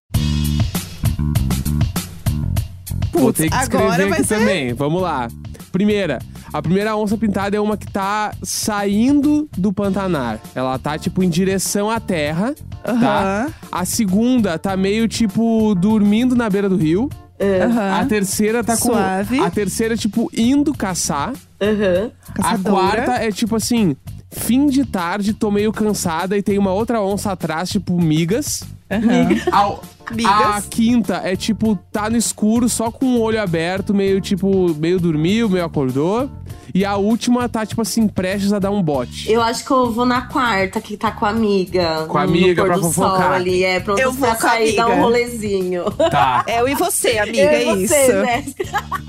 Vou 3.11 3.25
putz, 3.25 3.39
ter 3.39 3.49
que 3.49 3.55
escrever 3.55 4.13
aqui 4.13 4.23
ser. 4.23 4.39
também. 4.39 4.73
Vamos 4.73 5.01
lá. 5.01 5.27
Primeira. 5.71 6.19
A 6.51 6.61
primeira 6.61 6.95
onça 6.95 7.17
pintada 7.17 7.57
é 7.57 7.59
uma 7.59 7.75
que 7.75 7.91
tá 7.91 8.31
saindo 8.43 9.49
do 9.57 9.73
Pantanar. 9.73 10.39
Ela 10.53 10.77
tá, 10.77 10.97
tipo, 10.99 11.23
em 11.23 11.29
direção 11.29 11.89
à 11.89 11.99
terra, 11.99 12.53
tá? 12.83 12.91
Aham. 12.91 13.53
A 13.71 13.85
segunda 13.85 14.59
tá 14.59 14.77
meio, 14.77 15.07
tipo, 15.07 15.73
dormindo 15.75 16.35
na 16.35 16.47
beira 16.49 16.69
do 16.69 16.75
rio. 16.75 17.09
Aham. 17.43 18.01
A 18.01 18.05
terceira 18.05 18.63
tá 18.63 18.77
com... 18.77 18.89
Suave. 18.89 19.39
A 19.39 19.49
terceira, 19.49 19.97
tipo, 19.97 20.29
indo 20.35 20.73
caçar. 20.73 21.33
Aham. 21.61 22.11
A 22.37 22.57
quarta 22.57 23.13
é, 23.13 23.31
tipo 23.31 23.55
assim... 23.55 23.95
Fim 24.35 24.65
de 24.65 24.83
tarde, 24.83 25.31
tô 25.31 25.51
meio 25.51 25.71
cansada 25.71 26.35
e 26.35 26.41
tem 26.41 26.57
uma 26.57 26.73
outra 26.73 26.99
onça 26.99 27.31
atrás, 27.31 27.69
tipo, 27.69 28.01
migas. 28.01 28.63
Aham. 28.89 29.27
A, 29.51 29.75
Migas. 30.11 30.31
a 30.33 30.61
quinta 30.69 31.21
é 31.23 31.35
tipo, 31.35 31.77
tá 31.91 32.09
no 32.09 32.17
escuro, 32.17 32.67
só 32.67 32.91
com 32.91 33.05
o 33.15 33.21
olho 33.21 33.41
aberto, 33.41 33.93
meio 33.93 34.19
tipo, 34.19 34.73
meio 34.75 34.99
dormiu, 34.99 35.49
meio 35.49 35.65
acordou. 35.65 36.29
E 36.73 36.83
a 36.83 36.95
última 36.95 37.47
tá, 37.47 37.63
tipo 37.65 37.81
assim, 37.83 38.07
prestes 38.07 38.51
a 38.51 38.57
dar 38.57 38.71
um 38.71 38.81
bote. 38.81 39.31
Eu 39.31 39.41
acho 39.43 39.63
que 39.63 39.69
eu 39.71 39.91
vou 39.91 40.05
na 40.05 40.23
quarta, 40.23 40.81
que 40.81 40.97
tá 40.97 41.11
com 41.11 41.25
a 41.25 41.29
amiga. 41.29 42.05
Com 42.07 42.17
a 42.17 42.23
amiga, 42.23 42.65
pra 42.65 42.77
fofocar. 42.79 43.21
sol 43.21 43.31
ali. 43.33 43.63
É, 43.63 43.79
pronto 43.79 43.99
Eu 43.99 44.11
vou 44.11 44.27
pra 44.27 44.39
sair 44.39 44.75
dar 44.75 44.87
um 44.87 45.01
rolezinho. 45.01 45.83
Tá. 46.09 46.43
É 46.47 46.61
eu 46.61 46.67
e 46.67 46.73
você, 46.73 47.17
amiga, 47.19 47.37
Eu 47.43 47.49
é 47.49 47.63
e 47.75 47.83
isso. 47.83 47.93
você, 47.93 48.13
né? 48.23 48.45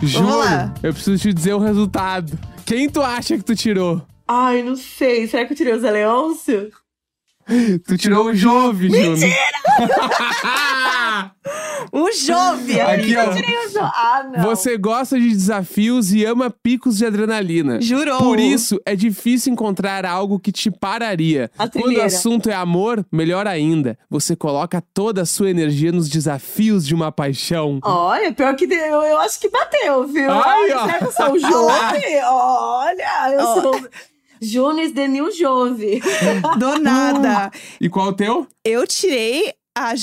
Eu 0.83 0.93
preciso 0.93 1.19
te 1.23 1.33
dizer 1.33 1.55
o 1.55 1.59
resultado. 1.59 2.39
Quem 2.67 2.89
tu 2.89 3.01
acha 3.01 3.37
que 3.39 3.45
tu 3.45 3.55
tirou? 3.57 4.03
Ai, 4.29 4.63
não 4.63 4.77
sei. 4.77 5.27
Será 5.27 5.45
que 5.47 5.53
eu 5.53 5.57
tirei 5.57 5.75
o 5.75 5.81
Zé 5.81 5.91
Leôncio? 5.91 6.71
Tu 7.87 7.97
tirou 7.99 8.27
o 8.27 8.35
Jove, 8.35 8.89
Júnior. 8.89 9.19
O 11.93 12.11
Jove, 12.13 12.81
Aqui, 12.81 13.15
amiga. 13.17 13.31
ó. 13.31 13.35
Tirei 13.35 13.57
o 13.67 13.69
Jo- 13.69 13.79
Ah, 13.81 14.27
não. 14.37 14.43
Você 14.45 14.77
gosta 14.77 15.19
de 15.19 15.29
desafios 15.29 16.13
e 16.13 16.25
ama 16.25 16.51
picos 16.51 16.97
de 16.97 17.07
adrenalina. 17.07 17.81
Jurou. 17.81 18.19
Por 18.19 18.41
isso, 18.41 18.81
é 18.85 18.97
difícil 18.97 19.53
encontrar 19.53 20.05
algo 20.05 20.41
que 20.41 20.51
te 20.51 20.71
pararia. 20.71 21.51
A 21.59 21.69
Quando 21.69 21.97
o 21.97 22.03
assunto 22.03 22.51
é 22.51 22.55
amor, 22.55 23.05
melhor 23.13 23.47
ainda. 23.47 23.97
Você 24.11 24.35
coloca 24.35 24.83
toda 24.93 25.23
a 25.23 25.27
sua 25.27 25.51
energia 25.51 25.93
nos 25.93 26.09
desafios 26.09 26.85
de 26.87 26.95
uma 26.95 27.13
paixão. 27.13 27.79
Olha, 27.85 28.33
pior 28.33 28.57
que 28.57 28.67
deu, 28.67 29.03
eu 29.03 29.19
acho 29.19 29.39
que 29.39 29.49
bateu, 29.49 30.07
viu? 30.09 30.31
Ai, 30.31 30.73
ó. 30.73 30.87
será 30.87 30.99
que 30.99 31.05
eu 31.05 31.13
sou 31.13 31.33
o 31.33 31.39
Jove? 31.39 32.17
Olha, 32.27 33.33
eu 33.35 33.41
Ó. 33.41 33.61
sou 33.61 33.89
Junes 34.45 34.93
de 34.93 35.09
New 35.09 35.31
Jove. 35.33 36.01
Do 36.59 36.79
nada. 36.79 37.51
E 37.81 37.89
qual 37.89 38.09
o 38.09 38.13
teu? 38.13 38.47
Eu 38.65 38.87
tirei 38.87 39.53
a 39.77 39.97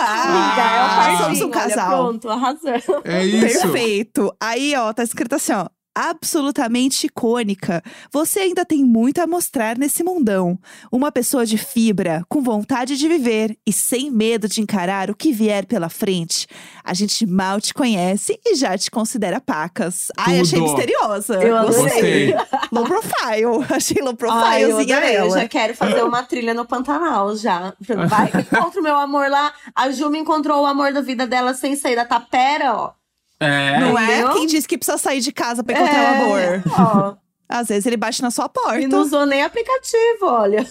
é 0.00 0.80
o 0.80 0.84
Ah, 0.84 0.94
parzinho, 0.96 1.18
somos 1.18 1.40
um 1.40 1.44
olha, 1.44 1.52
casal. 1.52 1.90
pronto, 1.90 2.28
arrasou. 2.28 2.72
É 3.04 3.40
Perfeito. 3.40 4.34
Aí, 4.40 4.74
ó, 4.76 4.92
tá 4.92 5.02
escrito 5.04 5.34
assim, 5.34 5.52
ó. 5.52 5.66
Absolutamente 5.94 7.06
icônica. 7.06 7.82
Você 8.10 8.40
ainda 8.40 8.64
tem 8.64 8.84
muito 8.84 9.20
a 9.20 9.26
mostrar 9.26 9.78
nesse 9.78 10.02
mundão. 10.02 10.58
Uma 10.90 11.12
pessoa 11.12 11.46
de 11.46 11.56
fibra, 11.56 12.24
com 12.28 12.42
vontade 12.42 12.96
de 12.96 13.06
viver 13.06 13.56
e 13.64 13.72
sem 13.72 14.10
medo 14.10 14.48
de 14.48 14.60
encarar 14.60 15.08
o 15.08 15.14
que 15.14 15.32
vier 15.32 15.66
pela 15.66 15.88
frente. 15.88 16.48
A 16.82 16.92
gente 16.94 17.24
mal 17.24 17.60
te 17.60 17.72
conhece 17.72 18.38
e 18.44 18.56
já 18.56 18.76
te 18.76 18.90
considera 18.90 19.40
pacas. 19.40 20.08
Ai, 20.16 20.40
achei 20.40 20.58
Tudo. 20.58 20.72
misteriosa. 20.72 21.34
Eu. 21.42 21.66
Gostei. 21.66 22.34
Low 22.72 22.84
profile. 22.84 23.64
Achei 23.70 24.02
low 24.02 24.16
Ai, 24.30 24.64
eu 24.64 24.68
profilezinha 24.68 24.96
adorei. 24.96 25.16
Eu 25.16 25.22
dela. 25.28 25.40
já 25.40 25.48
quero 25.48 25.74
fazer 25.74 26.02
uma 26.02 26.22
trilha 26.22 26.54
no 26.54 26.64
Pantanal 26.66 27.36
já. 27.36 27.72
Vai, 28.08 28.30
encontra 28.40 28.80
o 28.80 28.82
meu 28.82 28.96
amor 28.96 29.30
lá. 29.30 29.52
A 29.74 29.90
Ju 29.90 30.10
me 30.10 30.18
encontrou 30.18 30.62
o 30.62 30.66
amor 30.66 30.92
da 30.92 31.00
vida 31.00 31.26
dela 31.26 31.54
sem 31.54 31.76
sair 31.76 31.94
da 31.96 32.04
tapera, 32.04 32.74
ó. 32.74 32.92
É. 33.40 33.80
Não 33.80 33.98
é? 33.98 34.04
Entendeu? 34.04 34.32
Quem 34.34 34.46
disse 34.46 34.66
que 34.68 34.78
precisa 34.78 34.96
sair 34.98 35.20
de 35.20 35.32
casa 35.32 35.62
pra 35.62 35.74
encontrar 35.74 36.02
o 36.20 36.22
amor? 36.24 36.38
É, 36.38 36.62
Ó, 36.78 37.14
Às 37.48 37.68
vezes 37.68 37.84
ele 37.86 37.96
bate 37.96 38.22
na 38.22 38.30
sua 38.30 38.48
porta. 38.48 38.80
e 38.80 38.86
não 38.86 39.02
usou 39.02 39.26
nem 39.26 39.42
aplicativo, 39.42 40.22
olha. 40.26 40.64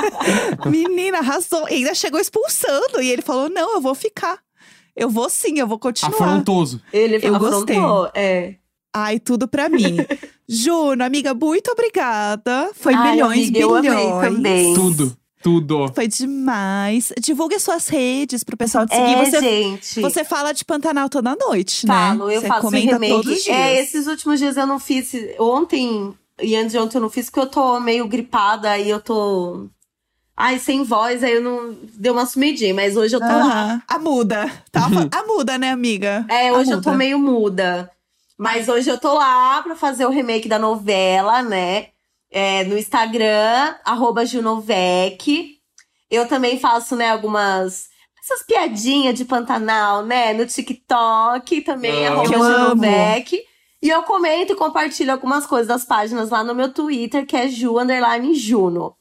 Menina, 0.66 1.18
arrasou. 1.18 1.68
E 1.68 1.74
ainda 1.74 1.94
chegou 1.94 2.20
expulsando. 2.20 3.00
E 3.00 3.10
ele 3.10 3.22
falou: 3.22 3.48
não, 3.48 3.74
eu 3.74 3.80
vou 3.80 3.94
ficar. 3.94 4.38
Eu 4.94 5.10
vou 5.10 5.28
sim, 5.28 5.58
eu 5.58 5.66
vou 5.66 5.78
continuar. 5.78 6.14
Afrontoso. 6.14 6.80
Ele 6.92 7.18
Eu 7.22 7.34
afrontou. 7.36 8.10
É. 8.14 8.54
Ai, 8.94 9.20
tudo 9.20 9.46
pra 9.46 9.68
mim. 9.68 9.96
Juno, 10.48 11.04
amiga, 11.04 11.34
muito 11.34 11.70
obrigada. 11.70 12.70
Foi 12.72 12.94
Ai, 12.94 13.10
milhões, 13.12 13.48
amiga, 13.48 13.58
eu 13.58 13.80
bilhões. 13.80 13.98
amei 14.00 14.20
também. 14.34 14.74
Tudo. 14.74 15.16
Tudo. 15.46 15.92
Foi 15.94 16.08
demais. 16.08 17.12
Divulgue 17.20 17.54
as 17.54 17.62
suas 17.62 17.86
redes 17.86 18.42
pro 18.42 18.56
pessoal 18.56 18.84
te 18.84 18.96
seguir. 18.96 19.14
É, 19.14 19.24
você, 19.24 19.40
gente. 19.40 20.00
você 20.00 20.24
fala 20.24 20.52
de 20.52 20.64
Pantanal 20.64 21.08
toda 21.08 21.36
noite, 21.36 21.86
Falo, 21.86 22.26
né? 22.26 22.34
eu 22.36 22.40
você 22.40 22.48
faço 22.48 22.62
comenta 22.62 22.94
remake. 22.94 23.12
todos 23.12 23.32
os 23.38 23.44
dias. 23.44 23.56
É, 23.56 23.80
esses 23.80 24.08
últimos 24.08 24.40
dias 24.40 24.56
eu 24.56 24.66
não 24.66 24.80
fiz. 24.80 25.12
Ontem 25.38 26.12
e 26.42 26.56
antes 26.56 26.72
de 26.72 26.78
ontem 26.78 26.96
eu 26.96 27.00
não 27.02 27.08
fiz, 27.08 27.26
porque 27.26 27.38
eu 27.38 27.46
tô 27.46 27.78
meio 27.78 28.08
gripada 28.08 28.76
e 28.76 28.90
eu 28.90 29.00
tô. 29.00 29.68
Ai, 30.36 30.58
sem 30.58 30.82
voz, 30.82 31.22
aí 31.22 31.34
eu 31.34 31.40
não. 31.42 31.76
Deu 31.94 32.12
uma 32.12 32.26
sumidinha, 32.26 32.74
mas 32.74 32.96
hoje 32.96 33.14
eu 33.14 33.20
tô 33.20 33.26
lá. 33.26 33.62
Aham. 33.62 33.82
A 33.88 33.98
muda. 34.00 34.50
Tava 34.72 34.88
falando- 34.92 35.14
A 35.14 35.22
muda, 35.26 35.56
né, 35.58 35.70
amiga? 35.70 36.26
É, 36.28 36.48
A 36.48 36.54
hoje 36.54 36.72
eu 36.72 36.82
tô 36.82 36.92
meio 36.92 37.18
muda. 37.20 37.88
Mas 38.36 38.68
hoje 38.68 38.90
eu 38.90 38.98
tô 38.98 39.14
lá 39.14 39.62
pra 39.62 39.76
fazer 39.76 40.04
o 40.06 40.10
remake 40.10 40.48
da 40.48 40.58
novela, 40.58 41.40
né? 41.42 41.86
É, 42.30 42.64
no 42.64 42.76
Instagram, 42.76 43.74
arroba 43.84 44.24
Junovec. 44.26 45.54
Eu 46.10 46.28
também 46.28 46.58
faço, 46.58 46.94
né, 46.96 47.10
algumas. 47.10 47.86
Essas 48.22 48.44
piadinhas 48.44 49.14
de 49.16 49.24
Pantanal, 49.24 50.04
né? 50.04 50.32
No 50.32 50.44
TikTok 50.46 51.60
também, 51.62 52.06
Ah. 52.06 52.12
arroba. 52.12 52.26
Junovec. 52.28 53.40
E 53.82 53.88
eu 53.88 54.02
comento 54.02 54.52
e 54.52 54.56
compartilho 54.56 55.12
algumas 55.12 55.46
coisas 55.46 55.68
das 55.68 55.84
páginas 55.84 56.30
lá 56.30 56.42
no 56.42 56.54
meu 56.54 56.72
Twitter, 56.72 57.24
que 57.26 57.36
é 57.36 57.48
Ju 57.48 57.78
Underline 57.78 58.34
Juno. 58.34 58.94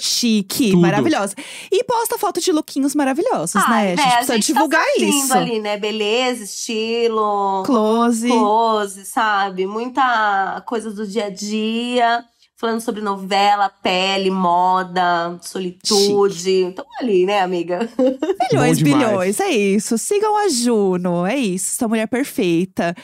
Chique, 0.00 0.70
Tudo. 0.70 0.80
maravilhosa. 0.80 1.34
E 1.70 1.84
posta 1.84 2.18
foto 2.18 2.40
de 2.40 2.50
lookinhos 2.50 2.94
maravilhosos, 2.94 3.54
Ai, 3.66 3.94
né? 3.94 4.02
A 4.02 4.06
gente 4.06 4.26
precisa 4.26 4.38
divulgar 4.38 4.84
tá 4.84 4.90
servindo 4.92 5.24
isso. 5.24 5.34
ali, 5.34 5.60
né? 5.60 5.76
Beleza, 5.76 6.42
estilo, 6.44 7.62
Close. 7.64 8.26
close, 8.28 9.04
sabe? 9.04 9.66
Muita 9.66 10.62
coisa 10.66 10.90
do 10.90 11.06
dia 11.06 11.26
a 11.26 11.30
dia. 11.30 12.24
Falando 12.64 12.80
sobre 12.80 13.02
novela, 13.02 13.70
pele, 13.82 14.30
moda, 14.30 15.38
solitude. 15.42 16.50
Então 16.50 16.82
ali, 16.98 17.26
né, 17.26 17.42
amiga? 17.42 17.86
Demais. 18.50 18.80
bilhões, 18.80 19.38
é 19.38 19.50
isso. 19.50 19.98
Sigam 19.98 20.34
a 20.34 20.48
Juno, 20.48 21.26
é 21.26 21.36
isso. 21.36 21.74
Essa 21.76 21.86
mulher 21.86 22.08
perfeita. 22.08 22.96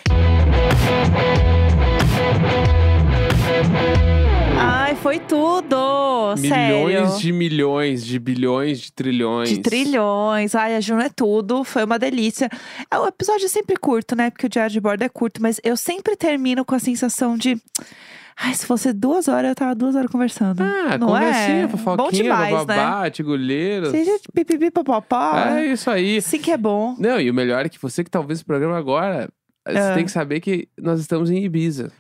Foi 5.03 5.19
tudo! 5.19 6.37
Sério. 6.37 6.87
Milhões 6.87 7.19
de 7.21 7.33
milhões, 7.33 8.05
de 8.05 8.19
bilhões, 8.19 8.81
de 8.81 8.93
trilhões. 8.93 9.49
De 9.49 9.59
trilhões. 9.61 10.55
Ai, 10.55 10.77
a 10.77 10.81
Juno 10.81 11.01
é 11.01 11.09
tudo. 11.09 11.65
Foi 11.65 11.85
uma 11.85 11.99
delícia. 11.99 12.51
É, 12.91 12.99
O 12.99 13.07
episódio 13.07 13.47
é 13.47 13.49
sempre 13.49 13.77
curto, 13.77 14.15
né? 14.15 14.31
Porque 14.31 14.45
o 14.47 14.49
diário 14.49 14.71
de 14.71 14.79
bordo 14.81 15.03
é 15.03 15.09
curto, 15.09 15.41
mas 15.41 15.59
eu 15.65 15.75
sempre 15.77 16.17
termino 16.17 16.65
com 16.67 16.75
a 16.75 16.79
sensação 16.79 17.37
de. 17.39 17.57
Ai, 18.43 18.55
se 18.55 18.67
fosse 18.67 18.93
duas 18.93 19.27
horas, 19.27 19.49
eu 19.51 19.55
tava 19.55 19.75
duas 19.75 19.95
horas 19.97 20.11
conversando. 20.11 20.61
Ah, 20.63 20.99
não 20.99 21.09
conversinha, 21.09 21.65
é? 21.65 21.69
fofoquinha, 21.69 21.97
Bom 21.97 22.11
demais, 22.11 22.51
né? 22.53 22.65
bababá, 22.77 23.11
tigolheiro. 23.11 23.91
Seja 23.91 24.13
de 24.19 24.29
pipipi 24.35 24.71
popopó. 24.71 25.35
É 25.35 25.67
isso 25.67 25.91
aí. 25.91 26.21
Sim 26.21 26.39
que 26.39 26.51
é 26.51 26.57
bom. 26.59 26.95
Não, 26.99 27.19
e 27.19 27.31
o 27.31 27.35
melhor 27.35 27.65
é 27.65 27.69
que 27.71 27.81
você 27.81 28.05
que 28.05 28.11
tá 28.11 28.19
ouvindo 28.19 28.33
esse 28.35 28.45
programa 28.45 28.77
agora, 28.79 29.29
você 29.67 29.79
Ah. 29.79 29.95
tem 29.95 30.05
que 30.05 30.11
saber 30.11 30.41
que 30.41 30.69
nós 30.79 31.01
estamos 31.01 31.31
em 31.31 31.43
Ibiza. 31.45 31.91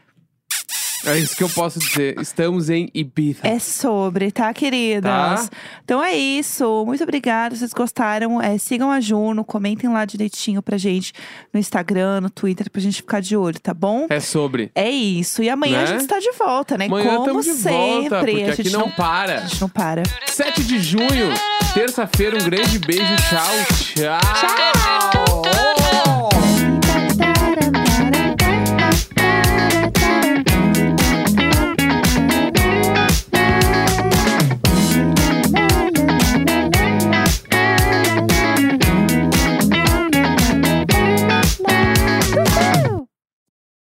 É 1.07 1.17
isso 1.19 1.35
que 1.37 1.43
eu 1.43 1.49
posso 1.49 1.79
dizer. 1.79 2.21
Estamos 2.21 2.69
em 2.69 2.91
Ibiza. 2.93 3.41
É 3.43 3.59
sobre, 3.59 4.31
tá, 4.31 4.53
queridas? 4.53 5.49
Tá. 5.49 5.49
Então 5.85 6.05
é 6.05 6.15
isso. 6.15 6.85
Muito 6.87 7.03
obrigada. 7.03 7.57
Vocês 7.57 7.73
gostaram, 7.73 8.41
é, 8.41 8.59
sigam 8.59 8.91
a 8.91 9.01
Juno, 9.01 9.43
comentem 9.45 9.89
lá 9.91 10.05
direitinho 10.05 10.63
pra 10.63 10.77
gente 10.77 11.13
no 11.53 11.59
Instagram, 11.59 12.21
no 12.21 12.29
Twitter, 12.31 12.71
pra 12.71 12.81
gente 12.83 12.97
ficar 12.97 13.21
de 13.21 13.37
olho, 13.37 13.59
tá 13.59 13.73
bom? 13.73 14.07
É 14.11 14.21
sobre. 14.21 14.71
É 14.75 14.91
isso. 14.91 15.43
E 15.43 15.49
amanhã 15.49 15.79
a 15.79 15.81
Né? 15.83 15.87
gente 15.87 16.01
está 16.03 16.19
de 16.19 16.33
volta, 16.33 16.77
né? 16.77 16.87
Amanhã 16.87 17.17
Como 17.17 17.41
de 17.43 17.53
sempre. 17.55 17.71
volta, 18.09 18.19
porque 18.21 18.43
a 18.43 18.53
aqui 18.53 18.63
gente 18.65 18.73
não 18.73 18.91
para. 18.91 19.39
A 19.39 19.41
gente 19.47 19.61
não 19.61 19.69
para. 19.69 20.03
7 20.29 20.63
de 20.65 20.79
junho, 20.81 21.33
terça-feira, 21.73 22.37
um 22.37 22.45
grande 22.45 22.79
beijo. 22.79 23.03
Tchau, 23.29 23.57
tchau. 23.95 24.21
Tchau! 24.35 25.20